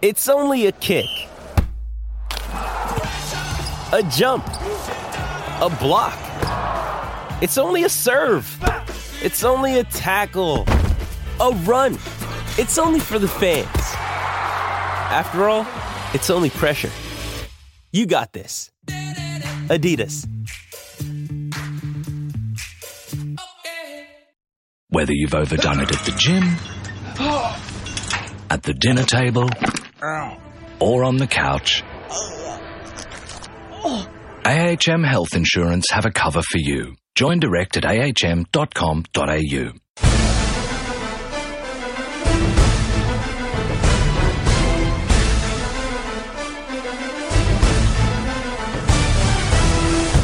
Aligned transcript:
It's 0.00 0.28
only 0.28 0.66
a 0.66 0.72
kick, 0.72 1.06
a 2.52 4.08
jump, 4.12 4.46
a 4.46 5.76
block. 5.80 6.16
It's 7.42 7.58
only 7.58 7.82
a 7.82 7.88
serve. 7.88 8.46
It's 9.20 9.42
only 9.42 9.80
a 9.80 9.82
tackle, 9.82 10.66
a 11.40 11.50
run. 11.64 11.94
It's 12.58 12.78
only 12.78 13.00
for 13.00 13.18
the 13.18 13.26
fans. 13.26 13.66
After 15.10 15.48
all, 15.48 15.66
it's 16.14 16.30
only 16.30 16.50
pressure. 16.50 16.92
You 17.90 18.06
got 18.06 18.32
this. 18.32 18.70
Adidas. 19.66 20.28
Whether 24.90 25.12
you've 25.12 25.34
overdone 25.34 25.80
it 25.80 25.90
at 25.90 26.04
the 26.04 26.12
gym, 26.16 26.44
at 28.48 28.62
the 28.62 28.74
dinner 28.74 29.02
table, 29.02 29.50
or 30.80 31.04
on 31.04 31.16
the 31.16 31.26
couch, 31.26 31.82
AHM 34.44 35.04
Health 35.04 35.34
Insurance 35.34 35.86
have 35.90 36.06
a 36.06 36.10
cover 36.10 36.42
for 36.42 36.58
you. 36.58 36.94
Join 37.14 37.40
direct 37.40 37.76
at 37.76 37.84
ahm.com.au. 37.84 39.72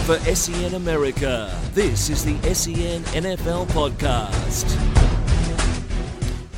For 0.05 0.19
SEN 0.35 0.75
America, 0.75 1.59
this 1.73 2.11
is 2.11 2.25
the 2.25 2.55
SEN 2.55 3.03
NFL 3.05 3.67
Podcast. 3.69 5.04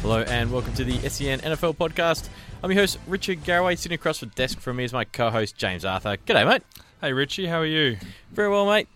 Hello 0.06 0.22
and 0.22 0.52
welcome 0.52 0.72
to 0.74 0.84
the 0.84 1.00
SEN 1.08 1.40
NFL 1.40 1.74
podcast. 1.74 2.28
I'm 2.62 2.70
your 2.70 2.82
host, 2.82 2.96
Richard 3.08 3.42
Garraway. 3.42 3.74
Sitting 3.74 3.96
across 3.96 4.20
the 4.20 4.26
desk 4.26 4.60
from 4.60 4.76
me 4.76 4.84
is 4.84 4.92
my 4.92 5.02
co 5.02 5.30
host, 5.30 5.56
James 5.56 5.84
Arthur. 5.84 6.16
G'day, 6.16 6.46
mate. 6.46 6.62
Hey 7.00 7.12
Richie, 7.12 7.46
how 7.46 7.58
are 7.58 7.66
you? 7.66 7.96
Very 8.30 8.48
well, 8.48 8.66
mate. 8.66 8.86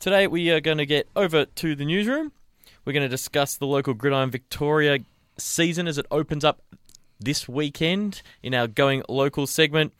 Today 0.00 0.26
we 0.26 0.50
are 0.50 0.60
going 0.60 0.78
to 0.78 0.84
get 0.84 1.06
over 1.14 1.44
to 1.44 1.76
the 1.76 1.84
newsroom. 1.84 2.32
We're 2.84 2.92
going 2.92 3.04
to 3.04 3.08
discuss 3.08 3.54
the 3.54 3.68
local 3.68 3.94
Gridiron 3.94 4.32
Victoria 4.32 4.98
season 5.38 5.86
as 5.86 5.96
it 5.96 6.06
opens 6.10 6.44
up 6.44 6.60
this 7.20 7.48
weekend 7.48 8.22
in 8.42 8.52
our 8.52 8.66
Going 8.66 9.04
Local 9.08 9.46
segment 9.46 9.92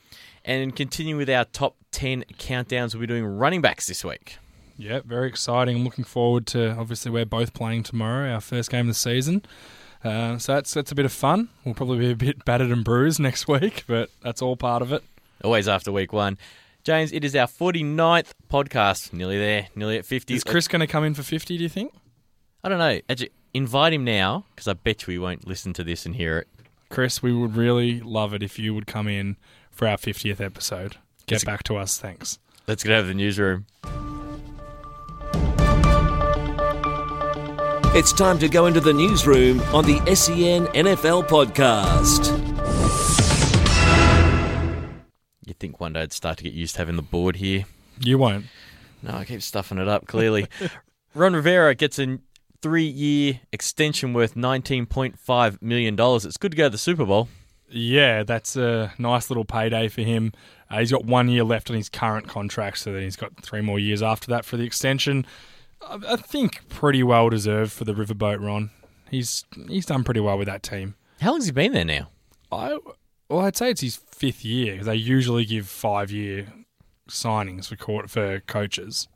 and 0.44 0.74
continue 0.74 1.16
with 1.16 1.30
our 1.30 1.44
top 1.44 1.76
10 1.92 2.24
countdowns. 2.36 2.94
We'll 2.94 3.02
be 3.02 3.06
doing 3.06 3.26
running 3.26 3.60
backs 3.60 3.86
this 3.86 4.04
week. 4.04 4.38
Yeah, 4.76 5.02
very 5.04 5.28
exciting. 5.28 5.76
I'm 5.76 5.84
looking 5.84 6.02
forward 6.02 6.48
to. 6.48 6.72
Obviously, 6.76 7.12
we're 7.12 7.26
both 7.26 7.54
playing 7.54 7.84
tomorrow, 7.84 8.34
our 8.34 8.40
first 8.40 8.72
game 8.72 8.88
of 8.88 8.94
the 8.94 8.94
season. 8.94 9.44
Uh, 10.04 10.36
so 10.38 10.54
that's 10.54 10.74
that's 10.74 10.90
a 10.90 10.94
bit 10.94 11.04
of 11.04 11.12
fun. 11.12 11.48
We'll 11.64 11.74
probably 11.74 11.98
be 11.98 12.10
a 12.10 12.16
bit 12.16 12.44
battered 12.44 12.70
and 12.70 12.84
bruised 12.84 13.20
next 13.20 13.46
week, 13.48 13.84
but 13.86 14.10
that's 14.22 14.42
all 14.42 14.56
part 14.56 14.82
of 14.82 14.92
it. 14.92 15.02
Always 15.44 15.68
after 15.68 15.92
week 15.92 16.12
one. 16.12 16.38
James, 16.84 17.12
it 17.12 17.24
is 17.24 17.36
our 17.36 17.46
49th 17.46 18.32
podcast. 18.50 19.12
Nearly 19.12 19.38
there, 19.38 19.68
nearly 19.76 19.98
at 19.98 20.04
50. 20.04 20.34
Is 20.34 20.42
Chris 20.42 20.66
going 20.66 20.80
to 20.80 20.86
come 20.88 21.04
in 21.04 21.14
for 21.14 21.22
50? 21.22 21.56
Do 21.56 21.62
you 21.62 21.68
think? 21.68 21.94
I 22.64 22.68
don't 22.68 22.78
know. 22.78 23.00
Actually, 23.08 23.30
invite 23.54 23.92
him 23.92 24.04
now 24.04 24.44
because 24.54 24.66
I 24.66 24.72
bet 24.72 25.06
you 25.06 25.12
he 25.12 25.18
won't 25.18 25.46
listen 25.46 25.72
to 25.74 25.84
this 25.84 26.04
and 26.06 26.16
hear 26.16 26.38
it. 26.38 26.48
Chris, 26.88 27.22
we 27.22 27.32
would 27.32 27.56
really 27.56 28.00
love 28.00 28.34
it 28.34 28.42
if 28.42 28.58
you 28.58 28.74
would 28.74 28.86
come 28.88 29.06
in 29.06 29.36
for 29.70 29.86
our 29.86 29.96
50th 29.96 30.40
episode. 30.40 30.96
Get 31.26 31.36
It's- 31.36 31.44
back 31.44 31.62
to 31.64 31.76
us, 31.76 31.98
thanks. 31.98 32.38
Let's 32.66 32.82
get 32.82 32.92
over 32.92 33.02
to 33.02 33.08
the 33.08 33.14
newsroom. 33.14 33.66
It's 37.94 38.10
time 38.10 38.38
to 38.38 38.48
go 38.48 38.64
into 38.64 38.80
the 38.80 38.94
newsroom 38.94 39.60
on 39.74 39.84
the 39.84 39.98
SEN 40.14 40.64
NFL 40.68 41.28
Podcast. 41.28 42.30
You'd 45.44 45.58
think 45.58 45.78
one 45.78 45.92
day 45.92 46.00
I'd 46.00 46.14
start 46.14 46.38
to 46.38 46.44
get 46.44 46.54
used 46.54 46.76
to 46.76 46.78
having 46.80 46.96
the 46.96 47.02
board 47.02 47.36
here. 47.36 47.66
You 48.00 48.16
won't. 48.16 48.46
No, 49.02 49.12
I 49.12 49.26
keep 49.26 49.42
stuffing 49.42 49.76
it 49.76 49.88
up, 49.88 50.06
clearly. 50.06 50.46
Ron 51.14 51.34
Rivera 51.34 51.74
gets 51.74 51.98
a 51.98 52.18
three 52.62 52.86
year 52.86 53.40
extension 53.52 54.14
worth 54.14 54.36
$19.5 54.36 55.60
million. 55.60 55.94
It's 55.98 56.38
good 56.38 56.52
to 56.52 56.56
go 56.56 56.64
to 56.64 56.70
the 56.70 56.78
Super 56.78 57.04
Bowl. 57.04 57.28
Yeah, 57.68 58.22
that's 58.22 58.56
a 58.56 58.94
nice 58.96 59.28
little 59.28 59.44
payday 59.44 59.88
for 59.88 60.00
him. 60.00 60.32
Uh, 60.70 60.78
he's 60.78 60.92
got 60.92 61.04
one 61.04 61.28
year 61.28 61.44
left 61.44 61.68
on 61.68 61.76
his 61.76 61.90
current 61.90 62.26
contract, 62.26 62.78
so 62.78 62.94
then 62.94 63.02
he's 63.02 63.16
got 63.16 63.36
three 63.42 63.60
more 63.60 63.78
years 63.78 64.02
after 64.02 64.28
that 64.28 64.46
for 64.46 64.56
the 64.56 64.64
extension. 64.64 65.26
I, 65.88 66.16
think 66.16 66.68
pretty 66.68 67.02
well 67.02 67.28
deserved 67.28 67.72
for 67.72 67.84
the 67.84 67.94
Riverboat 67.94 68.44
Ron. 68.44 68.70
He's 69.10 69.44
he's 69.68 69.86
done 69.86 70.04
pretty 70.04 70.20
well 70.20 70.38
with 70.38 70.46
that 70.46 70.62
team. 70.62 70.94
How 71.20 71.32
long's 71.32 71.46
he 71.46 71.52
been 71.52 71.72
there 71.72 71.84
now? 71.84 72.08
I 72.50 72.78
well, 73.28 73.40
I'd 73.40 73.56
say 73.56 73.70
it's 73.70 73.80
his 73.80 73.96
fifth 73.96 74.44
year 74.44 74.82
they 74.82 74.94
usually 74.94 75.44
give 75.44 75.66
five 75.66 76.10
year 76.10 76.52
signings 77.08 77.68
for 77.68 77.76
court 77.76 78.10
for 78.10 78.40
coaches. 78.40 79.08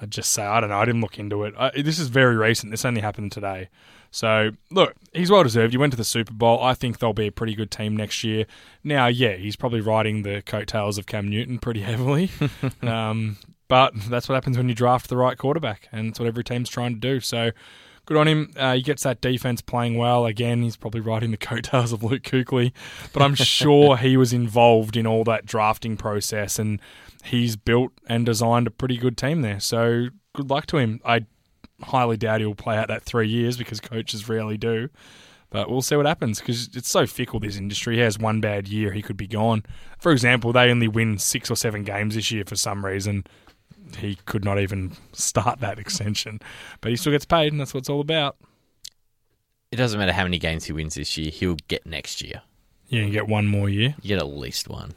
I'd 0.00 0.10
just 0.10 0.32
say 0.32 0.42
I 0.42 0.60
don't 0.60 0.70
know. 0.70 0.78
I 0.78 0.84
didn't 0.84 1.02
look 1.02 1.18
into 1.18 1.44
it. 1.44 1.54
I, 1.58 1.82
this 1.82 1.98
is 1.98 2.08
very 2.08 2.36
recent. 2.36 2.70
This 2.70 2.84
only 2.84 3.00
happened 3.00 3.32
today. 3.32 3.68
So 4.10 4.50
look, 4.70 4.94
he's 5.12 5.30
well 5.30 5.42
deserved. 5.42 5.72
He 5.72 5.78
went 5.78 5.92
to 5.92 5.96
the 5.96 6.04
Super 6.04 6.32
Bowl. 6.32 6.62
I 6.62 6.74
think 6.74 6.98
they'll 6.98 7.12
be 7.12 7.28
a 7.28 7.32
pretty 7.32 7.54
good 7.54 7.70
team 7.70 7.96
next 7.96 8.24
year. 8.24 8.46
Now, 8.82 9.06
yeah, 9.06 9.34
he's 9.34 9.56
probably 9.56 9.80
riding 9.80 10.22
the 10.22 10.42
coattails 10.42 10.98
of 10.98 11.06
Cam 11.06 11.28
Newton 11.28 11.58
pretty 11.58 11.82
heavily. 11.82 12.30
um, 12.82 13.36
but 13.70 13.94
that's 14.10 14.28
what 14.28 14.34
happens 14.34 14.58
when 14.58 14.68
you 14.68 14.74
draft 14.74 15.08
the 15.08 15.16
right 15.16 15.38
quarterback, 15.38 15.88
and 15.92 16.10
that's 16.10 16.20
what 16.20 16.26
every 16.26 16.44
team's 16.44 16.68
trying 16.68 16.92
to 16.92 17.00
do. 17.00 17.20
So 17.20 17.52
good 18.04 18.18
on 18.18 18.28
him. 18.28 18.52
Uh, 18.56 18.74
he 18.74 18.82
gets 18.82 19.04
that 19.04 19.22
defense 19.22 19.62
playing 19.62 19.96
well. 19.96 20.26
Again, 20.26 20.62
he's 20.62 20.76
probably 20.76 21.00
riding 21.00 21.30
the 21.30 21.36
coattails 21.38 21.92
of 21.92 22.02
Luke 22.02 22.22
Kuechly, 22.22 22.72
but 23.14 23.22
I'm 23.22 23.34
sure 23.36 23.96
he 23.96 24.18
was 24.18 24.34
involved 24.34 24.96
in 24.96 25.06
all 25.06 25.24
that 25.24 25.46
drafting 25.46 25.96
process, 25.96 26.58
and 26.58 26.80
he's 27.24 27.56
built 27.56 27.92
and 28.06 28.26
designed 28.26 28.66
a 28.66 28.70
pretty 28.70 28.98
good 28.98 29.16
team 29.16 29.40
there. 29.40 29.60
So 29.60 30.08
good 30.34 30.50
luck 30.50 30.66
to 30.66 30.76
him. 30.76 31.00
I 31.04 31.24
highly 31.82 32.18
doubt 32.18 32.40
he'll 32.40 32.54
play 32.54 32.76
out 32.76 32.88
that 32.88 33.04
three 33.04 33.28
years 33.28 33.56
because 33.56 33.80
coaches 33.80 34.28
rarely 34.28 34.58
do. 34.58 34.90
But 35.50 35.68
we'll 35.68 35.82
see 35.82 35.96
what 35.96 36.06
happens 36.06 36.38
because 36.38 36.68
it's 36.76 36.88
so 36.88 37.06
fickle, 37.06 37.40
this 37.40 37.56
industry. 37.56 37.96
He 37.96 38.02
has 38.02 38.18
one 38.18 38.40
bad 38.40 38.68
year, 38.68 38.92
he 38.92 39.02
could 39.02 39.16
be 39.16 39.26
gone. 39.26 39.64
For 39.98 40.12
example, 40.12 40.52
they 40.52 40.70
only 40.70 40.86
win 40.86 41.18
six 41.18 41.50
or 41.50 41.56
seven 41.56 41.82
games 41.82 42.14
this 42.14 42.30
year 42.30 42.44
for 42.46 42.54
some 42.54 42.84
reason. 42.86 43.24
He 43.96 44.16
could 44.26 44.44
not 44.44 44.58
even 44.58 44.92
start 45.12 45.60
that 45.60 45.78
extension. 45.78 46.40
But 46.80 46.90
he 46.90 46.96
still 46.96 47.12
gets 47.12 47.24
paid, 47.24 47.52
and 47.52 47.60
that's 47.60 47.74
what 47.74 47.78
it's 47.78 47.90
all 47.90 48.00
about. 48.00 48.36
It 49.70 49.76
doesn't 49.76 49.98
matter 49.98 50.12
how 50.12 50.24
many 50.24 50.38
games 50.38 50.64
he 50.64 50.72
wins 50.72 50.94
this 50.94 51.16
year, 51.16 51.30
he'll 51.30 51.56
get 51.68 51.86
next 51.86 52.22
year. 52.22 52.42
Yeah, 52.88 53.02
you 53.02 53.12
get 53.12 53.28
one 53.28 53.46
more 53.46 53.68
year. 53.68 53.94
You 54.02 54.08
get 54.08 54.18
at 54.18 54.26
least 54.26 54.68
one. 54.68 54.94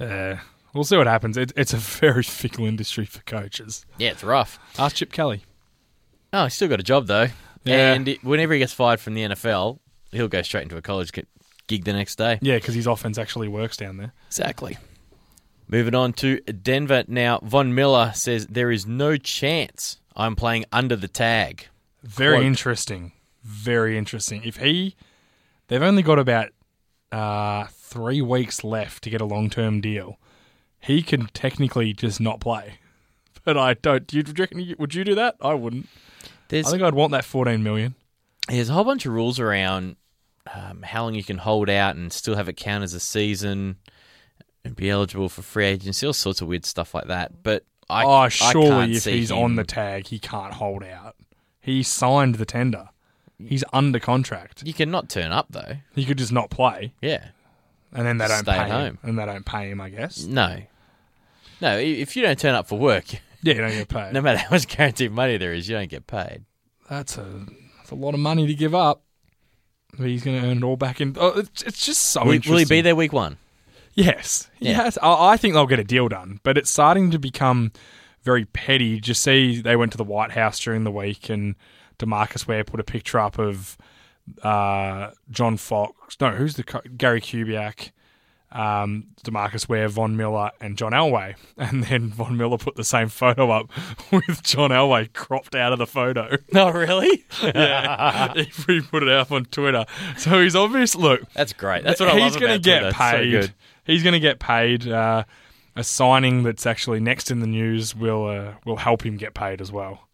Uh, 0.00 0.36
we'll 0.74 0.82
see 0.82 0.96
what 0.96 1.06
happens. 1.06 1.36
It, 1.36 1.52
it's 1.56 1.72
a 1.72 1.76
very 1.76 2.24
fickle 2.24 2.66
industry 2.66 3.06
for 3.06 3.20
coaches. 3.20 3.86
Yeah, 3.98 4.10
it's 4.10 4.24
rough. 4.24 4.58
Ask 4.76 4.96
Chip 4.96 5.12
Kelly. 5.12 5.44
Oh, 6.32 6.44
he's 6.44 6.54
still 6.54 6.68
got 6.68 6.80
a 6.80 6.84
job, 6.84 7.06
though. 7.06 7.28
Yeah. 7.64 7.92
And 7.92 8.08
it, 8.08 8.24
whenever 8.24 8.54
he 8.54 8.58
gets 8.58 8.72
fired 8.72 8.98
from 8.98 9.14
the 9.14 9.22
NFL, 9.22 9.78
he'll 10.10 10.26
go 10.26 10.42
straight 10.42 10.64
into 10.64 10.76
a 10.76 10.82
college 10.82 11.12
gig 11.68 11.84
the 11.84 11.92
next 11.92 12.16
day. 12.16 12.40
Yeah, 12.42 12.56
because 12.56 12.74
his 12.74 12.88
offense 12.88 13.18
actually 13.18 13.46
works 13.48 13.76
down 13.76 13.98
there. 13.98 14.12
Exactly. 14.26 14.78
Moving 15.72 15.94
on 15.94 16.12
to 16.14 16.38
Denver 16.40 17.02
now. 17.08 17.40
Von 17.42 17.74
Miller 17.74 18.12
says 18.14 18.46
there 18.46 18.70
is 18.70 18.86
no 18.86 19.16
chance 19.16 19.98
I'm 20.14 20.36
playing 20.36 20.66
under 20.70 20.96
the 20.96 21.08
tag. 21.08 21.66
Very 22.02 22.36
Quote. 22.36 22.44
interesting. 22.46 23.12
Very 23.42 23.96
interesting. 23.96 24.42
If 24.44 24.58
he, 24.58 24.96
they've 25.68 25.80
only 25.80 26.02
got 26.02 26.18
about 26.18 26.50
uh, 27.10 27.68
three 27.70 28.20
weeks 28.20 28.62
left 28.62 29.02
to 29.04 29.10
get 29.10 29.22
a 29.22 29.24
long 29.24 29.48
term 29.48 29.80
deal. 29.80 30.18
He 30.78 31.00
can 31.00 31.28
technically 31.28 31.94
just 31.94 32.20
not 32.20 32.38
play. 32.38 32.74
But 33.44 33.58
I 33.58 33.74
don't. 33.74 34.06
Do 34.06 34.18
you 34.18 34.24
reckon? 34.38 34.76
Would 34.78 34.94
you 34.94 35.02
do 35.02 35.16
that? 35.16 35.34
I 35.40 35.54
wouldn't. 35.54 35.88
There's 36.46 36.68
I 36.68 36.70
think 36.70 36.84
I'd 36.84 36.94
want 36.94 37.10
that 37.10 37.24
fourteen 37.24 37.64
million. 37.64 37.96
there's 38.46 38.70
a 38.70 38.72
whole 38.72 38.84
bunch 38.84 39.04
of 39.04 39.12
rules 39.12 39.40
around 39.40 39.96
um, 40.54 40.82
how 40.82 41.02
long 41.02 41.14
you 41.14 41.24
can 41.24 41.38
hold 41.38 41.68
out 41.68 41.96
and 41.96 42.12
still 42.12 42.36
have 42.36 42.48
it 42.48 42.56
count 42.56 42.84
as 42.84 42.94
a 42.94 43.00
season 43.00 43.78
and 44.64 44.76
be 44.76 44.90
eligible 44.90 45.28
for 45.28 45.42
free 45.42 45.66
agency, 45.66 46.06
all 46.06 46.12
sorts 46.12 46.40
of 46.40 46.48
weird 46.48 46.64
stuff 46.64 46.94
like 46.94 47.06
that. 47.06 47.42
But 47.42 47.64
I, 47.90 48.04
oh, 48.04 48.10
I 48.10 48.28
surely 48.28 48.68
can't 48.68 48.92
if 48.92 49.04
he's 49.04 49.30
him- 49.30 49.38
on 49.38 49.56
the 49.56 49.64
tag, 49.64 50.06
he 50.08 50.18
can't 50.18 50.54
hold 50.54 50.82
out. 50.84 51.16
He 51.60 51.82
signed 51.82 52.36
the 52.36 52.44
tender. 52.44 52.88
He's 53.44 53.64
under 53.72 53.98
contract. 53.98 54.62
you 54.64 54.72
can 54.72 54.90
not 54.90 55.08
turn 55.08 55.32
up 55.32 55.46
though. 55.50 55.76
He 55.94 56.04
could 56.04 56.18
just 56.18 56.32
not 56.32 56.48
play, 56.50 56.92
Yeah, 57.02 57.28
and 57.92 58.06
then 58.06 58.18
they 58.18 58.28
don't 58.28 58.40
Stay 58.44 58.52
pay 58.52 58.58
at 58.58 58.66
him. 58.68 58.70
home. 58.72 58.98
And 59.02 59.18
they 59.18 59.26
don't 59.26 59.44
pay 59.44 59.70
him, 59.70 59.80
I 59.80 59.88
guess. 59.90 60.24
no, 60.24 60.62
no. 61.60 61.76
If 61.78 62.16
you 62.16 62.22
don't 62.22 62.38
turn 62.38 62.54
up 62.54 62.68
for 62.68 62.78
work, 62.78 63.06
Yeah, 63.42 63.54
you 63.54 63.60
don't 63.62 63.70
get 63.72 63.88
paid. 63.88 64.12
no 64.12 64.20
matter 64.20 64.38
how 64.38 64.50
much 64.50 64.68
guaranteed 64.68 65.10
money 65.10 65.36
there 65.38 65.52
is, 65.52 65.68
you 65.68 65.74
don't 65.74 65.90
get 65.90 66.06
paid. 66.06 66.44
That's 66.88 67.18
a 67.18 67.46
that's 67.78 67.90
a 67.90 67.96
lot 67.96 68.14
of 68.14 68.20
money 68.20 68.46
to 68.46 68.54
give 68.54 68.74
up. 68.76 69.02
But 69.98 70.06
he's 70.06 70.22
going 70.22 70.40
to 70.40 70.48
earn 70.48 70.58
it 70.58 70.62
all 70.64 70.76
back 70.76 71.00
in. 71.00 71.16
Oh, 71.18 71.38
it's, 71.40 71.62
it's 71.62 71.84
just 71.84 72.02
so 72.02 72.24
Will, 72.24 72.38
will 72.48 72.56
he 72.58 72.64
be 72.64 72.80
there 72.80 72.94
week 72.96 73.12
one? 73.12 73.36
Yes, 73.94 74.50
Yeah. 74.58 74.84
yes. 74.84 74.98
I, 75.02 75.32
I 75.32 75.36
think 75.36 75.54
they'll 75.54 75.66
get 75.66 75.78
a 75.80 75.84
deal 75.84 76.08
done, 76.08 76.40
but 76.42 76.56
it's 76.58 76.70
starting 76.70 77.10
to 77.10 77.18
become 77.18 77.72
very 78.22 78.44
petty. 78.46 79.00
Just 79.00 79.22
see, 79.22 79.60
they 79.60 79.76
went 79.76 79.92
to 79.92 79.98
the 79.98 80.04
White 80.04 80.32
House 80.32 80.58
during 80.58 80.84
the 80.84 80.90
week, 80.92 81.28
and 81.28 81.54
Demarcus 81.98 82.46
Ware 82.46 82.64
put 82.64 82.80
a 82.80 82.84
picture 82.84 83.18
up 83.18 83.38
of 83.38 83.76
uh, 84.42 85.10
John 85.30 85.56
Fox. 85.56 86.16
No, 86.20 86.30
who's 86.30 86.54
the 86.54 86.62
co- 86.62 86.80
Gary 86.96 87.20
Kubiak, 87.20 87.90
um, 88.52 89.06
Demarcus 89.24 89.68
Ware, 89.68 89.88
Von 89.88 90.16
Miller, 90.16 90.50
and 90.60 90.78
John 90.78 90.92
Elway. 90.92 91.34
And 91.58 91.84
then 91.84 92.08
Von 92.10 92.36
Miller 92.36 92.58
put 92.58 92.76
the 92.76 92.84
same 92.84 93.08
photo 93.08 93.50
up 93.50 93.70
with 94.12 94.42
John 94.42 94.70
Elway 94.70 95.12
cropped 95.12 95.54
out 95.54 95.72
of 95.72 95.78
the 95.78 95.86
photo. 95.86 96.36
No, 96.52 96.70
really? 96.72 97.24
yeah, 97.42 98.32
he 98.34 98.80
put 98.80 99.02
it 99.02 99.08
up 99.08 99.32
on 99.32 99.44
Twitter. 99.46 99.84
So 100.18 100.40
he's 100.42 100.54
obvious. 100.56 100.94
Look, 100.94 101.22
That's 101.34 101.52
great. 101.52 101.82
That's 101.84 101.98
what 102.00 102.08
I 102.08 102.18
he's 102.20 102.32
love 102.34 102.40
gonna 102.40 102.58
get 102.58 102.80
Twitter. 102.80 102.88
It's 102.88 102.96
so 102.98 103.10
paid. 103.10 103.30
good. 103.30 103.54
He's 103.84 104.02
going 104.02 104.14
to 104.14 104.20
get 104.20 104.38
paid. 104.38 104.88
Uh, 104.88 105.24
a 105.74 105.82
signing 105.82 106.42
that's 106.42 106.66
actually 106.66 107.00
next 107.00 107.30
in 107.30 107.40
the 107.40 107.46
news 107.46 107.94
will 107.94 108.26
uh, 108.26 108.54
will 108.64 108.76
help 108.76 109.04
him 109.04 109.16
get 109.16 109.34
paid 109.34 109.60
as 109.60 109.72
well. 109.72 110.06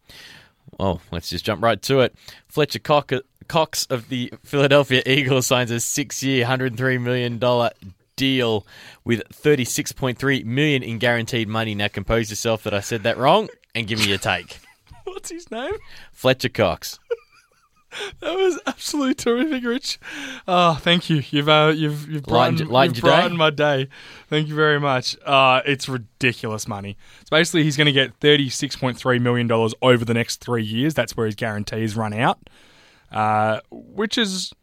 Well, 0.79 1.01
let's 1.11 1.29
just 1.29 1.45
jump 1.45 1.61
right 1.63 1.81
to 1.83 1.99
it. 1.99 2.15
Fletcher 2.47 2.79
Cox, 2.79 3.85
of 3.87 4.09
the 4.09 4.31
Philadelphia 4.43 5.01
Eagles 5.05 5.47
signs 5.47 5.71
a 5.71 5.79
six-year, 5.79 6.45
$103 6.45 7.01
million 7.01 7.39
deal 8.15 8.67
with 9.03 9.23
36.3 9.29 10.45
million 10.45 10.83
in 10.83 10.99
guaranteed 10.99 11.47
money. 11.47 11.73
Now 11.73 11.87
compose 11.87 12.29
yourself 12.29 12.63
that 12.63 12.73
I 12.73 12.81
said 12.81 13.03
that 13.03 13.17
wrong 13.17 13.49
and 13.73 13.87
give 13.87 13.99
me 13.99 14.07
your 14.07 14.17
take. 14.17 14.59
What's 15.05 15.29
his 15.29 15.49
name? 15.49 15.73
Fletcher 16.11 16.49
Cox. 16.49 16.99
That 18.19 18.35
was 18.35 18.59
absolutely 18.67 19.15
terrific, 19.15 19.63
Rich. 19.63 19.99
Oh, 20.47 20.75
thank 20.75 21.09
you. 21.09 21.23
You've 21.31 21.49
uh, 21.49 21.73
you've 21.75 22.07
you've 22.07 22.23
brightened, 22.23 22.69
lightened 22.69 22.97
you've 22.97 23.05
your 23.05 23.29
day? 23.29 23.35
my 23.35 23.49
day. 23.49 23.87
Thank 24.27 24.47
you 24.47 24.55
very 24.55 24.79
much. 24.79 25.17
Uh, 25.25 25.61
it's 25.65 25.89
ridiculous 25.89 26.67
money. 26.67 26.97
So 27.21 27.27
basically, 27.31 27.63
he's 27.63 27.77
going 27.77 27.87
to 27.87 27.91
get 27.91 28.13
thirty 28.19 28.49
six 28.49 28.75
point 28.75 28.97
three 28.97 29.19
million 29.19 29.47
dollars 29.47 29.73
over 29.81 30.05
the 30.05 30.13
next 30.13 30.37
three 30.37 30.63
years. 30.63 30.93
That's 30.93 31.17
where 31.17 31.25
his 31.25 31.35
guarantees 31.35 31.95
run 31.95 32.13
out, 32.13 32.49
uh, 33.11 33.61
which 33.71 34.17
is 34.17 34.53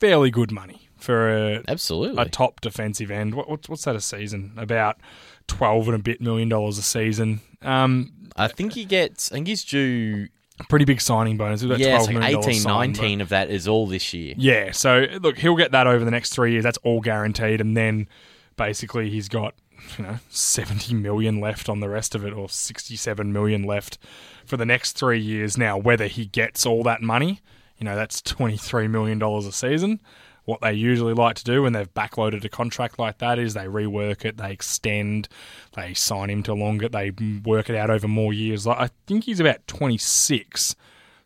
fairly 0.00 0.30
good 0.30 0.52
money 0.52 0.88
for 0.96 1.28
a, 1.28 1.62
Absolutely. 1.68 2.22
a 2.22 2.26
top 2.28 2.60
defensive 2.60 3.10
end. 3.10 3.34
What, 3.34 3.48
what's 3.48 3.68
what's 3.68 3.84
that 3.84 3.96
a 3.96 4.00
season? 4.00 4.52
About 4.56 4.98
twelve 5.46 5.88
and 5.88 5.94
a 5.96 6.02
bit 6.02 6.20
million 6.20 6.48
dollars 6.48 6.78
a 6.78 6.82
season. 6.82 7.40
Um, 7.62 8.12
I 8.36 8.46
think 8.46 8.74
he 8.74 8.84
gets, 8.84 9.32
I 9.32 9.36
think 9.36 9.48
he's 9.48 9.64
due, 9.64 10.28
pretty 10.68 10.84
big 10.84 11.00
signing 11.00 11.36
bonus. 11.36 11.62
Got 11.62 11.78
yeah, 11.78 11.96
it's 11.98 12.06
like 12.06 12.14
million 12.16 12.32
dollars 12.32 12.46
18, 12.48 12.60
signed, 12.60 12.94
but- 12.94 13.02
19 13.02 13.20
of 13.20 13.28
that 13.30 13.50
is 13.50 13.68
all 13.68 13.86
this 13.86 14.12
year. 14.14 14.34
Yeah, 14.36 14.72
so 14.72 15.06
look, 15.20 15.38
he'll 15.38 15.56
get 15.56 15.72
that 15.72 15.86
over 15.86 16.04
the 16.04 16.10
next 16.10 16.30
three 16.34 16.52
years. 16.52 16.64
That's 16.64 16.78
all 16.78 17.00
guaranteed, 17.00 17.60
and 17.60 17.76
then 17.76 18.08
basically 18.56 19.10
he's 19.10 19.28
got 19.28 19.54
you 19.96 20.04
know 20.04 20.18
seventy 20.28 20.94
million 20.94 21.40
left 21.40 21.68
on 21.68 21.80
the 21.80 21.88
rest 21.88 22.14
of 22.14 22.24
it, 22.24 22.32
or 22.32 22.48
sixty-seven 22.48 23.32
million 23.32 23.62
left 23.62 23.98
for 24.44 24.56
the 24.56 24.66
next 24.66 24.92
three 24.98 25.20
years. 25.20 25.56
Now, 25.56 25.76
whether 25.78 26.06
he 26.06 26.26
gets 26.26 26.66
all 26.66 26.82
that 26.84 27.02
money, 27.02 27.40
you 27.78 27.84
know, 27.84 27.94
that's 27.96 28.20
twenty-three 28.22 28.88
million 28.88 29.18
dollars 29.18 29.46
a 29.46 29.52
season. 29.52 30.00
What 30.48 30.62
they 30.62 30.72
usually 30.72 31.12
like 31.12 31.36
to 31.36 31.44
do 31.44 31.64
when 31.64 31.74
they've 31.74 31.92
backloaded 31.92 32.42
a 32.42 32.48
contract 32.48 32.98
like 32.98 33.18
that 33.18 33.38
is 33.38 33.52
they 33.52 33.66
rework 33.66 34.24
it, 34.24 34.38
they 34.38 34.50
extend, 34.50 35.28
they 35.76 35.92
sign 35.92 36.30
him 36.30 36.42
to 36.44 36.54
longer, 36.54 36.88
they 36.88 37.12
work 37.44 37.68
it 37.68 37.76
out 37.76 37.90
over 37.90 38.08
more 38.08 38.32
years. 38.32 38.66
Like 38.66 38.78
I 38.78 38.88
think 39.06 39.24
he's 39.24 39.40
about 39.40 39.66
twenty-six. 39.66 40.74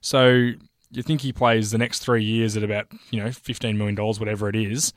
So 0.00 0.50
you 0.90 1.02
think 1.04 1.20
he 1.20 1.32
plays 1.32 1.70
the 1.70 1.78
next 1.78 2.00
three 2.00 2.24
years 2.24 2.56
at 2.56 2.64
about 2.64 2.88
you 3.12 3.22
know 3.22 3.30
fifteen 3.30 3.78
million 3.78 3.94
dollars, 3.94 4.18
whatever 4.18 4.48
it 4.48 4.56
is. 4.56 4.92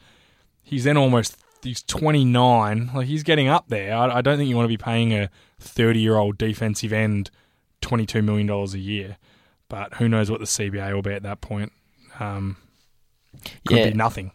He's 0.63 0.85
then 0.85 0.97
almost 0.97 1.37
he's 1.61 1.83
twenty 1.83 2.25
nine. 2.25 2.89
Like 2.95 3.05
he's 3.05 3.21
getting 3.21 3.47
up 3.47 3.67
there. 3.67 3.95
I, 3.95 4.17
I 4.17 4.21
don't 4.21 4.39
think 4.39 4.49
you 4.49 4.55
want 4.55 4.65
to 4.65 4.75
be 4.75 4.83
paying 4.83 5.13
a 5.13 5.29
thirty 5.59 5.99
year 5.99 6.17
old 6.17 6.39
defensive 6.39 6.91
end 6.91 7.29
twenty 7.79 8.07
two 8.07 8.23
million 8.23 8.47
dollars 8.47 8.73
a 8.73 8.79
year. 8.79 9.17
But 9.69 9.93
who 9.97 10.09
knows 10.09 10.31
what 10.31 10.39
the 10.39 10.47
CBA 10.47 10.95
will 10.95 11.03
be 11.03 11.13
at 11.13 11.21
that 11.21 11.41
point? 11.41 11.71
Um, 12.19 12.57
could 13.67 13.77
Yeah. 13.77 13.89
be 13.89 13.93
nothing. 13.95 14.31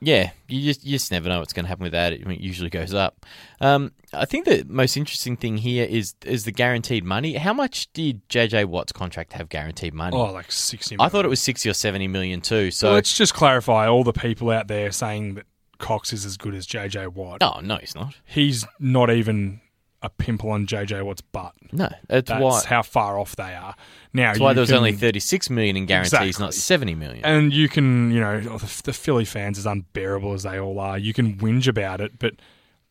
Yeah, 0.00 0.30
you 0.48 0.62
just 0.62 0.84
you 0.84 0.92
just 0.92 1.10
never 1.10 1.28
know 1.28 1.40
what's 1.40 1.52
going 1.52 1.64
to 1.64 1.68
happen 1.68 1.82
with 1.82 1.92
that. 1.92 2.12
It 2.14 2.40
usually 2.40 2.70
goes 2.70 2.94
up. 2.94 3.26
Um, 3.60 3.92
I 4.12 4.24
think 4.24 4.44
the 4.46 4.64
most 4.68 4.96
interesting 4.96 5.36
thing 5.36 5.58
here 5.58 5.84
is 5.84 6.14
is 6.24 6.44
the 6.44 6.52
guaranteed 6.52 7.04
money. 7.04 7.34
How 7.34 7.52
much 7.52 7.92
did 7.92 8.26
JJ 8.28 8.66
Watt's 8.66 8.92
contract 8.92 9.32
have 9.34 9.48
guaranteed 9.50 9.92
money? 9.94 10.16
Oh, 10.16 10.32
like 10.32 10.50
sixty. 10.52 10.96
I 10.98 11.08
thought 11.08 11.24
it 11.24 11.28
was 11.28 11.40
sixty 11.40 11.68
or 11.68 11.74
seventy 11.74 12.08
million 12.08 12.40
too. 12.40 12.70
So 12.70 12.88
So 12.88 12.92
let's 12.92 13.16
just 13.16 13.34
clarify 13.34 13.86
all 13.86 14.04
the 14.04 14.12
people 14.14 14.50
out 14.50 14.68
there 14.68 14.92
saying 14.92 15.34
that 15.34 15.46
Cox 15.78 16.12
is 16.12 16.24
as 16.24 16.36
good 16.38 16.54
as 16.54 16.66
JJ 16.66 17.08
Watt. 17.08 17.40
No, 17.42 17.60
no, 17.62 17.76
he's 17.76 17.94
not. 17.94 18.14
He's 18.24 18.64
not 18.78 19.10
even 19.10 19.60
a 20.02 20.10
pimple 20.10 20.50
on 20.50 20.66
JJ 20.66 21.04
Watt's 21.04 21.20
butt. 21.22 21.52
No, 21.72 21.88
that's, 22.08 22.28
That's 22.28 22.42
why. 22.42 22.62
how 22.66 22.82
far 22.82 23.18
off 23.18 23.34
they 23.36 23.54
are. 23.54 23.74
Now, 24.12 24.28
That's 24.28 24.40
why 24.40 24.52
there 24.52 24.60
was 24.60 24.70
can- 24.70 24.78
only 24.78 24.92
thirty 24.92 25.20
six 25.20 25.48
million 25.50 25.76
in 25.76 25.86
guarantees, 25.86 26.12
Exactly. 26.12 26.44
not 26.44 26.54
seventy 26.54 26.94
million. 26.94 27.24
And 27.24 27.52
you 27.52 27.68
can, 27.68 28.10
you 28.10 28.20
know, 28.20 28.42
oh, 28.50 28.58
the, 28.58 28.82
the 28.84 28.92
Philly 28.92 29.24
fans, 29.24 29.58
as 29.58 29.66
unbearable 29.66 30.32
as 30.32 30.42
they 30.44 30.58
all 30.60 30.78
are, 30.78 30.98
you 30.98 31.12
can 31.12 31.36
whinge 31.38 31.66
about 31.66 32.00
it, 32.00 32.18
but 32.18 32.34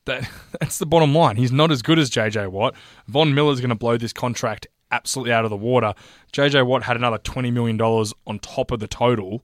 that 0.05 0.29
that's 0.59 0.77
the 0.79 0.85
bottom 0.85 1.13
line. 1.13 1.35
He's 1.37 1.51
not 1.51 1.71
as 1.71 1.81
good 1.81 1.99
as 1.99 2.09
JJ 2.09 2.49
Watt. 2.49 2.75
Von 3.07 3.33
Miller's 3.33 3.59
going 3.59 3.69
to 3.69 3.75
blow 3.75 3.97
this 3.97 4.13
contract 4.13 4.67
absolutely 4.91 5.33
out 5.33 5.43
of 5.45 5.49
the 5.51 5.57
water. 5.57 5.93
JJ 6.33 6.65
Watt 6.65 6.83
had 6.83 6.95
another 6.95 7.17
$20 7.17 7.51
million 7.51 7.79
on 7.81 8.39
top 8.39 8.71
of 8.71 8.79
the 8.79 8.87
total. 8.87 9.43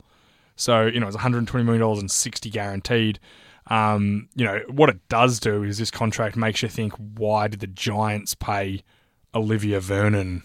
So, 0.56 0.86
you 0.86 1.00
know, 1.00 1.08
it's 1.08 1.18
$120 1.18 1.66
million 1.66 1.82
and 1.82 1.98
and 2.00 2.12
60 2.12 2.50
guaranteed. 2.52 3.20
Um, 3.72 4.28
you 4.36 4.44
know, 4.46 4.60
what 4.68 4.90
it 4.90 5.00
does 5.08 5.40
do 5.40 5.64
is 5.64 5.78
this 5.78 5.92
contract 5.92 6.36
makes 6.36 6.62
you 6.62 6.68
think, 6.68 6.94
why 6.94 7.48
did 7.48 7.62
the 7.62 7.68
Giants 7.68 8.36
pay 8.36 8.84
Olivier 9.34 9.80
Vernon, 9.80 10.44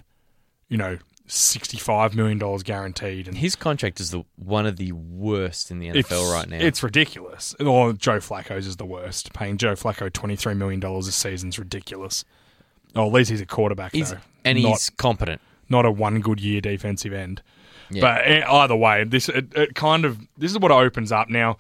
you 0.69 0.76
know, 0.76 0.99
$65 1.26 2.14
million 2.14 2.38
guaranteed? 2.58 3.26
And 3.26 3.37
His 3.37 3.56
contract 3.56 3.99
is 3.99 4.12
the 4.12 4.23
one 4.37 4.64
of 4.64 4.76
the 4.76 4.93
worst 4.93 5.70
in 5.73 5.81
the 5.81 5.88
NFL 5.88 6.32
right 6.32 6.49
now. 6.49 6.58
it's 6.58 6.82
ridiculous. 6.84 7.55
Or 7.58 7.93
Joe 7.94 8.19
Flacco's 8.19 8.67
is 8.67 8.76
the 8.76 8.87
worst. 8.87 9.32
Paying 9.32 9.58
Joe 9.58 9.73
Flacco 9.73 10.12
twenty 10.12 10.37
three 10.37 10.55
million 10.55 10.78
dollars 10.78 11.08
a 11.08 11.12
season 11.12 11.49
is 11.49 11.58
ridiculous. 11.58 12.25
Oh, 12.94 13.06
at 13.08 13.12
least 13.12 13.31
he's 13.31 13.40
a 13.40 13.46
quarterback 13.46 13.93
He's- 13.93 14.12
though, 14.12 14.19
and 14.44 14.62
not, 14.62 14.69
he's 14.69 14.90
competent. 14.90 15.40
not 15.69 15.84
a 15.84 15.90
one 15.90 16.20
good 16.20 16.40
year 16.40 16.61
defensive 16.61 17.12
end. 17.12 17.43
Yeah. 17.90 18.00
But 18.02 18.20
eh, 18.26 18.44
either 18.49 18.76
way, 18.76 19.02
this 19.05 19.28
it, 19.28 19.52
it 19.56 19.75
kind 19.75 20.05
of 20.05 20.19
this 20.38 20.52
is 20.52 20.58
what 20.61 20.70
it 20.70 20.75
opens 20.75 21.11
up 21.12 21.28
now. 21.28 21.58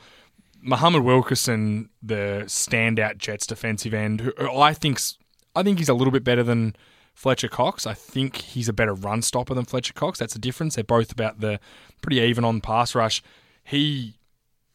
Muhammad 0.66 1.02
Wilkerson, 1.02 1.90
the 2.02 2.42
standout 2.46 3.18
Jets 3.18 3.46
defensive 3.46 3.94
end, 3.94 4.20
who 4.20 4.32
I 4.50 4.74
think's 4.74 5.16
I 5.54 5.62
think 5.62 5.78
he's 5.78 5.88
a 5.88 5.94
little 5.94 6.12
bit 6.12 6.24
better 6.24 6.42
than 6.42 6.76
Fletcher 7.14 7.48
Cox. 7.48 7.86
I 7.86 7.94
think 7.94 8.36
he's 8.36 8.68
a 8.68 8.72
better 8.72 8.92
run 8.92 9.22
stopper 9.22 9.54
than 9.54 9.64
Fletcher 9.64 9.94
Cox. 9.94 10.18
That's 10.18 10.34
the 10.34 10.38
difference. 10.38 10.74
They're 10.74 10.84
both 10.84 11.12
about 11.12 11.40
the 11.40 11.60
pretty 12.02 12.20
even 12.20 12.44
on 12.44 12.60
pass 12.60 12.94
rush. 12.94 13.22
He 13.64 14.18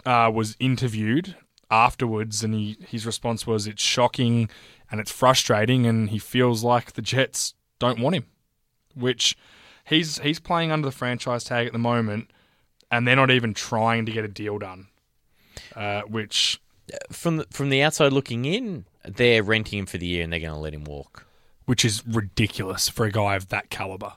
uh, 0.06 0.32
was 0.34 0.56
interviewed 0.60 1.36
afterwards, 1.70 2.44
and 2.44 2.54
he 2.54 2.78
his 2.88 3.06
response 3.06 3.46
was, 3.46 3.68
"It's 3.68 3.84
shocking 3.84 4.50
and 4.90 5.00
it's 5.00 5.12
frustrating, 5.12 5.86
and 5.86 6.10
he 6.10 6.20
feels 6.20 6.64
like 6.64 6.94
the 6.94 7.02
Jets 7.02 7.54
don't 7.80 8.00
want 8.00 8.16
him." 8.16 8.26
Which 8.96 9.38
he's 9.84 10.20
he's 10.20 10.40
playing 10.40 10.72
under 10.72 10.88
the 10.88 10.96
franchise 10.96 11.44
tag 11.44 11.68
at 11.68 11.74
the 11.74 11.80
moment, 11.80 12.32
and 12.90 13.06
they're 13.06 13.16
not 13.16 13.30
even 13.30 13.54
trying 13.54 14.06
to 14.06 14.12
get 14.12 14.26
a 14.26 14.30
deal 14.30 14.58
done. 14.58 14.88
Uh, 15.76 16.02
which 16.02 16.60
From 17.12 17.38
the, 17.38 17.48
from 17.52 17.70
the 17.70 17.82
outside 17.82 18.14
looking 18.14 18.46
in, 18.46 18.86
they're 19.06 19.44
renting 19.44 19.80
him 19.80 19.86
for 19.86 19.98
the 19.98 20.06
year 20.06 20.24
and 20.24 20.32
they're 20.34 20.40
going 20.40 20.54
to 20.54 20.60
let 20.60 20.74
him 20.74 20.84
walk. 20.84 21.26
which 21.66 21.86
is 21.86 22.06
ridiculous 22.06 22.90
for 22.90 23.06
a 23.06 23.12
guy 23.12 23.36
of 23.36 23.48
that 23.50 23.70
caliber. 23.70 24.14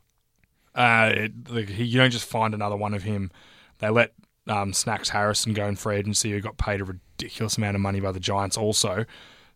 Uh, 0.75 1.11
it, 1.15 1.33
like, 1.51 1.69
he, 1.69 1.85
you 1.85 1.99
don't 1.99 2.11
just 2.11 2.27
find 2.27 2.53
another 2.53 2.77
one 2.77 2.95
of 2.95 3.05
him. 3.05 3.31
They 3.79 3.91
let 3.91 4.13
um, 4.49 4.73
Snacks 4.73 5.11
Harrison 5.11 5.53
go 5.53 5.67
in 5.67 5.77
free 5.77 5.97
agency, 5.97 6.33
who 6.33 6.41
got 6.41 6.57
paid 6.57 6.81
a 6.81 6.85
ridiculous 6.85 7.57
amount 7.57 7.77
of 7.77 7.81
money 7.81 8.01
by 8.01 8.11
the 8.13 8.19
Giants, 8.21 8.57
also. 8.57 9.05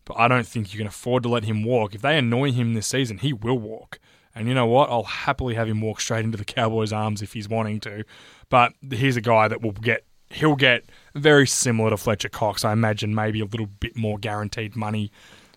But 0.05 0.17
I 0.17 0.27
don't 0.27 0.47
think 0.47 0.73
you 0.73 0.77
can 0.77 0.87
afford 0.87 1.23
to 1.23 1.29
let 1.29 1.43
him 1.43 1.63
walk. 1.63 1.93
If 1.93 2.01
they 2.01 2.17
annoy 2.17 2.51
him 2.53 2.73
this 2.73 2.87
season, 2.87 3.17
he 3.17 3.33
will 3.33 3.59
walk. 3.59 3.99
And 4.33 4.47
you 4.47 4.53
know 4.53 4.65
what? 4.67 4.89
I'll 4.89 5.03
happily 5.03 5.55
have 5.55 5.67
him 5.67 5.81
walk 5.81 5.99
straight 5.99 6.23
into 6.23 6.37
the 6.37 6.45
Cowboys' 6.55 6.93
arms 6.93 7.21
if 7.21 7.33
he's 7.33 7.49
wanting 7.49 7.79
to. 7.81 8.05
But 8.49 8.73
he's 8.89 9.17
a 9.17 9.21
guy 9.21 9.47
that 9.49 9.61
will 9.61 9.73
get. 9.73 10.05
He'll 10.31 10.55
get 10.55 10.85
very 11.15 11.47
similar 11.47 11.89
to 11.89 11.97
Fletcher 11.97 12.29
Cox. 12.29 12.63
I 12.63 12.73
imagine 12.73 13.15
maybe 13.15 13.41
a 13.41 13.45
little 13.45 13.65
bit 13.65 13.95
more 13.95 14.17
guaranteed 14.17 14.75
money 14.75 15.11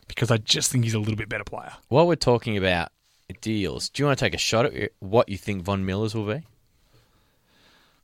because 0.09 0.31
I 0.31 0.39
just 0.39 0.71
think 0.71 0.85
he's 0.85 0.95
a 0.95 0.99
little 0.99 1.17
bit 1.17 1.29
better 1.29 1.45
player. 1.45 1.73
While 1.89 2.07
we're 2.07 2.17
talking 2.17 2.57
about 2.57 2.91
deals, 3.41 3.89
do 3.89 4.03
you 4.03 4.07
want 4.07 4.19
to 4.19 4.25
take 4.25 4.35
a 4.35 4.39
shot 4.39 4.67
at 4.67 4.93
what 5.01 5.29
you 5.29 5.39
think 5.39 5.63
Von 5.63 5.87
Miller's 5.87 6.15
will 6.15 6.27
be? 6.27 6.43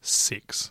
Six. 0.00 0.70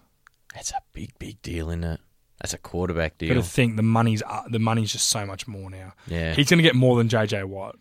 That's 0.53 0.71
a 0.71 0.79
big, 0.93 1.12
big 1.19 1.41
deal, 1.41 1.69
isn't 1.69 1.83
it? 1.83 2.00
That's 2.41 2.53
a 2.53 2.57
quarterback 2.57 3.17
deal. 3.17 3.33
Got 3.33 3.43
to 3.43 3.49
think 3.49 3.75
the 3.77 3.83
money's 3.83 4.21
uh, 4.23 4.43
the 4.49 4.59
money's 4.59 4.91
just 4.91 5.09
so 5.09 5.25
much 5.25 5.47
more 5.47 5.69
now. 5.69 5.93
Yeah. 6.07 6.33
He's 6.33 6.49
going 6.49 6.57
to 6.57 6.63
get 6.63 6.75
more 6.75 6.97
than 6.97 7.07
JJ 7.07 7.45
Watt. 7.45 7.77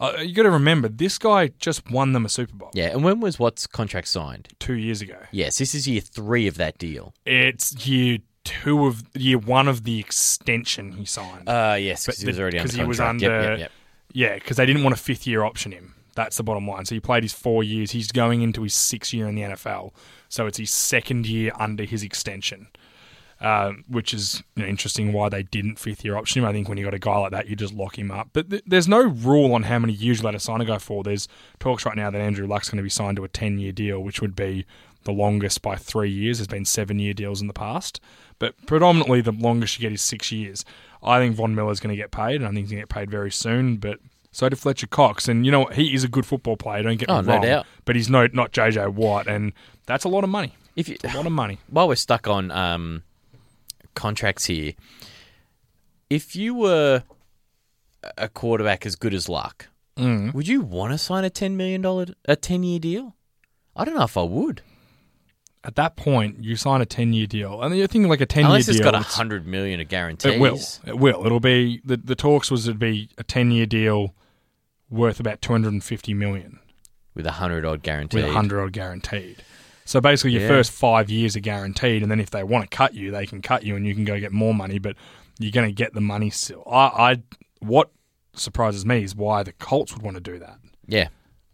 Uh, 0.00 0.16
you 0.20 0.34
got 0.34 0.44
to 0.44 0.50
remember 0.50 0.88
this 0.88 1.18
guy 1.18 1.48
just 1.58 1.90
won 1.90 2.14
them 2.14 2.24
a 2.24 2.28
Super 2.30 2.54
Bowl 2.54 2.70
yeah, 2.72 2.86
and 2.86 3.04
when 3.04 3.20
was 3.20 3.38
Watt's 3.38 3.66
contract 3.66 4.08
signed? 4.08 4.48
two 4.58 4.72
years 4.72 5.02
ago. 5.02 5.18
Yes, 5.30 5.58
this 5.58 5.74
is 5.74 5.86
year 5.86 6.00
three 6.00 6.46
of 6.46 6.56
that 6.56 6.78
deal. 6.78 7.12
It's 7.26 7.86
year 7.86 8.20
two 8.44 8.86
of 8.86 9.02
year 9.14 9.36
one 9.36 9.68
of 9.68 9.84
the 9.84 10.00
extension 10.00 10.92
he 10.92 11.04
signed. 11.04 11.46
Uh, 11.46 11.76
yes, 11.78 12.06
because 12.06 12.20
he 12.20 12.26
was 12.26 12.40
already 12.40 12.58
under 12.58 12.74
he 12.74 12.84
was 12.84 12.96
contract. 12.96 13.22
Yep, 13.22 13.32
under- 13.32 13.50
yep, 13.50 13.58
yep. 13.58 13.72
Yeah, 14.12 14.34
because 14.34 14.56
they 14.56 14.64
didn't 14.66 14.82
want 14.82 14.94
a 14.94 14.98
fifth 14.98 15.26
year 15.26 15.44
option 15.44 15.72
him. 15.72 15.94
That's 16.14 16.36
the 16.36 16.42
bottom 16.42 16.66
line. 16.66 16.84
So 16.86 16.94
he 16.94 17.00
played 17.00 17.22
his 17.22 17.32
four 17.32 17.62
years. 17.62 17.92
He's 17.92 18.10
going 18.10 18.42
into 18.42 18.62
his 18.62 18.74
sixth 18.74 19.12
year 19.14 19.28
in 19.28 19.34
the 19.34 19.42
NFL. 19.42 19.92
So 20.28 20.46
it's 20.46 20.58
his 20.58 20.70
second 20.70 21.26
year 21.26 21.52
under 21.58 21.84
his 21.84 22.02
extension, 22.02 22.68
um, 23.40 23.84
which 23.88 24.12
is 24.12 24.42
you 24.56 24.62
know, 24.62 24.68
interesting 24.68 25.12
why 25.12 25.28
they 25.28 25.42
didn't 25.44 25.78
fifth 25.78 26.04
year 26.04 26.16
option 26.16 26.42
him. 26.42 26.48
I 26.48 26.52
think 26.52 26.68
when 26.68 26.76
you 26.78 26.84
got 26.84 26.94
a 26.94 26.98
guy 26.98 27.16
like 27.18 27.32
that, 27.32 27.48
you 27.48 27.56
just 27.56 27.72
lock 27.74 27.98
him 27.98 28.10
up. 28.10 28.28
But 28.32 28.50
th- 28.50 28.62
there's 28.66 28.88
no 28.88 29.00
rule 29.02 29.54
on 29.54 29.62
how 29.64 29.78
many 29.78 29.92
years 29.92 30.18
you 30.20 30.24
let 30.24 30.34
a 30.34 30.40
signer 30.40 30.64
go 30.64 30.78
for. 30.78 31.02
There's 31.02 31.26
talks 31.58 31.86
right 31.86 31.96
now 31.96 32.10
that 32.10 32.20
Andrew 32.20 32.46
Luck's 32.46 32.68
going 32.68 32.76
to 32.78 32.82
be 32.82 32.90
signed 32.90 33.16
to 33.16 33.24
a 33.24 33.28
10 33.28 33.58
year 33.58 33.72
deal, 33.72 34.00
which 34.00 34.20
would 34.20 34.36
be 34.36 34.66
the 35.04 35.12
longest 35.12 35.62
by 35.62 35.76
three 35.76 36.10
years. 36.10 36.38
There's 36.38 36.46
been 36.48 36.66
seven 36.66 36.98
year 36.98 37.14
deals 37.14 37.40
in 37.40 37.46
the 37.46 37.54
past. 37.54 38.00
But 38.38 38.54
predominantly, 38.66 39.20
the 39.22 39.32
longest 39.32 39.78
you 39.78 39.82
get 39.82 39.92
is 39.92 40.02
six 40.02 40.30
years. 40.30 40.64
I 41.02 41.18
think 41.18 41.34
Von 41.36 41.54
Miller's 41.54 41.80
going 41.80 41.94
to 41.94 42.00
get 42.00 42.10
paid, 42.10 42.36
and 42.36 42.44
I 42.44 42.48
think 42.48 42.58
he's 42.58 42.70
going 42.70 42.80
to 42.82 42.86
get 42.86 42.88
paid 42.90 43.10
very 43.10 43.30
soon. 43.30 43.76
But 43.78 44.00
so 44.32 44.48
did 44.50 44.58
Fletcher 44.58 44.86
Cox, 44.86 45.28
and 45.28 45.44
you 45.46 45.52
know 45.52 45.64
he 45.66 45.94
is 45.94 46.04
a 46.04 46.08
good 46.08 46.26
football 46.26 46.56
player. 46.58 46.82
Don't 46.82 46.98
get 46.98 47.08
Oh, 47.10 47.20
me 47.22 47.26
no 47.28 47.32
wrong, 47.34 47.42
doubt. 47.42 47.66
but 47.86 47.96
he's 47.96 48.10
no 48.10 48.28
not 48.34 48.52
JJ 48.52 48.92
Watt, 48.94 49.26
and 49.26 49.52
that's 49.86 50.04
a 50.04 50.08
lot 50.08 50.24
of 50.24 50.30
money. 50.30 50.54
If 50.76 50.88
you, 50.88 50.96
A 51.04 51.16
lot 51.16 51.24
of 51.26 51.32
money. 51.32 51.58
while 51.68 51.88
we're 51.88 51.96
stuck 51.96 52.28
on 52.28 52.50
um, 52.50 53.02
contracts 53.94 54.44
here, 54.46 54.72
if 56.08 56.34
you 56.36 56.54
were 56.54 57.02
a 58.16 58.28
quarterback 58.28 58.86
as 58.86 58.96
good 58.96 59.14
as 59.14 59.28
Luck, 59.28 59.66
Mm. 59.96 60.32
would 60.32 60.48
you 60.48 60.62
want 60.62 60.92
to 60.92 60.98
sign 60.98 61.24
a 61.24 61.30
ten 61.30 61.56
million 61.56 61.82
dollar 61.82 62.06
a 62.24 62.36
ten 62.36 62.62
year 62.62 62.78
deal? 62.78 63.16
I 63.76 63.84
don't 63.84 63.94
know 63.94 64.04
if 64.04 64.16
I 64.16 64.22
would, 64.22 64.62
At 65.62 65.76
that 65.76 65.94
point, 65.94 66.42
you 66.42 66.56
sign 66.56 66.80
a 66.80 66.86
ten 66.86 67.12
year 67.12 67.26
deal, 67.26 67.60
and 67.60 67.76
you're 67.76 67.86
thinking 67.86 68.08
like 68.08 68.22
a 68.22 68.26
ten 68.26 68.44
year 68.44 68.46
deal. 68.48 68.52
unless 68.54 68.68
it's 68.68 68.80
got 68.80 68.94
a 68.94 69.00
hundred 69.00 69.46
million 69.46 69.78
of 69.78 69.88
guarantees. 69.88 70.32
It 70.34 70.40
will. 70.40 70.58
It 70.86 70.98
will. 70.98 71.26
It'll 71.26 71.38
be 71.40 71.82
the 71.84 71.98
the 71.98 72.14
talks 72.14 72.50
was 72.50 72.66
it'd 72.66 72.78
be 72.78 73.10
a 73.18 73.24
ten 73.24 73.50
year 73.50 73.66
deal 73.66 74.14
worth 74.88 75.20
about 75.20 75.42
two 75.42 75.52
hundred 75.52 75.74
and 75.74 75.84
fifty 75.84 76.14
million 76.14 76.60
with 77.14 77.26
a 77.26 77.32
hundred 77.32 77.66
odd 77.66 77.82
guaranteed. 77.82 78.22
with 78.22 78.30
a 78.30 78.32
hundred 78.32 78.62
odd 78.62 78.72
guaranteed. 78.72 79.42
So 79.84 80.00
basically, 80.00 80.32
your 80.32 80.42
Yeah. 80.42 80.48
first 80.48 80.70
five 80.72 81.10
years 81.10 81.36
are 81.36 81.40
guaranteed, 81.40 82.02
and 82.02 82.10
then 82.10 82.20
if 82.20 82.30
they 82.30 82.42
want 82.44 82.70
to 82.70 82.76
cut 82.76 82.94
you, 82.94 83.10
they 83.10 83.26
can 83.26 83.42
cut 83.42 83.64
you, 83.64 83.76
and 83.76 83.86
you 83.86 83.94
can 83.94 84.04
go 84.04 84.18
get 84.20 84.32
more 84.32 84.54
money. 84.54 84.78
But 84.78 84.96
you're 85.38 85.50
going 85.52 85.68
to 85.68 85.74
get 85.74 85.94
the 85.94 86.00
money 86.00 86.30
still. 86.30 86.62
I, 86.70 87.12
I 87.12 87.22
what 87.60 87.90
surprises 88.34 88.86
me 88.86 89.02
is 89.02 89.14
why 89.16 89.42
the 89.42 89.52
Colts 89.52 89.92
would 89.92 90.02
want 90.02 90.16
to 90.16 90.20
do 90.20 90.38
that. 90.38 90.58
Yeah. 90.86 91.08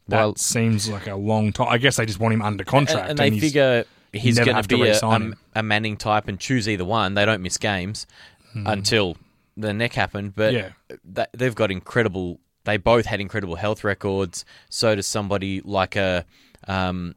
That 0.09 0.17
Well, 0.19 0.37
seems 0.37 0.89
like 0.89 1.07
a 1.07 1.17
long 1.17 1.53
time. 1.53 1.69
I 1.71 1.79
guess 1.79 1.97
they 1.97 2.07
just 2.07 2.21
want 2.21 2.35
him 2.35 2.43
under 2.43 2.63
contract, 2.65 3.11
and, 3.11 3.11
and 3.11 3.19
they 3.19 3.31
he's- 3.31 3.41
figure 3.43 3.85
he's 4.13 4.39
going 4.39 4.55
have 4.55 4.69
to 4.69 4.77
be 4.77 4.89
a, 4.89 4.99
a, 5.03 5.33
a 5.57 5.63
Manning 5.63 5.97
type 5.97 6.29
and 6.29 6.39
choose 6.39 6.69
either 6.69 6.85
one. 6.85 7.15
They 7.15 7.25
don't 7.27 7.43
miss 7.43 7.59
games 7.59 8.07
until 8.55 9.17
the 9.57 9.73
neck 9.73 9.93
happened. 9.95 10.35
But. 10.35 10.53
Yeah. 10.53 10.71
th- 11.15 11.29
they've 11.35 11.55
got 11.55 11.71
incredible. 11.71 12.41
They 12.65 12.77
both 12.79 13.07
had 13.07 13.21
incredible 13.21 13.57
health 13.57 13.85
records. 13.85 14.45
So 14.71 14.95
does 14.95 15.07
somebody 15.07 15.61
like 15.63 15.97
a. 15.97 16.25
Um, 16.69 17.15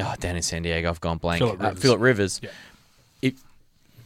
oh, 0.00 0.14
down 0.20 0.36
in 0.36 0.42
San 0.42 0.62
Diego, 0.62 0.88
I've 0.88 1.00
gone 1.00 1.18
blank. 1.18 1.40
Phillip 1.40 1.60
Uh, 1.60 1.64
Rivers. 1.68 1.82
Phillip 1.82 2.00
Rivers. 2.00 2.40
Yeah. 2.42 2.50
If 3.22 3.34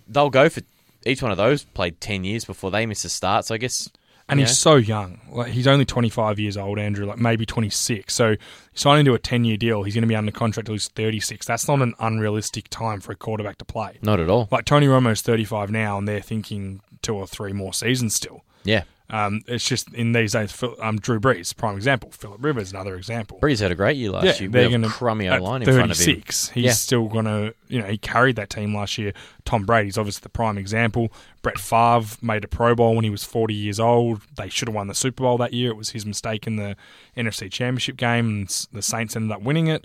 they'll 0.09 0.31
go 0.31 0.49
for 0.49 0.61
each 1.05 1.23
one 1.23 1.31
of 1.31 1.37
those 1.37 1.64
played 1.64 2.00
ten 2.00 2.25
years 2.25 2.45
before 2.45 2.71
they 2.71 2.87
miss 2.87 3.05
a 3.05 3.09
start. 3.09 3.45
So 3.47 3.55
I 3.55 3.59
guess. 3.59 3.88
And 4.28 4.40
he's 4.40 4.49
know, 4.49 4.55
so 4.55 4.75
young. 4.75 5.21
Like 5.31 5.52
he's 5.52 5.69
only 5.69 5.85
25 5.85 6.40
years 6.40 6.57
old, 6.57 6.81
Andrew, 6.81 7.07
like 7.07 7.16
maybe 7.19 7.47
26. 7.47 8.12
So 8.12 8.35
signing 8.75 9.05
to 9.05 9.14
a 9.14 9.21
10-year 9.21 9.57
deal, 9.57 9.85
he's 9.85 9.95
going 9.95 10.02
to 10.02 10.09
be 10.09 10.16
under 10.16 10.33
contract 10.33 10.66
till 10.66 10.75
he's 10.75 10.88
36. 10.88 11.47
That's 11.47 11.69
not 11.69 11.81
an 11.81 11.95
unrealistic 12.00 12.69
time 12.69 13.00
for 13.00 13.12
a 13.12 13.14
quarterback 13.14 13.57
to 13.59 13.64
play. 13.64 13.99
not 14.02 14.19
at 14.19 14.28
all. 14.28 14.49
Like 14.50 14.64
Tony 14.64 14.88
Romo's 14.88 15.21
35 15.23 15.71
now, 15.71 15.97
and 15.97 16.09
they're 16.09 16.21
thinking 16.21 16.81
two 17.02 17.14
or 17.14 17.28
three 17.28 17.52
more 17.52 17.73
seasons 17.73 18.16
still. 18.16 18.43
Yeah. 18.64 18.83
Um, 19.09 19.43
it's 19.47 19.69
just 19.69 19.93
in 19.95 20.13
these 20.13 20.33
days. 20.33 20.61
Um, 20.81 20.99
Drew 20.99 21.21
Brees, 21.21 21.57
prime 21.57 21.77
example. 21.77 22.11
Philip 22.11 22.43
Rivers, 22.43 22.73
another 22.73 22.97
example. 22.97 23.39
Brees 23.41 23.61
had 23.61 23.71
a 23.71 23.77
great 23.77 23.97
year 23.97 24.11
last 24.11 24.25
Yeah, 24.25 24.41
year. 24.41 24.49
they're 24.51 24.69
going 24.69 24.83
to 24.83 24.89
crummy 24.89 25.29
O 25.29 25.37
line 25.41 25.63
in 25.63 25.67
front 25.69 25.93
of 25.93 25.99
him. 25.99 26.05
36. 26.07 26.49
He's 26.51 26.65
Yeah. 26.65 26.71
still 26.73 27.07
going 27.07 27.27
to, 27.27 27.55
you 27.69 27.81
know, 27.81 27.87
he 27.87 27.99
carried 27.99 28.35
that 28.37 28.51
team 28.51 28.75
last 28.75 28.99
year. 28.99 29.13
Tom 29.45 29.65
Brady's 29.65 29.97
obviously 29.97 30.23
the 30.25 30.29
prime 30.29 30.59
example. 30.59 31.13
Brett 31.43 31.59
Favre 31.59 32.17
made 32.21 32.43
a 32.43 32.49
Pro 32.49 32.75
Bowl 32.75 32.97
when 32.97 33.05
he 33.05 33.11
was 33.11 33.23
40 33.23 33.55
years 33.55 33.79
old. 33.79 34.23
They 34.37 34.49
should 34.49 34.67
have 34.67 34.75
won 34.75 34.89
the 34.89 34.95
Super 34.95 35.23
Bowl 35.23 35.39
that 35.39 35.53
year. 35.53 35.71
It 35.71 35.77
was 35.77 35.91
his 35.91 36.05
mistake 36.05 36.47
in 36.49 36.57
the 36.57 36.75
NFC 37.17 37.49
Championship 37.49 37.97
game, 37.97 38.27
and 38.29 38.67
the 38.73 38.83
Saints 38.83 39.15
ended 39.15 39.31
up 39.31 39.43
winning 39.43 39.69
it. 39.69 39.85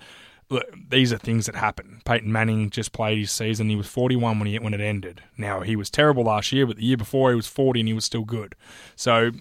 Look, 0.51 0.65
these 0.89 1.13
are 1.13 1.17
things 1.17 1.45
that 1.45 1.55
happen. 1.55 2.01
Peyton 2.03 2.31
Manning 2.31 2.69
just 2.69 2.91
played 2.91 3.17
his 3.17 3.31
season. 3.31 3.69
He 3.69 3.75
was 3.77 3.87
41 3.87 4.37
when 4.37 4.47
he 4.47 4.59
when 4.59 4.73
it 4.73 4.81
ended. 4.81 5.23
Now 5.37 5.61
he 5.61 5.77
was 5.77 5.89
terrible 5.89 6.23
last 6.25 6.51
year, 6.51 6.67
but 6.67 6.75
the 6.75 6.83
year 6.83 6.97
before 6.97 7.29
he 7.29 7.35
was 7.35 7.47
40 7.47 7.79
and 7.79 7.87
he 7.87 7.93
was 7.93 8.05
still 8.05 8.25
good. 8.25 8.53
So 8.95 9.31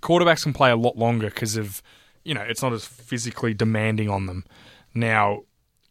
quarterbacks 0.00 0.42
can 0.42 0.52
play 0.52 0.70
a 0.70 0.76
lot 0.76 0.98
longer 0.98 1.30
because 1.30 1.56
of 1.56 1.80
you 2.24 2.34
know 2.34 2.42
it's 2.42 2.60
not 2.60 2.72
as 2.72 2.84
physically 2.84 3.54
demanding 3.54 4.10
on 4.10 4.26
them. 4.26 4.44
Now, 4.94 5.44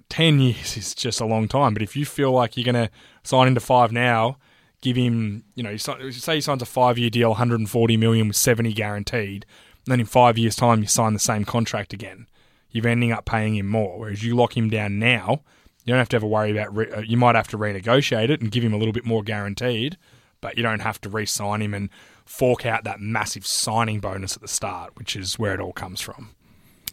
10 0.09 0.39
years 0.41 0.77
is 0.77 0.93
just 0.93 1.21
a 1.21 1.25
long 1.25 1.47
time, 1.47 1.73
but 1.73 1.81
if 1.81 1.95
you 1.95 2.05
feel 2.05 2.31
like 2.31 2.57
you're 2.57 2.71
going 2.71 2.87
to 2.87 2.91
sign 3.23 3.47
into 3.47 3.61
five 3.61 3.91
now, 3.91 4.37
give 4.81 4.97
him, 4.97 5.43
you 5.55 5.63
know, 5.63 5.77
say 5.77 6.35
he 6.35 6.41
signs 6.41 6.61
a 6.61 6.65
five 6.65 6.97
year 6.97 7.09
deal, 7.09 7.29
140 7.29 7.97
million 7.97 8.27
with 8.27 8.37
70 8.37 8.73
guaranteed, 8.73 9.45
and 9.85 9.91
then 9.91 9.99
in 9.99 10.05
five 10.05 10.37
years' 10.37 10.55
time 10.55 10.81
you 10.81 10.87
sign 10.87 11.13
the 11.13 11.19
same 11.19 11.45
contract 11.45 11.93
again, 11.93 12.27
you're 12.71 12.87
ending 12.87 13.11
up 13.11 13.25
paying 13.25 13.55
him 13.55 13.67
more. 13.67 13.99
Whereas 13.99 14.23
you 14.23 14.35
lock 14.35 14.55
him 14.55 14.69
down 14.69 14.99
now, 14.99 15.41
you 15.85 15.91
don't 15.91 15.99
have 15.99 16.09
to 16.09 16.17
ever 16.17 16.27
worry 16.27 16.51
about, 16.51 16.75
re- 16.75 16.91
uh, 16.91 17.01
you 17.01 17.17
might 17.17 17.35
have 17.35 17.47
to 17.49 17.57
renegotiate 17.57 18.29
it 18.29 18.41
and 18.41 18.51
give 18.51 18.63
him 18.63 18.73
a 18.73 18.77
little 18.77 18.93
bit 18.93 19.05
more 19.05 19.23
guaranteed, 19.23 19.97
but 20.41 20.57
you 20.57 20.63
don't 20.63 20.81
have 20.81 20.99
to 21.01 21.09
re 21.09 21.25
sign 21.25 21.61
him 21.61 21.73
and 21.73 21.89
fork 22.25 22.65
out 22.65 22.83
that 22.83 22.99
massive 22.99 23.47
signing 23.47 23.99
bonus 23.99 24.35
at 24.35 24.41
the 24.41 24.47
start, 24.47 24.97
which 24.97 25.15
is 25.15 25.39
where 25.39 25.53
it 25.53 25.61
all 25.61 25.71
comes 25.71 26.01
from. 26.01 26.31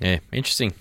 Yeah, 0.01 0.19
interesting. 0.33 0.75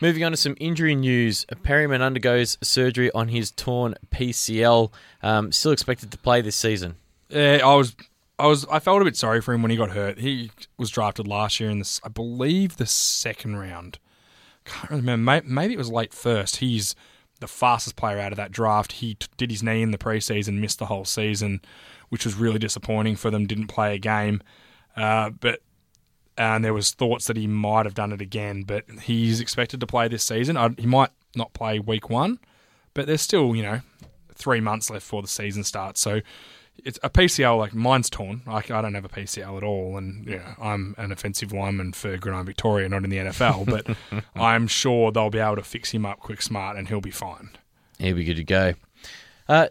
Moving 0.00 0.22
on 0.24 0.32
to 0.32 0.36
some 0.36 0.54
injury 0.60 0.94
news. 0.94 1.46
Perriman 1.46 2.00
undergoes 2.00 2.58
surgery 2.62 3.10
on 3.12 3.28
his 3.28 3.50
torn 3.50 3.94
PCL. 4.10 4.92
Um, 5.22 5.52
still 5.52 5.72
expected 5.72 6.10
to 6.12 6.18
play 6.18 6.40
this 6.42 6.56
season. 6.56 6.96
Yeah, 7.28 7.60
I 7.64 7.74
was, 7.74 7.96
I 8.38 8.46
was, 8.46 8.66
I 8.70 8.78
felt 8.78 9.02
a 9.02 9.04
bit 9.04 9.16
sorry 9.16 9.40
for 9.40 9.52
him 9.54 9.62
when 9.62 9.70
he 9.70 9.76
got 9.76 9.90
hurt. 9.90 10.18
He 10.18 10.50
was 10.76 10.90
drafted 10.90 11.26
last 11.26 11.58
year 11.58 11.70
in 11.70 11.78
this, 11.78 12.00
I 12.04 12.08
believe, 12.08 12.76
the 12.76 12.86
second 12.86 13.56
round. 13.56 13.98
Can't 14.66 14.90
remember. 14.90 15.42
Maybe 15.44 15.74
it 15.74 15.78
was 15.78 15.90
late 15.90 16.12
first. 16.12 16.56
He's 16.56 16.94
the 17.40 17.46
fastest 17.46 17.96
player 17.96 18.18
out 18.18 18.32
of 18.32 18.36
that 18.36 18.50
draft. 18.50 18.92
He 18.92 19.14
t- 19.14 19.26
did 19.36 19.50
his 19.50 19.62
knee 19.62 19.82
in 19.82 19.90
the 19.90 19.98
preseason, 19.98 20.58
missed 20.58 20.78
the 20.78 20.86
whole 20.86 21.04
season, 21.04 21.60
which 22.08 22.24
was 22.24 22.34
really 22.34 22.58
disappointing 22.58 23.16
for 23.16 23.30
them. 23.30 23.46
Didn't 23.46 23.68
play 23.68 23.94
a 23.94 23.98
game, 23.98 24.42
uh, 24.96 25.30
but 25.30 25.60
and 26.38 26.64
there 26.64 26.74
was 26.74 26.90
thoughts 26.90 27.26
that 27.28 27.36
he 27.36 27.46
might 27.46 27.86
have 27.86 27.94
done 27.94 28.12
it 28.12 28.20
again. 28.20 28.62
But 28.62 28.84
he's 29.02 29.40
expected 29.40 29.80
to 29.80 29.86
play 29.86 30.08
this 30.08 30.24
season. 30.24 30.56
I, 30.56 30.70
he 30.76 30.86
might 30.86 31.10
not 31.34 31.52
play 31.52 31.78
week 31.78 32.10
one, 32.10 32.38
but 32.94 33.06
there's 33.06 33.22
still 33.22 33.54
you 33.54 33.62
know 33.62 33.80
three 34.34 34.60
months 34.60 34.90
left 34.90 35.04
before 35.04 35.22
the 35.22 35.28
season 35.28 35.64
starts. 35.64 36.00
So 36.00 36.20
it's 36.84 36.98
a 37.02 37.10
PCL 37.10 37.58
like 37.58 37.74
mine's 37.74 38.08
torn. 38.10 38.42
I, 38.46 38.58
I 38.58 38.62
don't 38.62 38.94
have 38.94 39.04
a 39.04 39.08
PCL 39.08 39.56
at 39.56 39.62
all, 39.62 39.96
and 39.96 40.26
yeah, 40.26 40.54
I'm 40.60 40.94
an 40.98 41.10
offensive 41.12 41.52
lineman 41.52 41.92
for 41.92 42.16
Gridiron 42.16 42.46
Victoria, 42.46 42.88
not 42.88 43.04
in 43.04 43.10
the 43.10 43.16
NFL. 43.18 43.66
But 43.66 43.96
I'm 44.40 44.66
sure 44.66 45.10
they'll 45.12 45.30
be 45.30 45.38
able 45.38 45.56
to 45.56 45.62
fix 45.62 45.90
him 45.92 46.06
up 46.06 46.20
quick, 46.20 46.42
smart, 46.42 46.76
and 46.76 46.88
he'll 46.88 47.00
be 47.00 47.10
fine. 47.10 47.50
He'll 47.98 48.16
be 48.16 48.24
good 48.24 48.36
to 48.36 48.44
go. 48.44 48.74
Uh, 49.48 49.68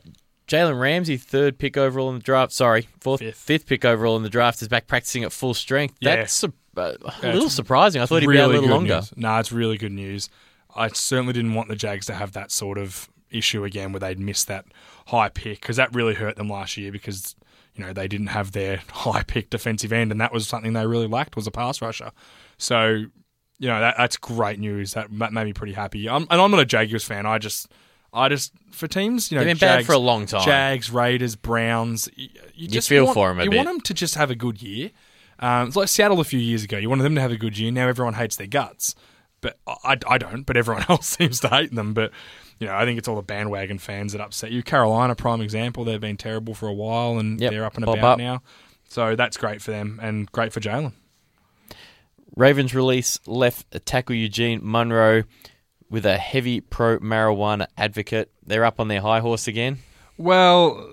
Jalen 0.47 0.79
Ramsey, 0.79 1.17
third 1.17 1.57
pick 1.57 1.75
overall 1.77 2.09
in 2.09 2.15
the 2.15 2.21
draft. 2.23 2.51
Sorry, 2.51 2.87
fourth, 2.99 3.19
Fifth. 3.19 3.37
fifth 3.37 3.65
pick 3.67 3.83
overall 3.85 4.15
in 4.17 4.23
the 4.23 4.29
draft, 4.29 4.61
is 4.61 4.67
back 4.67 4.87
practicing 4.87 5.23
at 5.23 5.31
full 5.31 5.53
strength. 5.53 5.95
Yeah. 5.99 6.17
That's 6.17 6.43
a, 6.43 6.53
a 6.77 6.95
Yeah, 7.23 7.33
little 7.33 7.49
surprising. 7.49 8.01
I 8.01 8.05
thought 8.05 8.21
he'd 8.21 8.27
be 8.29 8.39
out 8.39 8.49
a 8.51 8.53
little 8.53 8.69
longer. 8.69 8.95
News. 8.95 9.13
No, 9.17 9.37
it's 9.39 9.51
really 9.51 9.77
good 9.77 9.91
news. 9.91 10.29
I 10.75 10.89
certainly 10.89 11.33
didn't 11.33 11.53
want 11.53 11.69
the 11.69 11.75
Jags 11.75 12.05
to 12.07 12.13
have 12.13 12.33
that 12.33 12.51
sort 12.51 12.77
of 12.77 13.09
issue 13.35 13.63
again 13.63 13.91
where 13.91 13.99
they'd 13.99 14.19
miss 14.19 14.43
that 14.45 14.65
high 15.07 15.29
pick 15.29 15.61
because 15.61 15.77
that 15.77 15.93
really 15.93 16.13
hurt 16.15 16.35
them 16.35 16.49
last 16.49 16.77
year 16.77 16.91
because 16.91 17.35
you 17.75 17.83
know 17.83 17.93
they 17.93 18.07
didn't 18.07 18.27
have 18.27 18.51
their 18.53 18.81
high 18.91 19.23
pick 19.23 19.49
defensive 19.49 19.91
end 19.93 20.11
and 20.11 20.19
that 20.21 20.31
was 20.33 20.47
something 20.47 20.73
they 20.73 20.85
really 20.87 21.07
lacked 21.07 21.35
was 21.35 21.47
a 21.47 21.51
pass 21.51 21.81
rusher. 21.81 22.11
So 22.57 23.05
you 23.59 23.67
know 23.69 23.79
that 23.79 23.95
that's 23.97 24.17
great 24.17 24.59
news. 24.59 24.93
That 24.93 25.11
ma- 25.11 25.29
made 25.29 25.45
me 25.45 25.53
pretty 25.53 25.73
happy. 25.73 26.09
I'm, 26.09 26.27
and 26.29 26.41
I'm 26.41 26.51
not 26.51 26.59
a 26.59 26.65
Jaguars 26.65 27.03
fan. 27.03 27.25
I 27.25 27.37
just 27.37 27.67
I 28.13 28.29
just 28.29 28.53
for 28.71 28.87
teams 28.87 29.31
you 29.31 29.37
know 29.37 29.43
They've 29.43 29.59
been 29.59 29.67
bad 29.67 29.85
for 29.85 29.93
a 29.93 29.97
long 29.97 30.25
time. 30.25 30.43
Jags, 30.45 30.89
Raiders, 30.91 31.35
Browns. 31.35 32.09
You, 32.15 32.29
you 32.53 32.67
just 32.67 32.87
feel 32.89 33.05
want, 33.05 33.13
for 33.15 33.29
'em 33.29 33.39
a 33.39 33.43
You 33.43 33.49
bit. 33.49 33.57
want 33.57 33.69
them 33.69 33.81
to 33.81 33.93
just 33.93 34.15
have 34.15 34.31
a 34.31 34.35
good 34.35 34.61
year. 34.61 34.91
Um, 35.39 35.67
it's 35.67 35.75
like 35.75 35.89
Seattle 35.89 36.21
a 36.21 36.23
few 36.23 36.39
years 36.39 36.63
ago. 36.63 36.77
You 36.77 36.89
wanted 36.89 37.03
them 37.03 37.15
to 37.15 37.21
have 37.21 37.31
a 37.31 37.37
good 37.37 37.57
year. 37.57 37.69
Now 37.71 37.89
everyone 37.89 38.13
hates 38.13 38.37
their 38.37 38.47
guts. 38.47 38.95
But 39.45 39.59
I, 39.83 39.97
I 40.07 40.17
don't. 40.17 40.43
But 40.43 40.57
everyone 40.57 40.85
else 40.89 41.07
seems 41.07 41.39
to 41.41 41.49
hate 41.49 41.73
them. 41.73 41.93
But 41.93 42.11
you 42.59 42.67
know, 42.67 42.75
I 42.75 42.85
think 42.85 42.97
it's 42.97 43.07
all 43.07 43.15
the 43.15 43.21
bandwagon 43.21 43.77
fans 43.77 44.13
that 44.13 44.21
upset 44.21 44.51
you. 44.51 44.63
Carolina, 44.63 45.13
prime 45.15 45.41
example. 45.41 45.83
They've 45.83 46.01
been 46.01 46.17
terrible 46.17 46.53
for 46.55 46.67
a 46.67 46.73
while, 46.73 47.19
and 47.19 47.39
Yep, 47.39 47.51
they're 47.51 47.65
up 47.65 47.75
and 47.75 47.85
pop 47.85 47.97
about 47.97 48.13
up. 48.13 48.17
now. 48.19 48.41
So 48.89 49.15
that's 49.15 49.37
great 49.37 49.61
for 49.61 49.71
them, 49.71 49.99
and 50.01 50.31
great 50.31 50.53
for 50.53 50.59
Jalen. 50.59 50.93
Ravens 52.35 52.73
release 52.75 53.19
left 53.27 53.85
tackle 53.85 54.15
Eugene 54.15 54.59
Monroe 54.63 55.23
with 55.89 56.05
a 56.05 56.17
heavy 56.17 56.59
pro 56.59 56.99
marijuana 56.99 57.67
advocate. 57.77 58.31
They're 58.45 58.65
up 58.65 58.79
on 58.79 58.87
their 58.87 59.01
high 59.01 59.19
horse 59.19 59.47
again. 59.47 59.79
Well, 60.17 60.85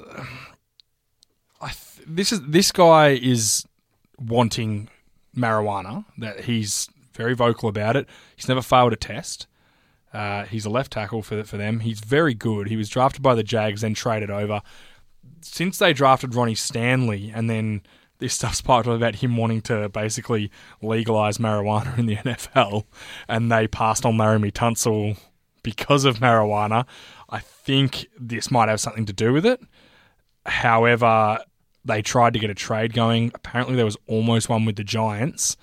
I 1.61 1.69
th- 1.69 2.07
this 2.07 2.33
is 2.33 2.41
this 2.43 2.71
guy 2.73 3.11
is 3.11 3.67
wanting 4.19 4.89
marijuana. 5.37 6.05
That 6.19 6.41
he's 6.45 6.89
very 7.15 7.35
vocal 7.35 7.69
about 7.69 7.97
it. 7.97 8.09
He's 8.37 8.49
never 8.49 8.63
failed 8.63 8.93
a 8.93 8.97
test. 8.97 9.47
Uh, 10.13 10.45
he's 10.45 10.65
a 10.65 10.71
left 10.71 10.93
tackle 10.93 11.23
for 11.23 11.43
for 11.45 11.57
them. 11.57 11.81
He's 11.81 12.01
very 12.01 12.35
good. 12.35 12.69
He 12.69 12.77
was 12.77 12.89
drafted 12.89 13.23
by 13.23 13.35
the 13.35 13.43
Jags, 13.43 13.81
then 13.81 13.95
traded 13.95 14.31
over. 14.31 14.63
Since 15.41 15.79
they 15.79 15.93
drafted 15.93 16.35
Ronnie 16.35 16.55
Stanley, 16.55 17.33
and 17.35 17.49
then 17.49 17.83
this 18.19 18.35
stuff's 18.39 18.61
piped 18.61 18.87
up 18.87 18.95
about 18.95 19.17
him 19.17 19.37
wanting 19.37 19.63
to 19.63 19.89
basically 19.89 20.51
legalize 20.83 21.39
marijuana 21.39 21.99
in 21.99 22.07
the 22.07 22.17
NFL, 22.25 22.85
and 23.29 23.51
they 23.51 23.67
passed 23.67 24.05
on 24.05 24.15
Laremy 24.15 24.53
Tunsil 24.53 25.19
because 25.63 26.05
of 26.05 26.19
marijuana. 26.19 26.87
I 27.31 27.39
think 27.39 28.07
this 28.19 28.51
might 28.51 28.69
have 28.69 28.81
something 28.81 29.07
to 29.07 29.13
do 29.13 29.33
with 29.33 29.47
it. 29.47 29.61
However, 30.45 31.39
they 31.85 32.03
tried 32.03 32.33
to 32.35 32.39
get 32.39 32.51
a 32.51 32.55
trade 32.55 32.93
going. 32.93 33.33
Apparently, 33.35 33.77
there 33.77 33.85
was 33.85 33.97
almost 34.07 34.49
one 34.49 34.65
with 34.65 34.77
the 34.77 34.85
Giants, 34.85 35.57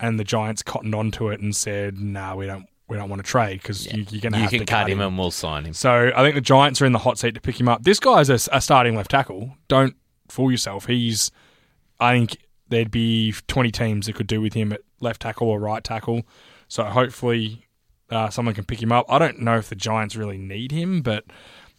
and 0.00 0.18
the 0.18 0.24
Giants 0.24 0.62
cottoned 0.62 0.94
onto 0.94 1.28
it 1.28 1.40
and 1.40 1.54
said, 1.54 1.98
"No, 1.98 2.20
nah, 2.20 2.34
we 2.36 2.46
don't. 2.46 2.66
We 2.88 2.96
don't 2.96 3.10
want 3.10 3.22
to 3.22 3.30
trade 3.30 3.60
because 3.60 3.84
you, 3.92 4.06
you're 4.08 4.22
going 4.22 4.32
to 4.32 4.38
You 4.38 4.42
have 4.44 4.50
can 4.50 4.60
to 4.60 4.64
cut 4.64 4.88
him 4.88 4.98
and 5.02 5.18
we'll 5.18 5.30
sign 5.30 5.66
him. 5.66 5.74
so 5.74 6.10
I 6.16 6.22
think 6.22 6.34
the 6.36 6.40
Giants 6.40 6.80
are 6.80 6.86
in 6.86 6.92
the 6.92 6.98
hot 6.98 7.18
seat 7.18 7.34
to 7.34 7.40
pick 7.40 7.60
him 7.60 7.68
up. 7.68 7.82
This 7.82 8.00
guy's 8.00 8.30
a, 8.30 8.38
a 8.50 8.62
starting 8.62 8.96
left 8.96 9.10
tackle. 9.10 9.58
Don't 9.68 9.94
fool 10.30 10.50
yourself. 10.50 10.86
He's, 10.86 11.30
I 12.00 12.14
think 12.14 12.38
there'd 12.68 12.90
be 12.90 13.34
20 13.46 13.70
teams 13.72 14.06
that 14.06 14.14
could 14.14 14.26
do 14.26 14.40
with 14.40 14.54
him 14.54 14.72
at 14.72 14.80
left 15.00 15.20
tackle 15.20 15.50
or 15.50 15.60
right 15.60 15.84
tackle. 15.84 16.22
So 16.68 16.84
hopefully 16.84 17.66
uh, 18.08 18.30
someone 18.30 18.54
can 18.54 18.64
pick 18.64 18.80
him 18.80 18.90
up. 18.90 19.04
I 19.10 19.18
don't 19.18 19.40
know 19.40 19.58
if 19.58 19.68
the 19.68 19.74
Giants 19.74 20.16
really 20.16 20.38
need 20.38 20.72
him, 20.72 21.02
but 21.02 21.24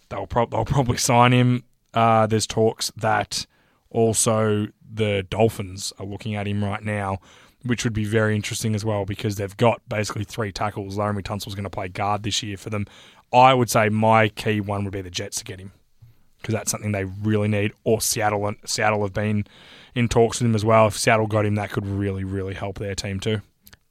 they'll, 0.09 0.27
prob- 0.27 0.51
they'll 0.51 0.63
probably 0.65 0.97
sign 0.97 1.31
him. 1.31 1.63
Uh, 1.91 2.27
there's 2.27 2.45
talks 2.45 2.91
that 2.95 3.47
also 3.89 4.67
the 4.87 5.25
Dolphins 5.27 5.91
are 5.97 6.05
looking 6.05 6.35
at 6.35 6.47
him 6.47 6.63
right 6.63 6.83
now, 6.83 7.17
which 7.63 7.83
would 7.83 7.93
be 7.93 8.05
very 8.05 8.35
interesting 8.35 8.75
as 8.75 8.85
well 8.85 9.05
because 9.05 9.35
they've 9.35 9.57
got 9.57 9.81
basically 9.89 10.23
three 10.23 10.51
tackles. 10.51 10.97
Laremy 10.97 11.23
Tunsil's 11.23 11.55
going 11.55 11.63
to 11.63 11.69
play 11.69 11.87
guard 11.87 12.23
this 12.23 12.41
year 12.41 12.57
for 12.57 12.69
them. 12.69 12.85
I 13.33 13.53
would 13.53 13.69
say 13.69 13.89
my 13.89 14.29
key 14.29 14.59
one 14.61 14.83
would 14.85 14.93
be 14.93 15.01
the 15.01 15.11
Jets 15.11 15.37
to 15.37 15.43
get 15.43 15.59
him 15.59 15.71
because 16.41 16.53
that's 16.53 16.71
something 16.71 16.91
they 16.91 17.03
really 17.05 17.47
need. 17.47 17.73
Or 17.83 18.01
Seattle 18.01 18.47
and 18.47 18.57
Seattle 18.65 19.03
have 19.03 19.13
been 19.13 19.45
in 19.93 20.07
talks 20.07 20.39
with 20.39 20.47
him 20.47 20.55
as 20.55 20.65
well. 20.65 20.87
If 20.87 20.97
Seattle 20.97 21.27
got 21.27 21.45
him, 21.45 21.55
that 21.55 21.69
could 21.71 21.85
really, 21.85 22.23
really 22.23 22.53
help 22.53 22.79
their 22.79 22.95
team 22.95 23.19
too. 23.19 23.41